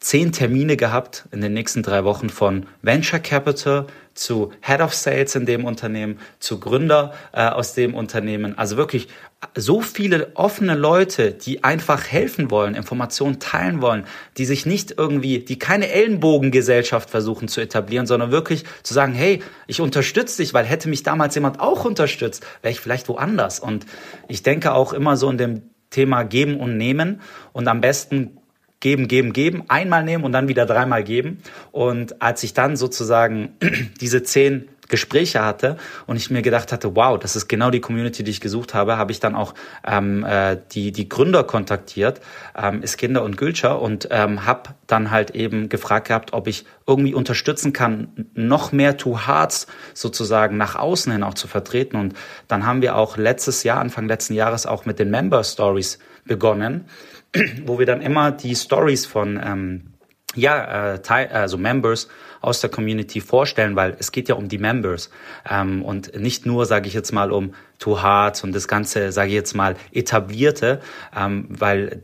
zehn 0.00 0.30
Termine 0.30 0.76
gehabt 0.76 1.26
in 1.32 1.40
den 1.40 1.52
nächsten 1.52 1.82
drei 1.82 2.04
Wochen 2.04 2.30
von 2.30 2.66
Venture 2.82 3.18
Capital 3.18 3.86
zu 4.18 4.52
Head 4.60 4.80
of 4.80 4.94
Sales 4.94 5.34
in 5.34 5.46
dem 5.46 5.64
Unternehmen, 5.64 6.18
zu 6.38 6.60
Gründer 6.60 7.14
äh, 7.32 7.48
aus 7.48 7.74
dem 7.74 7.94
Unternehmen. 7.94 8.58
Also 8.58 8.76
wirklich 8.76 9.08
so 9.56 9.80
viele 9.80 10.32
offene 10.34 10.74
Leute, 10.74 11.30
die 11.32 11.62
einfach 11.62 12.04
helfen 12.04 12.50
wollen, 12.50 12.74
Informationen 12.74 13.38
teilen 13.38 13.80
wollen, 13.80 14.04
die 14.36 14.44
sich 14.44 14.66
nicht 14.66 14.94
irgendwie, 14.98 15.38
die 15.38 15.58
keine 15.58 15.88
Ellenbogengesellschaft 15.90 17.08
versuchen 17.08 17.46
zu 17.46 17.60
etablieren, 17.60 18.06
sondern 18.06 18.32
wirklich 18.32 18.64
zu 18.82 18.94
sagen, 18.94 19.14
hey, 19.14 19.40
ich 19.68 19.80
unterstütze 19.80 20.42
dich, 20.42 20.54
weil 20.54 20.64
hätte 20.64 20.88
mich 20.88 21.04
damals 21.04 21.36
jemand 21.36 21.60
auch 21.60 21.84
unterstützt, 21.84 22.44
wäre 22.62 22.72
ich 22.72 22.80
vielleicht 22.80 23.08
woanders. 23.08 23.60
Und 23.60 23.86
ich 24.26 24.42
denke 24.42 24.72
auch 24.72 24.92
immer 24.92 25.16
so 25.16 25.30
in 25.30 25.38
dem 25.38 25.62
Thema 25.90 26.24
geben 26.24 26.58
und 26.58 26.76
nehmen 26.76 27.20
und 27.52 27.68
am 27.68 27.80
besten 27.80 28.38
geben, 28.80 29.08
geben, 29.08 29.32
geben, 29.32 29.64
einmal 29.68 30.04
nehmen 30.04 30.24
und 30.24 30.32
dann 30.32 30.48
wieder 30.48 30.66
dreimal 30.66 31.02
geben. 31.04 31.42
Und 31.72 32.22
als 32.22 32.42
ich 32.42 32.54
dann 32.54 32.76
sozusagen 32.76 33.56
diese 34.00 34.22
zehn 34.22 34.68
Gespräche 34.88 35.44
hatte 35.44 35.76
und 36.06 36.16
ich 36.16 36.30
mir 36.30 36.42
gedacht 36.42 36.72
hatte, 36.72 36.96
wow, 36.96 37.18
das 37.18 37.36
ist 37.36 37.46
genau 37.46 37.70
die 37.70 37.80
Community, 37.80 38.24
die 38.24 38.30
ich 38.30 38.40
gesucht 38.40 38.74
habe, 38.74 38.96
habe 38.96 39.12
ich 39.12 39.20
dann 39.20 39.34
auch 39.34 39.54
ähm, 39.86 40.24
äh, 40.24 40.56
die, 40.72 40.92
die 40.92 41.08
Gründer 41.08 41.44
kontaktiert, 41.44 42.20
ähm, 42.56 42.82
Iskinder 42.82 43.22
und 43.22 43.36
Gülscher 43.36 43.80
und 43.80 44.08
ähm, 44.10 44.46
habe 44.46 44.70
dann 44.86 45.10
halt 45.10 45.32
eben 45.32 45.68
gefragt 45.68 46.08
gehabt, 46.08 46.32
ob 46.32 46.46
ich 46.46 46.64
irgendwie 46.86 47.14
unterstützen 47.14 47.74
kann, 47.74 48.26
noch 48.34 48.72
mehr 48.72 48.96
Two 48.96 49.26
Hearts 49.26 49.66
sozusagen 49.92 50.56
nach 50.56 50.74
außen 50.74 51.12
hin 51.12 51.22
auch 51.22 51.34
zu 51.34 51.48
vertreten. 51.48 51.98
Und 51.98 52.14
dann 52.48 52.66
haben 52.66 52.80
wir 52.80 52.96
auch 52.96 53.18
letztes 53.18 53.62
Jahr, 53.64 53.80
Anfang 53.80 54.08
letzten 54.08 54.32
Jahres 54.32 54.64
auch 54.64 54.86
mit 54.86 54.98
den 54.98 55.10
Member 55.10 55.44
Stories 55.44 55.98
begonnen 56.24 56.86
wo 57.64 57.78
wir 57.78 57.86
dann 57.86 58.00
immer 58.00 58.30
die 58.32 58.54
Stories 58.54 59.06
von 59.06 59.40
ähm, 59.44 59.94
ja, 60.34 60.94
äh, 60.94 61.28
also 61.32 61.58
Members 61.58 62.08
aus 62.40 62.60
der 62.60 62.70
Community 62.70 63.20
vorstellen, 63.20 63.76
weil 63.76 63.96
es 63.98 64.12
geht 64.12 64.28
ja 64.28 64.34
um 64.34 64.48
die 64.48 64.58
Members 64.58 65.10
ähm, 65.48 65.82
und 65.82 66.14
nicht 66.18 66.46
nur, 66.46 66.66
sage 66.66 66.88
ich 66.88 66.94
jetzt 66.94 67.12
mal, 67.12 67.32
um 67.32 67.54
Too 67.78 68.00
Hard 68.00 68.44
und 68.44 68.54
das 68.54 68.68
ganze, 68.68 69.10
sage 69.12 69.28
ich 69.28 69.34
jetzt 69.34 69.54
mal, 69.54 69.76
etablierte, 69.92 70.80
ähm, 71.16 71.46
weil 71.48 72.02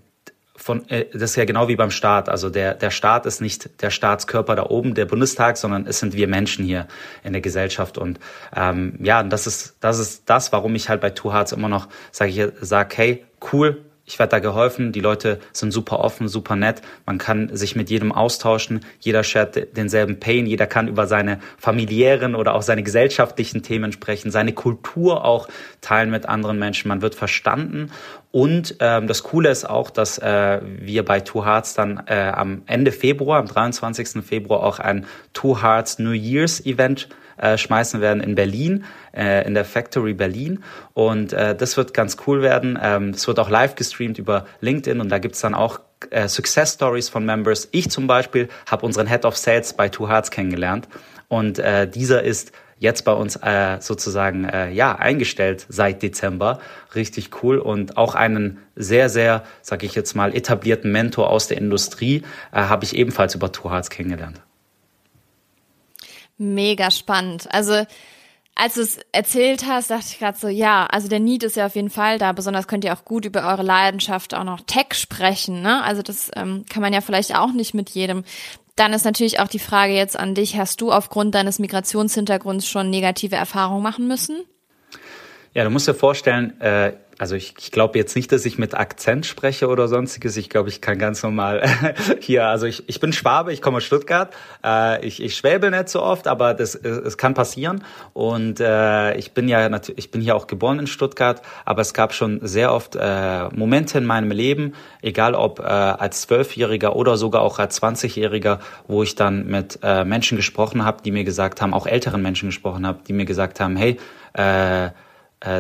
von, 0.57 0.89
äh, 0.89 1.07
das 1.13 1.31
ist 1.31 1.37
ja 1.37 1.45
genau 1.45 1.69
wie 1.69 1.77
beim 1.77 1.91
Staat. 1.91 2.29
Also 2.29 2.49
der, 2.49 2.75
der 2.75 2.91
Staat 2.91 3.27
ist 3.27 3.41
nicht 3.41 3.83
der 3.83 3.91
Staatskörper 3.91 4.57
da 4.57 4.65
oben, 4.65 4.95
der 4.95 5.05
Bundestag, 5.05 5.57
sondern 5.57 5.87
es 5.87 5.99
sind 5.99 6.15
wir 6.15 6.27
Menschen 6.27 6.65
hier 6.65 6.87
in 7.23 7.33
der 7.33 7.43
Gesellschaft. 7.43 7.99
Und 7.99 8.19
ähm, 8.57 8.99
ja, 9.01 9.23
das 9.23 9.47
ist 9.47 9.77
das 9.81 9.99
ist 9.99 10.23
das, 10.27 10.53
warum 10.53 10.75
ich 10.75 10.89
halt 10.89 11.01
bei 11.01 11.11
Two 11.11 11.33
Hearts 11.33 11.53
immer 11.53 11.69
noch 11.69 11.89
sage 12.13 12.31
ich 12.31 12.53
sag, 12.61 12.97
hey, 12.97 13.25
cool, 13.53 13.85
ich 14.07 14.19
werde 14.19 14.33
da 14.33 14.39
geholfen, 14.39 14.93
die 14.93 15.01
Leute 15.01 15.39
sind 15.53 15.73
super 15.73 16.01
offen, 16.01 16.29
super 16.29 16.57
nett, 16.57 16.83
man 17.07 17.19
kann 17.19 17.55
sich 17.57 17.75
mit 17.75 17.89
jedem 17.89 18.13
austauschen, 18.13 18.81
jeder 19.01 19.25
shared 19.25 19.77
denselben 19.77 20.21
Pain, 20.21 20.47
jeder 20.47 20.67
kann 20.67 20.89
über 20.89 21.07
seine 21.07 21.41
familiären 21.59 22.35
oder 22.35 22.55
auch 22.55 22.63
seine 22.63 22.83
gesellschaftlichen 22.83 23.63
Themen 23.63 23.93
sprechen, 23.93 24.31
seine 24.31 24.53
Kultur 24.53 25.25
auch 25.25 25.49
teilen 25.81 26.11
mit 26.11 26.27
anderen 26.27 26.59
Menschen, 26.59 26.89
man 26.89 27.03
wird 27.03 27.15
verstanden. 27.15 27.91
Und 28.31 28.77
ähm, 28.81 29.07
das 29.07 29.23
Coole 29.23 29.49
ist 29.49 29.69
auch, 29.69 29.91
dass 29.91 30.19
äh, 30.19 30.61
wir 30.63 31.05
bei 31.05 31.21
Two 31.21 31.45
Hearts 31.45 31.75
dann 31.75 32.03
äh, 32.07 32.33
am 32.35 32.63
Ende 32.67 32.91
Februar, 32.91 33.39
am 33.39 33.47
23. 33.47 34.25
Februar 34.25 34.63
auch 34.65 34.81
ein 34.81 35.07
Two 35.33 35.63
Hearts 35.63 35.99
New 35.99 36.11
Year's 36.11 36.65
Event 36.67 37.09
äh, 37.37 37.59
schmeißen 37.59 38.01
werden 38.01 38.23
in 38.23 38.35
Berlin, 38.35 38.85
äh, 39.15 39.47
in 39.47 39.55
der 39.55 39.65
Factory 39.65 40.15
Berlin. 40.15 40.63
Und 40.93 41.33
äh, 41.33 41.55
das 41.55 41.77
wird 41.77 41.95
ganz 41.95 42.17
cool 42.27 42.43
werden. 42.43 42.79
Ähm, 42.81 43.11
es 43.11 43.27
wird 43.27 43.39
auch 43.39 43.51
live 43.51 43.75
gestreamt 43.75 44.19
über 44.19 44.47
LinkedIn 44.61 45.01
und 45.01 45.09
da 45.09 45.19
gibt's 45.19 45.41
dann 45.41 45.55
auch 45.55 45.81
äh, 46.11 46.29
Success 46.29 46.75
Stories 46.75 47.09
von 47.09 47.25
Members. 47.25 47.69
Ich 47.73 47.91
zum 47.91 48.07
Beispiel 48.07 48.49
habe 48.71 48.85
unseren 48.87 49.07
Head 49.07 49.25
of 49.25 49.37
Sales 49.37 49.73
bei 49.73 49.89
Two 49.89 50.09
Hearts 50.09 50.31
kennengelernt 50.31 50.89
und 51.29 51.59
äh, 51.59 51.89
dieser 51.89 52.23
ist 52.23 52.53
jetzt 52.79 53.05
bei 53.05 53.13
uns 53.13 53.37
äh, 53.37 53.79
sozusagen 53.81 54.45
äh, 54.45 54.71
ja 54.71 54.97
eingestellt 54.97 55.67
seit 55.69 56.03
Dezember. 56.03 56.59
Richtig 56.95 57.43
cool 57.43 57.59
und 57.59 57.97
auch 57.97 58.15
einen 58.15 58.59
sehr, 58.77 59.09
sehr, 59.09 59.45
sag 59.63 59.83
ich 59.83 59.95
jetzt 59.95 60.15
mal, 60.15 60.35
etablierten 60.35 60.93
Mentor 60.93 61.31
aus 61.31 61.49
der 61.49 61.59
Industrie 61.59 62.23
äh, 62.53 62.61
habe 62.63 62.85
ich 62.85 62.95
ebenfalls 62.95 63.35
über 63.35 63.53
Two 63.53 63.71
Hearts 63.71 63.91
kennengelernt. 63.91 64.41
Mega 66.37 66.91
spannend. 66.91 67.47
Also 67.53 67.85
als 68.57 68.75
du 68.75 68.83
es 68.83 68.99
erzählt 69.11 69.67
hast, 69.67 69.91
dachte 69.91 70.07
ich 70.09 70.19
gerade 70.19 70.39
so, 70.39 70.49
ja, 70.49 70.87
also 70.87 71.09
der 71.09 71.19
Need 71.21 71.43
ist 71.43 71.57
ja 71.57 71.67
auf 71.67 71.75
jeden 71.75 71.91
Fall 71.91 72.19
da. 72.19 72.33
Besonders 72.33 72.69
könnt 72.69 72.85
ihr 72.85 72.93
auch 72.93 73.05
gut 73.05 73.25
über 73.25 73.49
eure 73.49 73.63
Leidenschaft 73.63 74.35
auch 74.35 74.45
noch 74.45 74.61
Tech 74.61 74.95
sprechen. 74.95 75.63
Ne? 75.63 75.83
Also 75.83 76.03
das 76.03 76.31
ähm, 76.37 76.65
kann 76.71 76.83
man 76.83 76.93
ja 76.93 77.01
vielleicht 77.01 77.35
auch 77.37 77.53
nicht 77.53 77.75
mit 77.75 77.91
jedem. 77.91 78.25
Dann 78.77 78.93
ist 78.93 79.05
natürlich 79.05 79.41
auch 79.41 79.49
die 79.49 79.59
Frage 79.59 79.95
jetzt 79.95 80.19
an 80.19 80.35
dich, 80.35 80.57
hast 80.57 80.81
du 80.81 80.93
aufgrund 80.93 81.35
deines 81.35 81.59
Migrationshintergrunds 81.59 82.67
schon 82.67 82.91
negative 82.91 83.37
Erfahrungen 83.37 83.83
machen 83.83 84.07
müssen? 84.09 84.37
Ja, 85.53 85.63
du 85.63 85.71
musst 85.71 85.87
dir 85.87 85.95
vorstellen, 85.95 86.61
äh, 86.61 86.95
also 87.25 87.37
ich, 87.37 87.55
ich 87.59 87.71
glaube 87.71 87.99
jetzt 87.99 88.15
nicht, 88.17 88.31
dass 88.33 88.45
ich 88.45 88.59
mit 88.59 88.75
Akzent 88.75 89.25
spreche 89.25 89.69
oder 89.69 89.89
sonstiges. 89.89 90.37
Ich 90.37 90.51
glaube, 90.51 90.69
ich 90.69 90.83
kann 90.83 90.99
ganz 90.99 91.23
normal 91.23 91.63
hier, 92.21 92.49
also 92.49 92.67
ich, 92.67 92.87
ich 92.87 93.01
bin 93.01 93.15
Schwabe, 93.15 93.51
ich 93.51 93.63
komme 93.63 93.79
aus 93.79 93.85
Stuttgart. 93.85 94.35
Äh, 94.63 95.03
ich, 95.07 95.23
ich 95.23 95.35
schwäbe 95.35 95.71
nicht 95.71 95.89
so 95.89 96.03
oft, 96.03 96.29
aber 96.29 96.53
das 96.53 96.75
es 96.75 97.17
kann 97.17 97.33
passieren. 97.33 97.83
Und 98.13 98.61
äh, 98.61 99.17
ich 99.17 99.33
bin 99.33 99.49
ja 99.49 99.71
natürlich, 99.71 100.01
ich 100.01 100.11
bin 100.11 100.21
hier 100.21 100.37
auch 100.37 100.47
geboren 100.47 100.81
in 100.81 100.87
Stuttgart, 100.87 101.41
aber 101.65 101.81
es 101.81 101.95
gab 101.95 102.13
schon 102.13 102.41
sehr 102.43 102.75
oft 102.75 102.95
äh, 102.95 103.49
Momente 103.55 103.97
in 103.97 104.05
meinem 104.05 104.31
Leben, 104.31 104.75
egal 105.01 105.35
ob 105.35 105.61
äh, 105.61 105.63
als 105.63 106.21
Zwölfjähriger 106.21 106.95
oder 106.95 107.17
sogar 107.17 107.41
auch 107.41 107.59
als 107.59 107.77
Zwanzigjähriger, 107.77 108.61
wo 108.87 109.03
ich 109.03 109.15
dann 109.15 109.47
mit 109.47 109.79
äh, 109.83 110.05
Menschen 110.05 110.37
gesprochen 110.37 110.85
habe, 110.85 111.01
die 111.03 111.11
mir 111.11 111.25
gesagt 111.25 111.63
haben, 111.63 111.73
auch 111.73 111.87
älteren 111.87 112.21
Menschen 112.21 112.51
gesprochen 112.51 112.87
habe, 112.87 112.99
die 113.09 113.15
mir 113.15 113.25
gesagt 113.25 113.61
haben, 113.61 113.77
hey, 113.77 113.97
äh, 114.35 114.91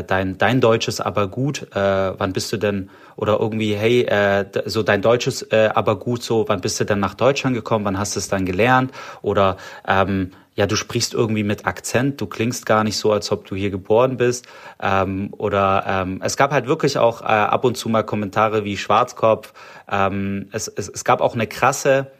dein, 0.07 0.39
dein 0.39 0.61
Deutsch 0.61 0.89
ist 0.89 1.01
aber 1.01 1.29
gut, 1.29 1.63
äh, 1.75 2.19
wann 2.19 2.33
bist 2.33 2.53
du 2.53 2.57
denn, 2.57 2.91
oder 3.17 3.39
irgendwie, 3.39 3.75
hey, 3.75 4.03
äh, 4.03 4.45
so 4.67 4.83
dein 4.83 5.03
Deutsch 5.03 5.27
ist 5.27 5.53
äh, 5.53 5.71
aber 5.75 5.99
gut, 5.99 6.23
so, 6.23 6.49
wann 6.49 6.61
bist 6.61 6.81
du 6.81 6.85
denn 6.85 7.01
nach 7.01 7.15
Deutschland 7.15 7.55
gekommen, 7.55 7.85
wann 7.85 7.99
hast 7.99 8.17
du 8.17 8.21
es 8.21 8.29
dann 8.29 8.47
gelernt? 8.47 8.93
Oder 9.23 9.57
ähm, 9.87 10.31
ja, 10.57 10.67
du 10.67 10.77
sprichst 10.77 11.15
irgendwie 11.15 11.43
mit 11.43 11.67
Akzent, 11.67 12.21
du 12.21 12.27
klingst 12.27 12.65
gar 12.65 12.85
nicht 12.85 12.97
so, 12.97 13.13
als 13.13 13.31
ob 13.33 13.45
du 13.47 13.57
hier 13.57 13.71
geboren 13.71 14.17
bist. 14.17 14.47
Ähm, 14.81 15.35
oder 15.37 15.85
ähm, 15.87 16.21
es 16.23 16.37
gab 16.37 16.53
halt 16.53 16.67
wirklich 16.67 16.97
auch 16.99 17.23
äh, 17.23 17.25
ab 17.25 17.65
und 17.65 17.77
zu 17.77 17.89
mal 17.89 18.05
Kommentare 18.05 18.65
wie 18.65 18.77
Schwarzkopf. 18.77 19.53
Ähm, 19.91 20.49
es, 20.53 20.69
es, 20.69 20.89
es 20.89 21.05
gab 21.05 21.21
auch 21.21 21.35
eine 21.35 21.47
krasse 21.47 22.13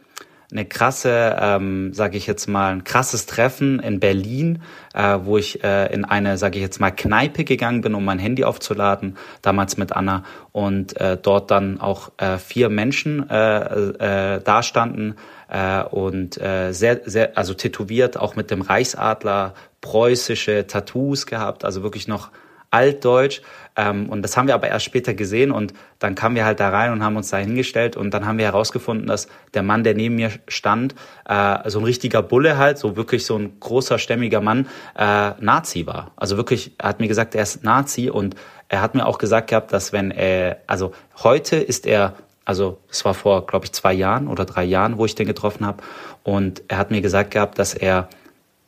eine 0.55 0.65
krasse, 0.65 1.35
ähm, 1.39 1.93
sage 1.93 2.17
ich 2.17 2.27
jetzt 2.27 2.47
mal, 2.47 2.71
ein 2.71 2.83
krasses 2.83 3.25
Treffen 3.25 3.79
in 3.79 3.99
Berlin, 3.99 4.61
äh, 4.93 5.19
wo 5.23 5.37
ich 5.37 5.63
äh, 5.63 5.93
in 5.93 6.05
eine, 6.05 6.37
sage 6.37 6.57
ich 6.57 6.61
jetzt 6.61 6.79
mal, 6.79 6.91
Kneipe 6.91 7.43
gegangen 7.43 7.81
bin, 7.81 7.93
um 7.93 8.05
mein 8.05 8.19
Handy 8.19 8.45
aufzuladen, 8.45 9.17
damals 9.41 9.75
mit 9.75 9.91
Anna. 9.91 10.23
Und 10.53 10.99
äh, 10.99 11.17
dort 11.21 11.51
dann 11.51 11.81
auch 11.81 12.11
äh, 12.17 12.37
vier 12.37 12.69
Menschen 12.69 13.29
äh, 13.29 14.35
äh, 14.35 14.41
dastanden 14.41 15.15
äh, 15.49 15.83
und 15.83 16.41
äh, 16.41 16.71
sehr, 16.71 17.01
sehr, 17.05 17.37
also 17.37 17.53
tätowiert, 17.53 18.17
auch 18.17 18.35
mit 18.35 18.49
dem 18.49 18.61
Reichsadler, 18.61 19.53
preußische 19.81 20.67
Tattoos 20.67 21.25
gehabt, 21.25 21.65
also 21.65 21.83
wirklich 21.83 22.07
noch 22.07 22.31
altdeutsch. 22.75 23.41
Ähm, 23.77 24.09
und 24.09 24.21
das 24.21 24.37
haben 24.37 24.47
wir 24.47 24.55
aber 24.55 24.67
erst 24.67 24.85
später 24.85 25.13
gesehen 25.13 25.51
und 25.51 25.73
dann 25.99 26.15
kamen 26.15 26.35
wir 26.35 26.45
halt 26.45 26.59
da 26.59 26.69
rein 26.69 26.91
und 26.91 27.03
haben 27.03 27.17
uns 27.17 27.29
da 27.29 27.37
hingestellt 27.37 27.97
und 27.97 28.13
dann 28.13 28.25
haben 28.25 28.37
wir 28.37 28.45
herausgefunden, 28.45 29.07
dass 29.07 29.27
der 29.53 29.63
Mann, 29.63 29.83
der 29.83 29.95
neben 29.95 30.15
mir 30.15 30.31
stand, 30.47 30.95
äh, 31.27 31.69
so 31.69 31.79
ein 31.79 31.85
richtiger 31.85 32.21
Bulle 32.21 32.57
halt, 32.57 32.77
so 32.77 32.95
wirklich 32.95 33.25
so 33.25 33.37
ein 33.37 33.59
großer, 33.59 33.97
stämmiger 33.99 34.39
Mann, 34.39 34.67
äh, 34.97 35.31
Nazi 35.39 35.85
war. 35.85 36.11
Also 36.15 36.37
wirklich, 36.37 36.71
er 36.77 36.89
hat 36.89 36.99
mir 36.99 37.07
gesagt, 37.07 37.35
er 37.35 37.43
ist 37.43 37.63
Nazi 37.63 38.09
und 38.09 38.35
er 38.69 38.81
hat 38.81 38.95
mir 38.95 39.05
auch 39.05 39.17
gesagt 39.17 39.49
gehabt, 39.49 39.73
dass 39.73 39.91
wenn 39.91 40.11
er, 40.11 40.57
also 40.67 40.93
heute 41.23 41.57
ist 41.57 41.85
er 41.85 42.15
also 42.47 42.77
es 42.91 43.03
war 43.03 43.15
vor, 43.15 43.47
glaube 43.47 43.65
ich, 43.65 43.71
zwei 43.71 43.91
Jahren 43.91 44.27
oder 44.27 44.45
drei 44.45 44.63
Jahren, 44.63 44.99
wo 44.99 45.05
ich 45.05 45.15
den 45.15 45.25
getroffen 45.25 45.65
habe. 45.65 45.81
Und 46.21 46.61
er 46.67 46.77
hat 46.77 46.91
mir 46.91 47.01
gesagt 47.01 47.31
gehabt, 47.31 47.57
dass 47.57 47.73
er 47.73 48.07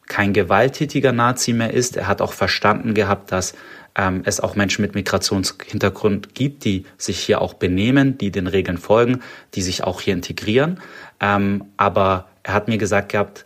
kein 0.07 0.33
gewalttätiger 0.33 1.11
Nazi 1.11 1.53
mehr 1.53 1.73
ist. 1.73 1.95
Er 1.95 2.07
hat 2.07 2.21
auch 2.21 2.33
verstanden 2.33 2.93
gehabt, 2.95 3.31
dass 3.31 3.53
ähm, 3.97 4.21
es 4.25 4.39
auch 4.39 4.55
Menschen 4.55 4.83
mit 4.83 4.95
Migrationshintergrund 4.95 6.35
gibt, 6.35 6.63
die 6.63 6.85
sich 6.97 7.19
hier 7.19 7.41
auch 7.41 7.55
benehmen, 7.55 8.17
die 8.17 8.31
den 8.31 8.47
Regeln 8.47 8.77
folgen, 8.77 9.21
die 9.55 9.61
sich 9.61 9.83
auch 9.83 9.99
hier 10.01 10.13
integrieren. 10.13 10.79
Ähm, 11.19 11.65
aber 11.75 12.27
er 12.43 12.53
hat 12.53 12.67
mir 12.67 12.77
gesagt 12.77 13.11
gehabt, 13.11 13.45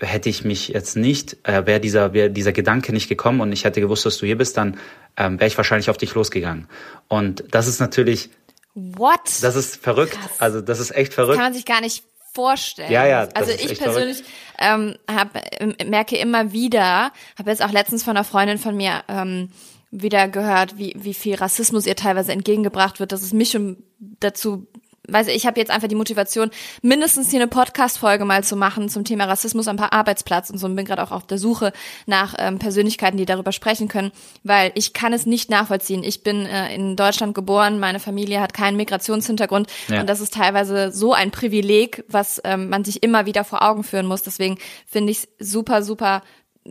hätte 0.00 0.28
ich 0.28 0.44
mich 0.44 0.68
jetzt 0.68 0.96
nicht, 0.96 1.36
äh, 1.44 1.66
wäre 1.66 1.80
dieser, 1.80 2.12
wär 2.12 2.28
dieser 2.28 2.52
Gedanke 2.52 2.92
nicht 2.92 3.08
gekommen 3.08 3.40
und 3.40 3.52
ich 3.52 3.64
hätte 3.64 3.80
gewusst, 3.80 4.04
dass 4.06 4.18
du 4.18 4.26
hier 4.26 4.36
bist, 4.36 4.56
dann 4.56 4.76
ähm, 5.16 5.40
wäre 5.40 5.48
ich 5.48 5.56
wahrscheinlich 5.56 5.88
auf 5.90 5.96
dich 5.96 6.14
losgegangen. 6.14 6.68
Und 7.08 7.44
das 7.50 7.66
ist 7.66 7.80
natürlich. 7.80 8.30
What? 8.74 9.42
Das 9.42 9.56
ist 9.56 9.76
verrückt. 9.76 10.12
Krass. 10.12 10.40
Also 10.40 10.60
das 10.60 10.78
ist 10.78 10.94
echt 10.94 11.14
verrückt. 11.14 11.32
Das 11.32 11.36
kann 11.38 11.46
man 11.46 11.54
sich 11.54 11.64
gar 11.64 11.80
nicht 11.80 12.04
vorstellen. 12.38 12.92
Ja, 12.92 13.04
ja. 13.04 13.28
Also 13.34 13.50
ich 13.50 13.76
persönlich 13.76 14.22
ähm, 14.60 14.94
hab, 15.10 15.30
ähm, 15.60 15.74
merke 15.86 16.16
immer 16.16 16.52
wieder, 16.52 17.10
habe 17.36 17.50
jetzt 17.50 17.64
auch 17.64 17.72
letztens 17.72 18.04
von 18.04 18.16
einer 18.16 18.22
Freundin 18.22 18.58
von 18.58 18.76
mir 18.76 19.02
ähm, 19.08 19.50
wieder 19.90 20.28
gehört, 20.28 20.78
wie, 20.78 20.94
wie 20.96 21.14
viel 21.14 21.34
Rassismus 21.34 21.84
ihr 21.84 21.96
teilweise 21.96 22.30
entgegengebracht 22.30 23.00
wird, 23.00 23.10
dass 23.10 23.22
es 23.22 23.32
mich 23.32 23.50
schon 23.50 23.82
dazu 23.98 24.68
weiß 25.08 25.28
ich, 25.28 25.36
ich 25.36 25.46
habe 25.46 25.58
jetzt 25.58 25.70
einfach 25.70 25.88
die 25.88 25.94
Motivation, 25.94 26.50
mindestens 26.82 27.30
hier 27.30 27.40
eine 27.40 27.48
Podcast-Folge 27.48 28.24
mal 28.24 28.44
zu 28.44 28.56
machen 28.56 28.88
zum 28.88 29.04
Thema 29.04 29.24
Rassismus 29.24 29.68
am 29.68 29.78
Arbeitsplatz 29.78 30.50
und 30.50 30.58
so 30.58 30.66
und 30.66 30.76
bin 30.76 30.84
gerade 30.84 31.02
auch 31.02 31.10
auf 31.10 31.26
der 31.26 31.38
Suche 31.38 31.72
nach 32.06 32.34
ähm, 32.38 32.58
Persönlichkeiten, 32.58 33.16
die 33.16 33.26
darüber 33.26 33.52
sprechen 33.52 33.88
können, 33.88 34.12
weil 34.44 34.72
ich 34.74 34.92
kann 34.92 35.12
es 35.12 35.26
nicht 35.26 35.50
nachvollziehen. 35.50 36.04
Ich 36.04 36.22
bin 36.22 36.46
äh, 36.46 36.74
in 36.74 36.96
Deutschland 36.96 37.34
geboren, 37.34 37.80
meine 37.80 38.00
Familie 38.00 38.40
hat 38.40 38.52
keinen 38.52 38.76
Migrationshintergrund 38.76 39.68
ja. 39.88 40.00
und 40.00 40.08
das 40.08 40.20
ist 40.20 40.34
teilweise 40.34 40.92
so 40.92 41.12
ein 41.12 41.30
Privileg, 41.30 42.04
was 42.08 42.40
ähm, 42.44 42.68
man 42.68 42.84
sich 42.84 43.02
immer 43.02 43.26
wieder 43.26 43.44
vor 43.44 43.62
Augen 43.62 43.84
führen 43.84 44.06
muss. 44.06 44.22
Deswegen 44.22 44.58
finde 44.86 45.12
ich 45.12 45.18
es 45.38 45.52
super, 45.52 45.82
super 45.82 46.22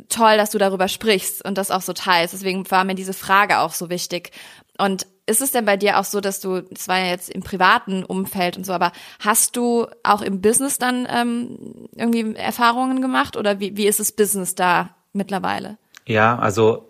toll, 0.10 0.38
dass 0.38 0.52
du 0.52 0.58
darüber 0.58 0.88
sprichst 0.88 1.44
und 1.44 1.58
das 1.58 1.72
auch 1.72 1.82
so 1.82 1.94
teilst. 1.94 2.34
Deswegen 2.34 2.70
war 2.70 2.84
mir 2.84 2.96
diese 2.96 3.14
Frage 3.14 3.60
auch 3.60 3.74
so 3.74 3.90
wichtig. 3.90 4.32
Und 4.78 5.08
ist 5.28 5.42
es 5.42 5.52
denn 5.52 5.66
bei 5.66 5.78
dir 5.78 6.00
auch 6.00 6.06
so, 6.06 6.22
dass 6.22 6.40
du, 6.40 6.62
das 6.62 6.88
war 6.88 7.00
ja 7.00 7.08
jetzt 7.08 7.30
im 7.30 7.44
privaten 7.44 8.04
Umfeld 8.04 8.58
und 8.58 8.66
so, 8.66 8.74
aber 8.74 8.94
hast 9.20 9.58
du 9.58 9.88
auch 10.04 10.22
im 10.22 10.42
Business 10.42 10.78
dann 10.78 11.08
ähm, 11.12 11.90
irgendwie 11.96 12.34
Erfahrungen 12.36 13.02
gemacht 13.02 13.36
oder 13.36 13.60
wie, 13.60 13.76
wie 13.76 13.88
ist 13.88 14.00
das 14.00 14.14
Business 14.14 14.56
da 14.56 14.96
mittlerweile? 15.12 15.78
Ja, 16.06 16.40
also 16.40 16.88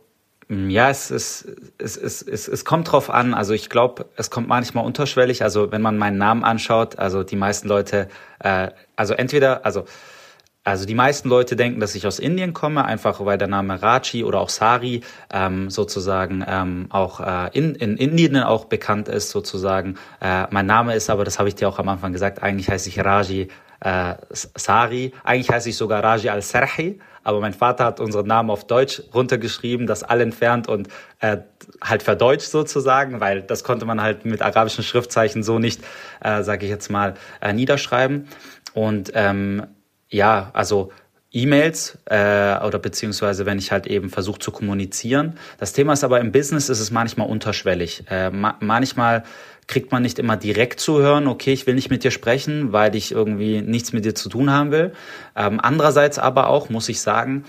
mm, 0.49 0.69
ja, 0.69 0.91
es, 0.91 1.09
es, 1.09 1.47
es, 1.79 1.97
es, 1.97 2.21
es, 2.21 2.47
es 2.47 2.63
kommt 2.63 2.91
drauf 2.91 3.09
an. 3.09 3.33
Also 3.33 3.53
ich 3.53 3.71
glaube, 3.71 4.05
es 4.15 4.29
kommt 4.29 4.47
manchmal 4.47 4.85
unterschwellig. 4.85 5.41
Also 5.41 5.71
wenn 5.71 5.81
man 5.81 5.97
meinen 5.97 6.19
Namen 6.19 6.43
anschaut, 6.43 6.99
also 6.99 7.23
die 7.23 7.35
meisten 7.35 7.67
Leute, 7.67 8.07
äh, 8.39 8.69
also 8.95 9.15
entweder, 9.15 9.65
also 9.65 9.85
also 10.67 10.85
die 10.85 10.95
meisten 10.95 11.29
Leute 11.29 11.55
denken, 11.55 11.79
dass 11.79 11.95
ich 11.95 12.05
aus 12.05 12.19
Indien 12.19 12.53
komme, 12.53 12.83
einfach 12.83 13.23
weil 13.23 13.37
der 13.37 13.47
Name 13.47 13.81
Raji 13.81 14.25
oder 14.25 14.41
auch 14.41 14.49
Sari 14.49 14.99
ähm, 15.31 15.69
sozusagen 15.69 16.43
ähm, 16.45 16.87
auch 16.89 17.21
äh, 17.21 17.49
in, 17.53 17.73
in 17.75 17.95
Indien 17.95 18.43
auch 18.43 18.65
bekannt 18.65 19.07
ist 19.07 19.29
sozusagen. 19.29 19.95
Äh, 20.19 20.47
mein 20.49 20.65
Name 20.65 20.93
ist 20.93 21.09
aber, 21.09 21.23
das 21.23 21.39
habe 21.39 21.47
ich 21.47 21.55
dir 21.55 21.69
auch 21.69 21.79
am 21.79 21.87
Anfang 21.87 22.11
gesagt, 22.11 22.43
eigentlich 22.43 22.69
heiße 22.69 22.89
ich 22.89 22.99
Raji 22.99 23.47
äh, 23.79 24.15
Sari. 24.29 25.13
Eigentlich 25.23 25.49
heiße 25.49 25.69
ich 25.69 25.77
sogar 25.77 26.03
Raji 26.03 26.27
al-Sarhi, 26.27 26.99
aber 27.23 27.39
mein 27.39 27.53
Vater 27.53 27.85
hat 27.85 28.01
unseren 28.01 28.27
Namen 28.27 28.49
auf 28.49 28.67
Deutsch 28.67 29.01
runtergeschrieben, 29.13 29.87
das 29.87 30.03
all 30.03 30.19
entfernt 30.19 30.67
und 30.67 30.89
äh, 31.21 31.37
halt 31.81 32.03
verdeutscht 32.03 32.49
sozusagen, 32.49 33.21
weil 33.21 33.41
das 33.41 33.63
konnte 33.63 33.85
man 33.85 34.01
halt 34.01 34.25
mit 34.25 34.41
arabischen 34.41 34.83
Schriftzeichen 34.83 35.43
so 35.43 35.59
nicht, 35.59 35.81
äh, 36.19 36.43
sage 36.43 36.65
ich 36.65 36.69
jetzt 36.69 36.91
mal, 36.91 37.13
äh, 37.39 37.53
niederschreiben. 37.53 38.27
Und 38.73 39.11
ähm, 39.15 39.65
ja, 40.09 40.49
also 40.53 40.91
E-Mails 41.31 41.97
äh, 42.05 42.57
oder 42.59 42.79
beziehungsweise 42.79 43.45
wenn 43.45 43.59
ich 43.59 43.71
halt 43.71 43.85
eben 43.85 44.09
versuche 44.09 44.39
zu 44.39 44.51
kommunizieren. 44.51 45.37
Das 45.59 45.73
Thema 45.73 45.93
ist 45.93 46.03
aber 46.03 46.19
im 46.21 46.31
Business 46.31 46.69
ist 46.69 46.79
es 46.79 46.89
manchmal 46.89 47.27
unterschwellig. 47.27 48.05
Äh, 48.09 48.31
ma 48.31 48.55
manchmal 48.59 49.23
kriegt 49.67 49.91
man 49.91 50.01
nicht 50.01 50.17
immer 50.17 50.37
direkt 50.37 50.79
zu 50.79 50.99
hören, 50.99 51.27
okay, 51.27 51.51
ich 51.51 51.67
will 51.67 51.75
nicht 51.75 51.89
mit 51.89 52.05
dir 52.05 52.11
sprechen, 52.11 52.71
weil 52.71 52.95
ich 52.95 53.11
irgendwie 53.11 53.61
nichts 53.61 53.91
mit 53.91 54.05
dir 54.05 54.15
zu 54.15 54.29
tun 54.29 54.49
haben 54.49 54.71
will. 54.71 54.93
Ähm, 55.35 55.59
andererseits 55.61 56.17
aber 56.17 56.47
auch, 56.47 56.69
muss 56.69 56.87
ich 56.87 57.01
sagen, 57.01 57.43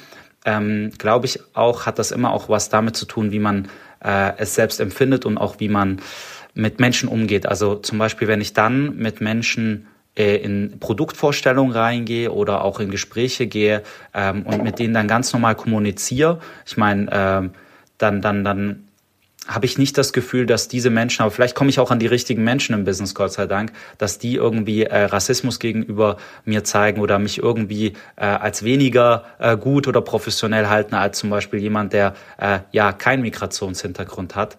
ähm, 0.44 0.90
glaube 0.98 1.26
ich 1.26 1.40
auch, 1.54 1.86
hat 1.86 2.00
das 2.00 2.11
immer 2.11 2.32
auch 2.32 2.48
was 2.48 2.68
damit 2.70 2.96
zu 2.96 3.06
tun, 3.06 3.30
wie 3.30 3.38
man 3.38 3.68
äh, 4.04 4.32
es 4.38 4.56
selbst 4.56 4.80
empfindet 4.80 5.26
und 5.26 5.38
auch 5.38 5.61
wie 5.61 5.68
man 5.68 6.00
mit 6.54 6.80
Menschen 6.80 7.09
umgeht. 7.09 7.46
Also 7.46 7.76
zum 7.76 7.98
Beispiel, 7.98 8.26
wenn 8.26 8.40
ich 8.40 8.52
dann 8.52 8.96
mit 8.96 9.20
Menschen 9.20 9.86
in 10.18 10.78
Produktvorstellungen 10.80 11.72
reingehe 11.72 12.32
oder 12.32 12.64
auch 12.64 12.80
in 12.80 12.90
Gespräche 12.90 13.46
gehe 13.46 13.82
ähm, 14.14 14.44
und 14.44 14.62
mit 14.62 14.78
denen 14.78 14.94
dann 14.94 15.08
ganz 15.08 15.32
normal 15.32 15.54
kommuniziere. 15.54 16.40
Ich 16.66 16.76
meine, 16.76 17.08
ähm, 17.12 17.50
dann, 17.98 18.20
dann, 18.20 18.44
dann 18.44 18.88
habe 19.48 19.64
ich 19.64 19.78
nicht 19.78 19.96
das 19.96 20.12
Gefühl, 20.12 20.44
dass 20.44 20.68
diese 20.68 20.90
Menschen, 20.90 21.22
aber 21.22 21.30
vielleicht 21.30 21.54
komme 21.54 21.70
ich 21.70 21.80
auch 21.80 21.90
an 21.90 21.98
die 21.98 22.06
richtigen 22.06 22.44
Menschen 22.44 22.74
im 22.74 22.84
Business, 22.84 23.14
Gott 23.14 23.32
sei 23.32 23.46
Dank, 23.46 23.72
dass 23.96 24.18
die 24.18 24.34
irgendwie 24.34 24.84
äh, 24.84 25.04
Rassismus 25.04 25.58
gegenüber 25.58 26.18
mir 26.44 26.64
zeigen 26.64 27.00
oder 27.00 27.18
mich 27.18 27.38
irgendwie 27.38 27.94
äh, 28.16 28.26
als 28.26 28.62
weniger 28.62 29.24
äh, 29.38 29.56
gut 29.56 29.88
oder 29.88 30.02
professionell 30.02 30.68
halten 30.68 30.94
als 30.94 31.18
zum 31.18 31.30
Beispiel 31.30 31.60
jemand, 31.60 31.94
der 31.94 32.14
äh, 32.36 32.58
ja 32.72 32.92
keinen 32.92 33.22
Migrationshintergrund 33.22 34.36
hat. 34.36 34.58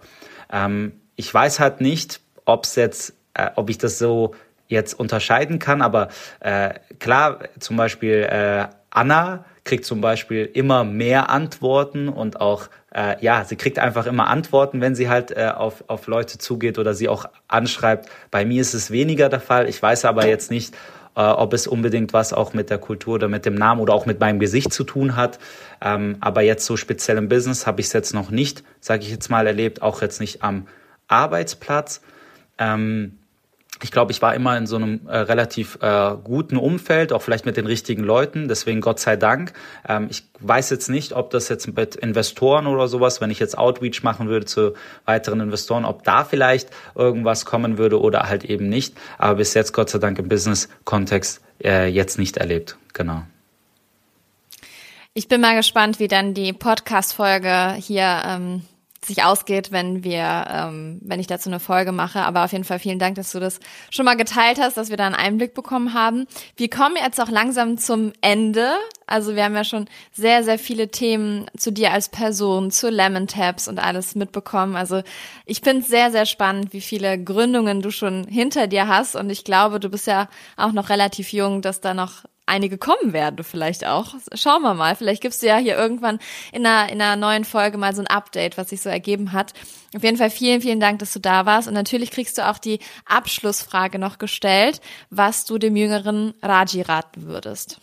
Ähm, 0.51 0.93
ich 1.15 1.31
weiß 1.31 1.59
halt 1.59 1.81
nicht, 1.81 2.21
ob 2.45 2.63
es 2.63 2.75
jetzt, 2.75 3.13
äh, 3.35 3.49
ob 3.55 3.69
ich 3.69 3.77
das 3.77 3.99
so 3.99 4.33
jetzt 4.69 4.93
unterscheiden 4.93 5.59
kann. 5.59 5.81
Aber 5.81 6.07
äh, 6.39 6.75
klar, 6.99 7.39
zum 7.59 7.75
Beispiel 7.75 8.27
äh, 8.29 8.67
Anna 8.89 9.43
kriegt 9.65 9.85
zum 9.85 10.01
Beispiel 10.01 10.49
immer 10.53 10.83
mehr 10.83 11.29
Antworten 11.29 12.07
und 12.07 12.39
auch, 12.39 12.69
äh, 12.93 13.23
ja, 13.23 13.43
sie 13.43 13.55
kriegt 13.55 13.77
einfach 13.77 14.05
immer 14.05 14.27
Antworten, 14.27 14.81
wenn 14.81 14.95
sie 14.95 15.09
halt 15.09 15.31
äh, 15.31 15.51
auf, 15.55 15.83
auf 15.87 16.07
Leute 16.07 16.37
zugeht 16.37 16.79
oder 16.79 16.93
sie 16.93 17.09
auch 17.09 17.25
anschreibt. 17.47 18.09
Bei 18.31 18.45
mir 18.45 18.61
ist 18.61 18.73
es 18.73 18.89
weniger 18.89 19.29
der 19.29 19.41
Fall. 19.41 19.69
Ich 19.69 19.81
weiß 19.81 20.05
aber 20.05 20.25
jetzt 20.25 20.49
nicht, 20.49 20.73
äh, 21.15 21.21
ob 21.21 21.53
es 21.53 21.67
unbedingt 21.67 22.13
was 22.13 22.33
auch 22.33 22.53
mit 22.53 22.71
der 22.71 22.79
Kultur 22.79 23.15
oder 23.15 23.27
mit 23.27 23.45
dem 23.45 23.53
Namen 23.53 23.81
oder 23.81 23.93
auch 23.93 24.05
mit 24.05 24.19
meinem 24.19 24.39
Gesicht 24.39 24.73
zu 24.73 24.83
tun 24.83 25.15
hat. 25.15 25.37
Ähm, 25.81 26.17
aber 26.19 26.41
jetzt 26.41 26.65
so 26.65 26.77
speziell 26.77 27.17
im 27.17 27.29
Business 27.29 27.67
habe 27.67 27.81
ich 27.81 27.87
es 27.87 27.93
jetzt 27.93 28.13
noch 28.13 28.31
nicht, 28.31 28.63
sage 28.79 29.03
ich 29.03 29.11
jetzt 29.11 29.29
mal, 29.29 29.45
erlebt, 29.45 29.83
auch 29.83 30.01
jetzt 30.01 30.19
nicht 30.19 30.41
am 30.41 30.67
Arbeitsplatz. 31.07 32.01
Ähm, 32.57 33.18
ich 33.81 33.91
glaube, 33.91 34.11
ich 34.11 34.21
war 34.21 34.35
immer 34.35 34.57
in 34.57 34.67
so 34.67 34.75
einem 34.75 35.07
äh, 35.07 35.17
relativ 35.17 35.77
äh, 35.81 36.15
guten 36.23 36.57
Umfeld, 36.57 37.13
auch 37.13 37.21
vielleicht 37.21 37.45
mit 37.45 37.55
den 37.55 37.65
richtigen 37.65 38.03
Leuten. 38.03 38.47
Deswegen 38.47 38.81
Gott 38.81 38.99
sei 38.99 39.15
Dank. 39.15 39.53
Ähm, 39.87 40.07
ich 40.09 40.23
weiß 40.39 40.69
jetzt 40.69 40.89
nicht, 40.89 41.13
ob 41.13 41.29
das 41.29 41.47
jetzt 41.49 41.75
mit 41.75 41.95
Investoren 41.95 42.67
oder 42.67 42.87
sowas, 42.87 43.21
wenn 43.21 43.31
ich 43.31 43.39
jetzt 43.39 43.57
Outreach 43.57 44.03
machen 44.03 44.27
würde 44.27 44.45
zu 44.45 44.73
weiteren 45.05 45.39
Investoren, 45.39 45.85
ob 45.85 46.03
da 46.03 46.25
vielleicht 46.25 46.69
irgendwas 46.95 47.45
kommen 47.45 47.77
würde 47.77 48.01
oder 48.01 48.23
halt 48.23 48.43
eben 48.43 48.67
nicht. 48.67 48.95
Aber 49.17 49.35
bis 49.35 49.53
jetzt 49.53 49.71
Gott 49.71 49.89
sei 49.89 49.99
Dank 49.99 50.19
im 50.19 50.27
Business-Kontext 50.27 51.41
äh, 51.63 51.87
jetzt 51.87 52.19
nicht 52.19 52.37
erlebt. 52.37 52.77
Genau. 52.93 53.23
Ich 55.13 55.27
bin 55.27 55.41
mal 55.41 55.55
gespannt, 55.55 55.99
wie 55.99 56.07
dann 56.07 56.33
die 56.33 56.53
Podcast-Folge 56.53 57.73
hier 57.73 58.23
ähm, 58.25 58.61
sich 59.03 59.23
ausgeht, 59.23 59.71
wenn 59.71 60.03
wir, 60.03 60.45
ähm, 60.49 60.99
wenn 61.01 61.19
ich 61.19 61.27
dazu 61.27 61.49
eine 61.49 61.59
Folge 61.59 61.91
mache. 61.91 62.21
Aber 62.21 62.43
auf 62.43 62.51
jeden 62.51 62.63
Fall 62.63 62.79
vielen 62.79 62.99
Dank, 62.99 63.15
dass 63.15 63.31
du 63.31 63.39
das 63.39 63.59
schon 63.89 64.05
mal 64.05 64.17
geteilt 64.17 64.59
hast, 64.59 64.77
dass 64.77 64.89
wir 64.89 64.97
da 64.97 65.05
einen 65.05 65.15
Einblick 65.15 65.53
bekommen 65.53 65.93
haben. 65.93 66.27
Wir 66.57 66.69
kommen 66.69 66.95
jetzt 67.01 67.19
auch 67.21 67.29
langsam 67.29 67.77
zum 67.77 68.11
Ende. 68.21 68.73
Also 69.07 69.35
wir 69.35 69.43
haben 69.43 69.55
ja 69.55 69.63
schon 69.63 69.87
sehr, 70.11 70.43
sehr 70.43 70.59
viele 70.59 70.89
Themen 70.89 71.45
zu 71.57 71.71
dir 71.71 71.91
als 71.91 72.09
Person, 72.09 72.71
zu 72.71 72.89
Lemon 72.89 73.27
Tabs 73.27 73.67
und 73.67 73.79
alles 73.79 74.15
mitbekommen. 74.15 74.75
Also 74.75 75.01
ich 75.45 75.61
finde 75.61 75.81
es 75.81 75.87
sehr, 75.87 76.11
sehr 76.11 76.25
spannend, 76.25 76.73
wie 76.73 76.81
viele 76.81 77.21
Gründungen 77.21 77.81
du 77.81 77.91
schon 77.91 78.25
hinter 78.27 78.67
dir 78.67 78.87
hast. 78.87 79.15
Und 79.15 79.29
ich 79.29 79.43
glaube, 79.43 79.79
du 79.79 79.89
bist 79.89 80.07
ja 80.07 80.27
auch 80.57 80.73
noch 80.73 80.89
relativ 80.89 81.31
jung, 81.31 81.61
dass 81.61 81.81
da 81.81 81.93
noch 81.93 82.25
einige 82.49 82.77
kommen 82.77 83.13
werden 83.13 83.43
vielleicht 83.43 83.85
auch. 83.85 84.15
Schauen 84.33 84.61
wir 84.63 84.73
mal. 84.73 84.95
Vielleicht 84.95 85.21
gibst 85.21 85.41
du 85.41 85.47
ja 85.47 85.57
hier 85.57 85.77
irgendwann 85.77 86.19
in 86.51 86.65
einer, 86.65 86.91
in 86.91 87.01
einer 87.01 87.15
neuen 87.15 87.45
Folge 87.45 87.77
mal 87.77 87.95
so 87.95 88.01
ein 88.01 88.07
Update, 88.07 88.57
was 88.57 88.69
sich 88.69 88.81
so 88.81 88.89
ergeben 88.89 89.31
hat. 89.31 89.53
Auf 89.95 90.03
jeden 90.03 90.17
Fall 90.17 90.29
vielen, 90.29 90.61
vielen 90.61 90.79
Dank, 90.79 90.99
dass 90.99 91.13
du 91.13 91.19
da 91.19 91.45
warst. 91.45 91.67
Und 91.67 91.73
natürlich 91.73 92.11
kriegst 92.11 92.37
du 92.37 92.47
auch 92.47 92.57
die 92.57 92.79
Abschlussfrage 93.05 93.99
noch 93.99 94.17
gestellt, 94.17 94.81
was 95.09 95.45
du 95.45 95.57
dem 95.57 95.75
jüngeren 95.75 96.33
Raji 96.41 96.81
raten 96.81 97.27
würdest. 97.27 97.79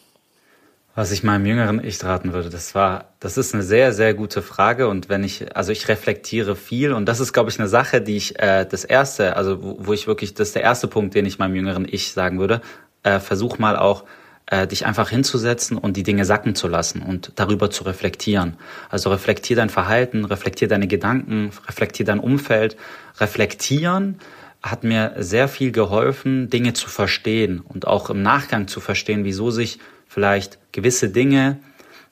Was 0.95 1.13
ich 1.13 1.23
meinem 1.23 1.45
jüngeren 1.45 1.85
Ich 1.85 2.03
raten 2.03 2.33
würde, 2.33 2.49
das 2.49 2.75
war, 2.75 3.13
das 3.21 3.37
ist 3.37 3.53
eine 3.53 3.63
sehr, 3.63 3.93
sehr 3.93 4.15
gute 4.15 4.41
Frage 4.41 4.89
und 4.89 5.11
wenn 5.11 5.25
ich, 5.25 5.55
also 5.55 5.71
ich 5.71 5.89
reflektiere 5.89 6.57
viel 6.57 6.95
und 6.95 7.05
das 7.05 7.21
ist, 7.21 7.35
glaube 7.35 7.51
ich, 7.51 7.59
eine 7.59 7.69
Sache, 7.69 8.01
die 8.01 8.17
ich, 8.17 8.39
äh, 8.39 8.65
das 8.65 8.83
erste, 8.83 9.37
also 9.37 9.63
wo, 9.63 9.77
wo 9.79 9.93
ich 9.93 10.07
wirklich, 10.07 10.33
das 10.33 10.49
ist 10.49 10.55
der 10.55 10.63
erste 10.63 10.89
Punkt, 10.89 11.15
den 11.15 11.27
ich 11.27 11.39
meinem 11.39 11.55
jüngeren 11.55 11.87
Ich 11.87 12.13
sagen 12.13 12.39
würde, 12.39 12.63
äh, 13.03 13.21
versuch 13.21 13.59
mal 13.59 13.77
auch 13.77 14.05
äh, 14.47 14.67
dich 14.67 14.87
einfach 14.87 15.11
hinzusetzen 15.11 15.77
und 15.77 15.97
die 15.97 16.03
Dinge 16.03 16.25
sacken 16.25 16.55
zu 16.55 16.69
lassen 16.69 17.03
und 17.03 17.33
darüber 17.37 17.71
zu 17.71 17.85
reflektieren. 17.85 18.57
Also 18.89 19.11
reflektier 19.11 19.57
dein 19.57 19.71
Verhalten, 19.71 20.25
reflektier 20.25 20.69
deine 20.69 20.87
Gedanken, 20.87 21.51
reflektier 21.67 22.07
dein 22.07 22.21
Umfeld. 22.21 22.77
Reflektieren 23.19 24.19
hat 24.63 24.85
mir 24.85 25.15
sehr 25.19 25.49
viel 25.49 25.73
geholfen, 25.73 26.51
Dinge 26.51 26.73
zu 26.73 26.89
verstehen 26.89 27.61
und 27.61 27.87
auch 27.87 28.11
im 28.11 28.23
Nachgang 28.23 28.69
zu 28.69 28.81
verstehen, 28.81 29.25
wieso 29.25 29.51
sich 29.51 29.79
vielleicht 30.07 30.59
gewisse 30.73 31.11
Dinge 31.11 31.59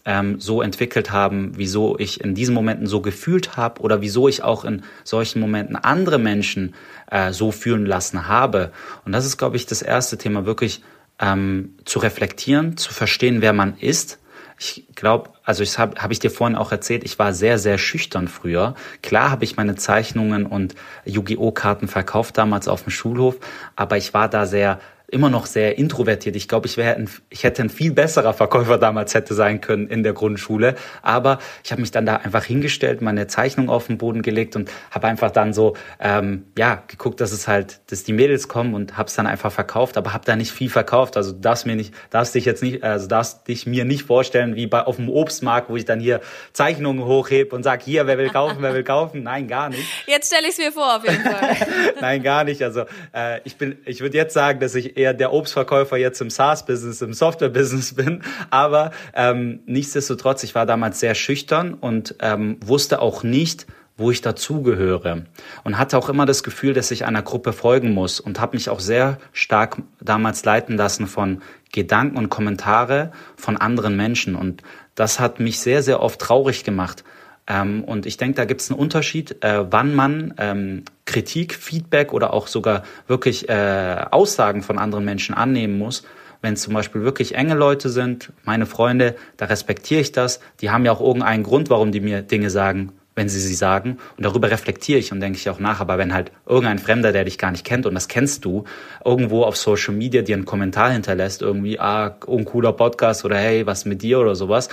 ähm, 0.04 0.38
so 0.40 0.60
entwickelt 0.60 1.10
haben, 1.10 1.52
wieso 1.56 1.98
ich 1.98 2.20
in 2.20 2.34
diesen 2.34 2.54
Momenten 2.54 2.86
so 2.86 3.00
gefühlt 3.00 3.56
habe 3.56 3.80
oder 3.80 4.02
wieso 4.02 4.28
ich 4.28 4.42
auch 4.42 4.64
in 4.64 4.82
solchen 5.02 5.40
Momenten 5.40 5.76
andere 5.76 6.18
Menschen 6.18 6.74
äh, 7.10 7.32
so 7.32 7.50
fühlen 7.50 7.86
lassen 7.86 8.28
habe. 8.28 8.70
Und 9.04 9.12
das 9.12 9.24
ist, 9.24 9.38
glaube 9.38 9.56
ich, 9.56 9.66
das 9.66 9.82
erste 9.82 10.18
Thema, 10.18 10.46
wirklich 10.46 10.82
ähm, 11.20 11.76
zu 11.84 11.98
reflektieren, 11.98 12.76
zu 12.76 12.92
verstehen, 12.92 13.40
wer 13.40 13.52
man 13.52 13.76
ist. 13.78 14.18
Ich 14.58 14.86
glaube, 14.94 15.30
also 15.42 15.62
ich 15.62 15.78
habe 15.78 16.00
hab 16.00 16.10
ich 16.10 16.20
dir 16.20 16.30
vorhin 16.30 16.56
auch 16.56 16.70
erzählt, 16.70 17.04
ich 17.04 17.18
war 17.18 17.32
sehr, 17.32 17.58
sehr 17.58 17.76
schüchtern 17.76 18.28
früher. 18.28 18.74
Klar 19.02 19.30
habe 19.30 19.44
ich 19.44 19.56
meine 19.56 19.74
Zeichnungen 19.74 20.46
und 20.46 20.74
Yu-Gi-Oh! 21.04 21.50
Karten 21.50 21.88
verkauft 21.88 22.38
damals 22.38 22.68
auf 22.68 22.84
dem 22.84 22.90
Schulhof, 22.90 23.36
aber 23.74 23.96
ich 23.96 24.14
war 24.14 24.28
da 24.28 24.46
sehr 24.46 24.80
immer 25.14 25.30
noch 25.30 25.46
sehr 25.46 25.78
introvertiert. 25.78 26.34
Ich 26.36 26.48
glaube, 26.48 26.66
ich 26.66 26.76
wäre 26.76 27.02
ich 27.30 27.44
hätte 27.44 27.62
ein 27.62 27.70
viel 27.70 27.92
besserer 27.92 28.34
Verkäufer 28.34 28.78
damals 28.78 29.14
hätte 29.14 29.32
sein 29.32 29.60
können 29.60 29.86
in 29.86 30.02
der 30.02 30.12
Grundschule, 30.12 30.74
aber 31.02 31.38
ich 31.62 31.70
habe 31.70 31.80
mich 31.80 31.92
dann 31.92 32.04
da 32.04 32.16
einfach 32.16 32.44
hingestellt, 32.44 33.00
meine 33.00 33.28
Zeichnung 33.28 33.70
auf 33.70 33.86
den 33.86 33.96
Boden 33.96 34.22
gelegt 34.22 34.56
und 34.56 34.70
habe 34.90 35.06
einfach 35.06 35.30
dann 35.30 35.52
so 35.52 35.76
ähm, 36.00 36.46
ja 36.58 36.82
geguckt, 36.88 37.20
dass 37.20 37.30
es 37.30 37.46
halt, 37.46 37.80
dass 37.92 38.02
die 38.02 38.12
Mädels 38.12 38.48
kommen 38.48 38.74
und 38.74 38.96
habe 38.98 39.08
es 39.08 39.14
dann 39.14 39.26
einfach 39.26 39.52
verkauft, 39.52 39.96
aber 39.96 40.12
habe 40.12 40.24
da 40.24 40.34
nicht 40.34 40.50
viel 40.50 40.68
verkauft. 40.68 41.16
Also 41.16 41.32
darfst 41.32 41.64
mir 41.64 41.76
nicht, 41.76 41.94
darfst 42.10 42.34
dich 42.34 42.44
jetzt 42.44 42.62
nicht, 42.62 42.82
also 42.82 43.06
darfst 43.06 43.46
dich 43.46 43.66
mir 43.66 43.84
nicht 43.84 44.02
vorstellen 44.02 44.56
wie 44.56 44.66
bei 44.66 44.82
auf 44.82 44.96
dem 44.96 45.08
Obstmarkt, 45.08 45.70
wo 45.70 45.76
ich 45.76 45.84
dann 45.84 46.00
hier 46.00 46.20
Zeichnungen 46.52 47.04
hochhebe 47.04 47.54
und 47.54 47.62
sag 47.62 47.82
hier, 47.82 48.08
wer 48.08 48.18
will 48.18 48.30
kaufen, 48.30 48.56
wer 48.60 48.74
will 48.74 48.82
kaufen? 48.82 49.22
Nein, 49.22 49.46
gar 49.46 49.68
nicht. 49.68 49.84
Jetzt 50.06 50.26
stelle 50.26 50.48
ich 50.48 50.54
es 50.54 50.58
mir 50.58 50.72
vor 50.72 50.96
auf 50.96 51.04
jeden 51.08 51.22
Fall. 51.22 51.56
Nein, 52.00 52.22
gar 52.22 52.42
nicht. 52.42 52.62
Also 52.62 52.84
äh, 53.14 53.40
ich 53.44 53.56
bin, 53.56 53.78
ich 53.84 54.00
würde 54.00 54.16
jetzt 54.16 54.34
sagen, 54.34 54.58
dass 54.58 54.74
ich 54.74 54.96
eher 54.96 55.03
der 55.12 55.32
Obstverkäufer 55.32 55.96
jetzt 55.96 56.20
im 56.20 56.30
SaaS-Business, 56.30 57.02
im 57.02 57.12
Software-Business 57.12 57.94
bin. 57.94 58.22
Aber 58.50 58.92
ähm, 59.14 59.60
nichtsdestotrotz, 59.66 60.42
ich 60.44 60.54
war 60.54 60.66
damals 60.66 61.00
sehr 61.00 61.14
schüchtern 61.14 61.74
und 61.74 62.16
ähm, 62.20 62.58
wusste 62.64 63.00
auch 63.00 63.22
nicht, 63.22 63.66
wo 63.96 64.10
ich 64.10 64.22
dazugehöre. 64.22 65.24
Und 65.62 65.78
hatte 65.78 65.98
auch 65.98 66.08
immer 66.08 66.26
das 66.26 66.42
Gefühl, 66.42 66.72
dass 66.72 66.90
ich 66.90 67.04
einer 67.04 67.22
Gruppe 67.22 67.52
folgen 67.52 67.92
muss 67.92 68.18
und 68.18 68.40
habe 68.40 68.56
mich 68.56 68.68
auch 68.68 68.80
sehr 68.80 69.18
stark 69.32 69.76
damals 70.00 70.44
leiten 70.44 70.76
lassen 70.76 71.06
von 71.06 71.42
Gedanken 71.72 72.16
und 72.16 72.28
Kommentare 72.28 73.12
von 73.36 73.56
anderen 73.56 73.96
Menschen. 73.96 74.34
Und 74.34 74.62
das 74.94 75.20
hat 75.20 75.38
mich 75.38 75.60
sehr, 75.60 75.82
sehr 75.82 76.00
oft 76.00 76.20
traurig 76.20 76.64
gemacht, 76.64 77.04
ähm, 77.46 77.84
und 77.84 78.06
ich 78.06 78.16
denke, 78.16 78.36
da 78.36 78.44
gibt 78.44 78.60
es 78.60 78.70
einen 78.70 78.80
Unterschied, 78.80 79.42
äh, 79.44 79.70
wann 79.70 79.94
man 79.94 80.34
ähm, 80.38 80.84
Kritik, 81.14 81.54
Feedback 81.54 82.12
oder 82.12 82.34
auch 82.34 82.48
sogar 82.48 82.82
wirklich 83.06 83.48
äh, 83.48 84.04
Aussagen 84.10 84.62
von 84.62 84.80
anderen 84.80 85.04
Menschen 85.04 85.32
annehmen 85.32 85.78
muss. 85.78 86.02
Wenn 86.42 86.54
es 86.54 86.62
zum 86.62 86.74
Beispiel 86.74 87.02
wirklich 87.02 87.36
enge 87.36 87.54
Leute 87.54 87.88
sind, 87.88 88.32
meine 88.42 88.66
Freunde, 88.66 89.14
da 89.36 89.46
respektiere 89.46 90.00
ich 90.00 90.10
das. 90.10 90.40
Die 90.60 90.70
haben 90.70 90.84
ja 90.84 90.90
auch 90.90 91.00
irgendeinen 91.00 91.44
Grund, 91.44 91.70
warum 91.70 91.92
die 91.92 92.00
mir 92.00 92.22
Dinge 92.22 92.50
sagen, 92.50 92.90
wenn 93.14 93.28
sie 93.28 93.38
sie 93.38 93.54
sagen. 93.54 93.98
Und 94.16 94.26
darüber 94.26 94.50
reflektiere 94.50 94.98
ich 94.98 95.12
und 95.12 95.20
denke 95.20 95.38
ich 95.38 95.48
auch 95.48 95.60
nach. 95.60 95.78
Aber 95.78 95.98
wenn 95.98 96.12
halt 96.12 96.32
irgendein 96.46 96.80
Fremder, 96.80 97.12
der 97.12 97.24
dich 97.24 97.38
gar 97.38 97.52
nicht 97.52 97.64
kennt, 97.64 97.86
und 97.86 97.94
das 97.94 98.08
kennst 98.08 98.44
du, 98.44 98.64
irgendwo 99.04 99.44
auf 99.44 99.56
Social 99.56 99.94
Media 99.94 100.22
dir 100.22 100.34
einen 100.34 100.46
Kommentar 100.46 100.90
hinterlässt, 100.90 101.42
irgendwie, 101.42 101.78
ah, 101.78 102.18
uncooler 102.26 102.72
Podcast 102.72 103.24
oder 103.24 103.36
hey, 103.36 103.66
was 103.66 103.84
mit 103.84 104.02
dir 104.02 104.18
oder 104.18 104.34
sowas, 104.34 104.68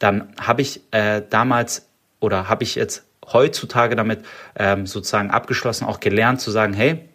dann 0.00 0.26
habe 0.40 0.60
ich 0.62 0.80
äh, 0.90 1.22
damals 1.30 1.86
oder 2.18 2.48
habe 2.48 2.64
ich 2.64 2.74
jetzt 2.74 3.04
heutzutage 3.32 3.96
damit 3.96 4.20
ähm, 4.56 4.86
sozusagen 4.86 5.30
abgeschlossen, 5.30 5.84
auch 5.84 6.00
gelernt 6.00 6.40
zu 6.40 6.50
sagen, 6.50 6.72
hey, 6.72 7.08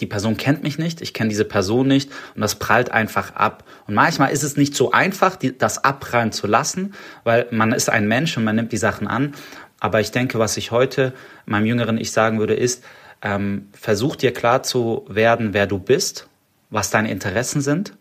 die 0.00 0.06
Person 0.06 0.36
kennt 0.36 0.62
mich 0.62 0.78
nicht, 0.78 1.00
ich 1.00 1.12
kenne 1.12 1.28
diese 1.28 1.44
Person 1.44 1.88
nicht 1.88 2.10
und 2.34 2.40
das 2.40 2.54
prallt 2.54 2.92
einfach 2.92 3.34
ab. 3.34 3.64
Und 3.86 3.94
manchmal 3.94 4.30
ist 4.30 4.44
es 4.44 4.56
nicht 4.56 4.74
so 4.74 4.92
einfach, 4.92 5.36
die, 5.36 5.56
das 5.56 5.82
abprallen 5.84 6.32
zu 6.32 6.46
lassen, 6.46 6.94
weil 7.24 7.46
man 7.50 7.72
ist 7.72 7.90
ein 7.90 8.06
Mensch 8.06 8.36
und 8.36 8.44
man 8.44 8.56
nimmt 8.56 8.72
die 8.72 8.76
Sachen 8.76 9.08
an. 9.08 9.34
Aber 9.80 10.00
ich 10.00 10.10
denke, 10.10 10.38
was 10.38 10.56
ich 10.56 10.70
heute 10.70 11.12
meinem 11.46 11.66
jüngeren 11.66 11.98
Ich 11.98 12.12
sagen 12.12 12.38
würde, 12.38 12.54
ist, 12.54 12.84
ähm, 13.22 13.68
versuch 13.72 14.16
dir 14.16 14.32
klar 14.32 14.62
zu 14.62 15.04
werden, 15.08 15.52
wer 15.52 15.66
du 15.66 15.78
bist, 15.78 16.28
was 16.70 16.90
deine 16.90 17.10
Interessen 17.10 17.60
sind, 17.60 17.94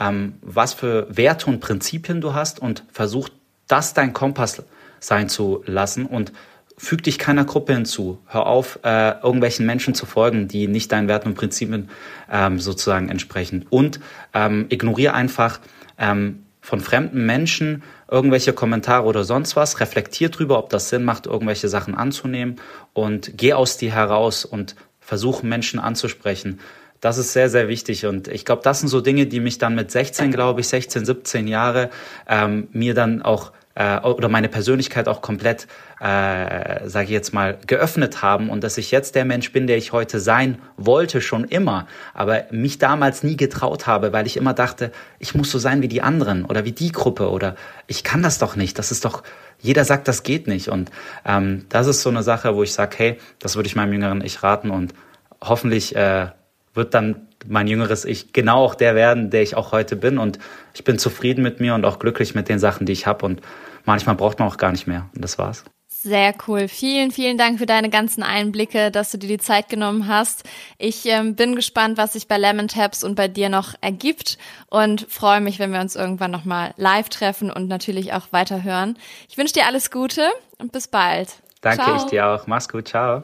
ähm, 0.00 0.34
was 0.42 0.74
für 0.74 1.06
Werte 1.10 1.46
und 1.46 1.60
Prinzipien 1.60 2.20
du 2.20 2.34
hast 2.34 2.58
und 2.58 2.84
versuch 2.92 3.28
das 3.68 3.94
dein 3.94 4.12
Kompass 4.12 4.62
sein 5.00 5.28
zu 5.28 5.62
lassen 5.66 6.06
und 6.06 6.32
füg 6.76 7.02
dich 7.02 7.18
keiner 7.18 7.44
Gruppe 7.44 7.74
hinzu. 7.74 8.18
Hör 8.26 8.46
auf, 8.46 8.80
äh, 8.82 9.12
irgendwelchen 9.22 9.66
Menschen 9.66 9.94
zu 9.94 10.06
folgen, 10.06 10.48
die 10.48 10.66
nicht 10.66 10.90
deinen 10.92 11.08
Werten 11.08 11.28
und 11.28 11.34
Prinzipien 11.34 11.88
ähm, 12.30 12.58
sozusagen 12.58 13.08
entsprechen. 13.08 13.66
Und 13.70 14.00
ähm, 14.32 14.66
ignoriere 14.68 15.14
einfach 15.14 15.60
ähm, 15.98 16.44
von 16.60 16.80
fremden 16.80 17.26
Menschen 17.26 17.82
irgendwelche 18.10 18.52
Kommentare 18.52 19.04
oder 19.04 19.24
sonst 19.24 19.54
was. 19.56 19.80
Reflektier 19.80 20.30
drüber, 20.30 20.58
ob 20.58 20.70
das 20.70 20.88
Sinn 20.88 21.04
macht, 21.04 21.26
irgendwelche 21.26 21.68
Sachen 21.68 21.94
anzunehmen 21.94 22.56
und 22.92 23.36
geh 23.36 23.52
aus 23.52 23.76
dir 23.76 23.92
heraus 23.92 24.44
und 24.44 24.74
versuch 25.00 25.42
Menschen 25.42 25.78
anzusprechen. 25.78 26.60
Das 27.00 27.18
ist 27.18 27.34
sehr, 27.34 27.50
sehr 27.50 27.68
wichtig. 27.68 28.06
Und 28.06 28.28
ich 28.28 28.46
glaube, 28.46 28.62
das 28.62 28.80
sind 28.80 28.88
so 28.88 29.02
Dinge, 29.02 29.26
die 29.26 29.40
mich 29.40 29.58
dann 29.58 29.74
mit 29.74 29.90
16, 29.90 30.32
glaube 30.32 30.62
ich, 30.62 30.68
16, 30.68 31.04
17 31.04 31.46
Jahre 31.46 31.90
ähm, 32.26 32.68
mir 32.72 32.94
dann 32.94 33.20
auch 33.20 33.52
äh, 33.74 33.98
oder 34.00 34.28
meine 34.28 34.48
Persönlichkeit 34.48 35.08
auch 35.08 35.20
komplett, 35.20 35.66
äh, 36.00 36.88
sage 36.88 37.04
ich 37.04 37.10
jetzt 37.10 37.34
mal, 37.34 37.58
geöffnet 37.66 38.22
haben 38.22 38.50
und 38.50 38.62
dass 38.62 38.78
ich 38.78 38.90
jetzt 38.90 39.14
der 39.14 39.24
Mensch 39.24 39.52
bin, 39.52 39.66
der 39.66 39.76
ich 39.76 39.92
heute 39.92 40.20
sein 40.20 40.58
wollte, 40.76 41.20
schon 41.20 41.44
immer, 41.44 41.86
aber 42.12 42.44
mich 42.50 42.78
damals 42.78 43.22
nie 43.22 43.36
getraut 43.36 43.86
habe, 43.86 44.12
weil 44.12 44.26
ich 44.26 44.36
immer 44.36 44.54
dachte, 44.54 44.92
ich 45.18 45.34
muss 45.34 45.50
so 45.50 45.58
sein 45.58 45.82
wie 45.82 45.88
die 45.88 46.02
anderen 46.02 46.44
oder 46.44 46.64
wie 46.64 46.72
die 46.72 46.92
Gruppe 46.92 47.30
oder 47.30 47.56
ich 47.86 48.04
kann 48.04 48.22
das 48.22 48.38
doch 48.38 48.56
nicht, 48.56 48.78
das 48.78 48.90
ist 48.90 49.04
doch, 49.04 49.22
jeder 49.60 49.84
sagt, 49.84 50.08
das 50.08 50.22
geht 50.22 50.46
nicht. 50.46 50.68
Und 50.68 50.90
ähm, 51.24 51.64
das 51.68 51.86
ist 51.86 52.02
so 52.02 52.10
eine 52.10 52.22
Sache, 52.22 52.54
wo 52.54 52.62
ich 52.62 52.72
sage, 52.72 52.96
hey, 52.98 53.18
das 53.38 53.56
würde 53.56 53.66
ich 53.66 53.76
meinem 53.76 53.92
jüngeren 53.92 54.24
Ich 54.24 54.42
raten 54.42 54.70
und 54.70 54.94
hoffentlich 55.40 55.96
äh, 55.96 56.28
wird 56.74 56.94
dann 56.94 57.28
mein 57.46 57.66
jüngeres 57.66 58.04
Ich 58.04 58.32
genau 58.32 58.64
auch 58.64 58.74
der 58.74 58.94
werden, 58.94 59.30
der 59.30 59.42
ich 59.42 59.56
auch 59.56 59.72
heute 59.72 59.96
bin. 59.96 60.18
Und 60.18 60.38
ich 60.74 60.84
bin 60.84 60.98
zufrieden 60.98 61.42
mit 61.42 61.60
mir 61.60 61.74
und 61.74 61.84
auch 61.84 61.98
glücklich 61.98 62.34
mit 62.34 62.48
den 62.48 62.58
Sachen, 62.58 62.86
die 62.86 62.92
ich 62.92 63.06
habe. 63.06 63.26
Und 63.26 63.40
manchmal 63.84 64.16
braucht 64.16 64.38
man 64.38 64.48
auch 64.48 64.56
gar 64.56 64.72
nicht 64.72 64.86
mehr. 64.86 65.08
Und 65.14 65.22
das 65.22 65.38
war's. 65.38 65.64
Sehr 66.04 66.34
cool. 66.46 66.68
Vielen, 66.68 67.12
vielen 67.12 67.38
Dank 67.38 67.58
für 67.58 67.64
deine 67.64 67.88
ganzen 67.88 68.22
Einblicke, 68.22 68.90
dass 68.90 69.10
du 69.10 69.16
dir 69.16 69.28
die 69.28 69.38
Zeit 69.38 69.70
genommen 69.70 70.06
hast. 70.06 70.44
Ich 70.76 71.06
ähm, 71.06 71.34
bin 71.34 71.56
gespannt, 71.56 71.96
was 71.96 72.12
sich 72.12 72.28
bei 72.28 72.36
Lemon 72.36 72.68
Tabs 72.68 73.02
und 73.02 73.14
bei 73.14 73.26
dir 73.26 73.48
noch 73.48 73.72
ergibt 73.80 74.36
und 74.68 75.06
freue 75.08 75.40
mich, 75.40 75.58
wenn 75.58 75.72
wir 75.72 75.80
uns 75.80 75.96
irgendwann 75.96 76.30
nochmal 76.30 76.74
live 76.76 77.08
treffen 77.08 77.50
und 77.50 77.68
natürlich 77.68 78.12
auch 78.12 78.26
weiterhören. 78.32 78.98
Ich 79.30 79.38
wünsche 79.38 79.54
dir 79.54 79.66
alles 79.66 79.90
Gute 79.90 80.28
und 80.58 80.72
bis 80.72 80.88
bald. 80.88 81.30
Danke, 81.62 81.84
Ciao. 81.84 81.96
ich 81.96 82.02
dir 82.04 82.26
auch. 82.26 82.46
Mach's 82.46 82.68
gut. 82.68 82.88
Ciao. 82.88 83.22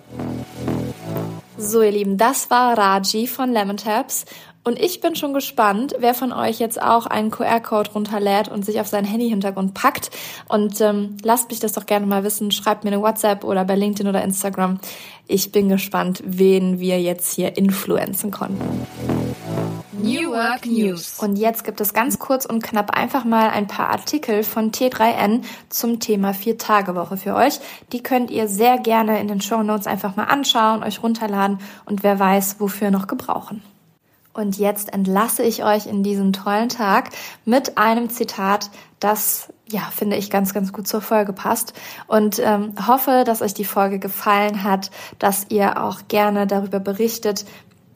So, 1.62 1.82
ihr 1.82 1.92
Lieben, 1.92 2.16
das 2.16 2.48
war 2.48 2.76
Raji 2.78 3.26
von 3.26 3.52
Lemon 3.52 3.76
Tabs. 3.76 4.24
Und 4.64 4.80
ich 4.80 5.00
bin 5.00 5.14
schon 5.14 5.34
gespannt, 5.34 5.94
wer 5.98 6.14
von 6.14 6.32
euch 6.32 6.58
jetzt 6.58 6.80
auch 6.80 7.04
einen 7.04 7.30
QR-Code 7.30 7.90
runterlädt 7.92 8.48
und 8.48 8.64
sich 8.64 8.80
auf 8.80 8.86
seinen 8.86 9.04
Handy-Hintergrund 9.04 9.74
packt. 9.74 10.10
Und 10.48 10.80
ähm, 10.80 11.18
lasst 11.22 11.50
mich 11.50 11.60
das 11.60 11.72
doch 11.72 11.84
gerne 11.84 12.06
mal 12.06 12.24
wissen. 12.24 12.50
Schreibt 12.50 12.84
mir 12.84 12.90
eine 12.90 13.02
WhatsApp 13.02 13.44
oder 13.44 13.66
bei 13.66 13.76
LinkedIn 13.76 14.08
oder 14.08 14.24
Instagram. 14.24 14.80
Ich 15.26 15.52
bin 15.52 15.68
gespannt, 15.68 16.22
wen 16.24 16.80
wir 16.80 17.00
jetzt 17.00 17.34
hier 17.34 17.58
influenzen 17.58 18.30
konnten. 18.30 18.86
New 20.02 20.30
Work 20.30 20.64
News. 20.64 21.18
Und 21.18 21.36
jetzt 21.36 21.64
gibt 21.64 21.80
es 21.80 21.92
ganz 21.92 22.18
kurz 22.18 22.46
und 22.46 22.62
knapp 22.62 22.90
einfach 22.96 23.24
mal 23.24 23.50
ein 23.50 23.66
paar 23.66 23.90
Artikel 23.90 24.42
von 24.44 24.72
T3N 24.72 25.42
zum 25.68 26.00
Thema 26.00 26.32
Vier-Tage-Woche 26.32 27.18
für 27.18 27.34
euch. 27.34 27.60
Die 27.92 28.02
könnt 28.02 28.30
ihr 28.30 28.48
sehr 28.48 28.78
gerne 28.78 29.20
in 29.20 29.28
den 29.28 29.42
Show 29.42 29.62
Notes 29.62 29.86
einfach 29.86 30.16
mal 30.16 30.24
anschauen, 30.24 30.82
euch 30.82 31.02
runterladen 31.02 31.58
und 31.84 32.02
wer 32.02 32.18
weiß, 32.18 32.56
wofür 32.60 32.90
noch 32.90 33.08
gebrauchen. 33.08 33.62
Und 34.32 34.58
jetzt 34.58 34.92
entlasse 34.92 35.42
ich 35.42 35.64
euch 35.64 35.86
in 35.86 36.02
diesen 36.02 36.32
tollen 36.32 36.68
Tag 36.68 37.10
mit 37.44 37.76
einem 37.76 38.08
Zitat, 38.08 38.70
das 39.00 39.52
ja, 39.68 39.80
finde 39.94 40.16
ich 40.16 40.30
ganz, 40.30 40.54
ganz 40.54 40.72
gut 40.72 40.88
zur 40.88 41.00
Folge 41.00 41.32
passt 41.32 41.74
und 42.06 42.38
ähm, 42.38 42.74
hoffe, 42.86 43.24
dass 43.24 43.42
euch 43.42 43.54
die 43.54 43.64
Folge 43.64 43.98
gefallen 43.98 44.62
hat, 44.62 44.90
dass 45.18 45.46
ihr 45.48 45.82
auch 45.82 46.02
gerne 46.08 46.46
darüber 46.46 46.80
berichtet 46.80 47.44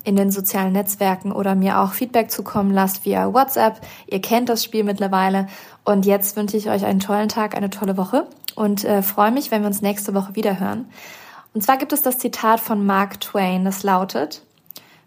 in 0.04 0.16
den 0.16 0.30
sozialen 0.30 0.72
Netzwerken 0.72 1.32
oder 1.32 1.54
mir 1.54 1.80
auch 1.80 1.92
Feedback 1.92 2.30
zukommen 2.30 2.70
lasst 2.70 3.04
via 3.04 3.32
WhatsApp. 3.32 3.80
Ihr 4.06 4.20
kennt 4.20 4.48
das 4.48 4.62
Spiel 4.62 4.84
mittlerweile 4.84 5.48
und 5.84 6.06
jetzt 6.06 6.36
wünsche 6.36 6.56
ich 6.56 6.68
euch 6.68 6.84
einen 6.84 7.00
tollen 7.00 7.28
Tag, 7.28 7.56
eine 7.56 7.70
tolle 7.70 7.96
Woche 7.96 8.26
und 8.54 8.84
äh, 8.84 9.02
freue 9.02 9.32
mich, 9.32 9.50
wenn 9.50 9.62
wir 9.62 9.68
uns 9.68 9.82
nächste 9.82 10.14
Woche 10.14 10.36
wieder 10.36 10.60
hören. 10.60 10.86
Und 11.54 11.62
zwar 11.62 11.78
gibt 11.78 11.92
es 11.92 12.02
das 12.02 12.18
Zitat 12.18 12.60
von 12.60 12.84
Mark 12.84 13.20
Twain, 13.20 13.64
das 13.64 13.82
lautet, 13.82 14.42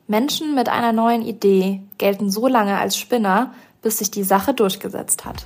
Menschen 0.08 0.56
mit 0.56 0.70
einer 0.70 0.94
neuen 0.94 1.22
Idee 1.22 1.82
gelten 1.98 2.32
so 2.32 2.48
lange 2.48 2.78
als 2.78 2.98
Spinner, 2.98 3.54
bis 3.82 3.98
sich 3.98 4.10
die 4.10 4.24
Sache 4.24 4.54
durchgesetzt 4.54 5.26
hat. 5.26 5.46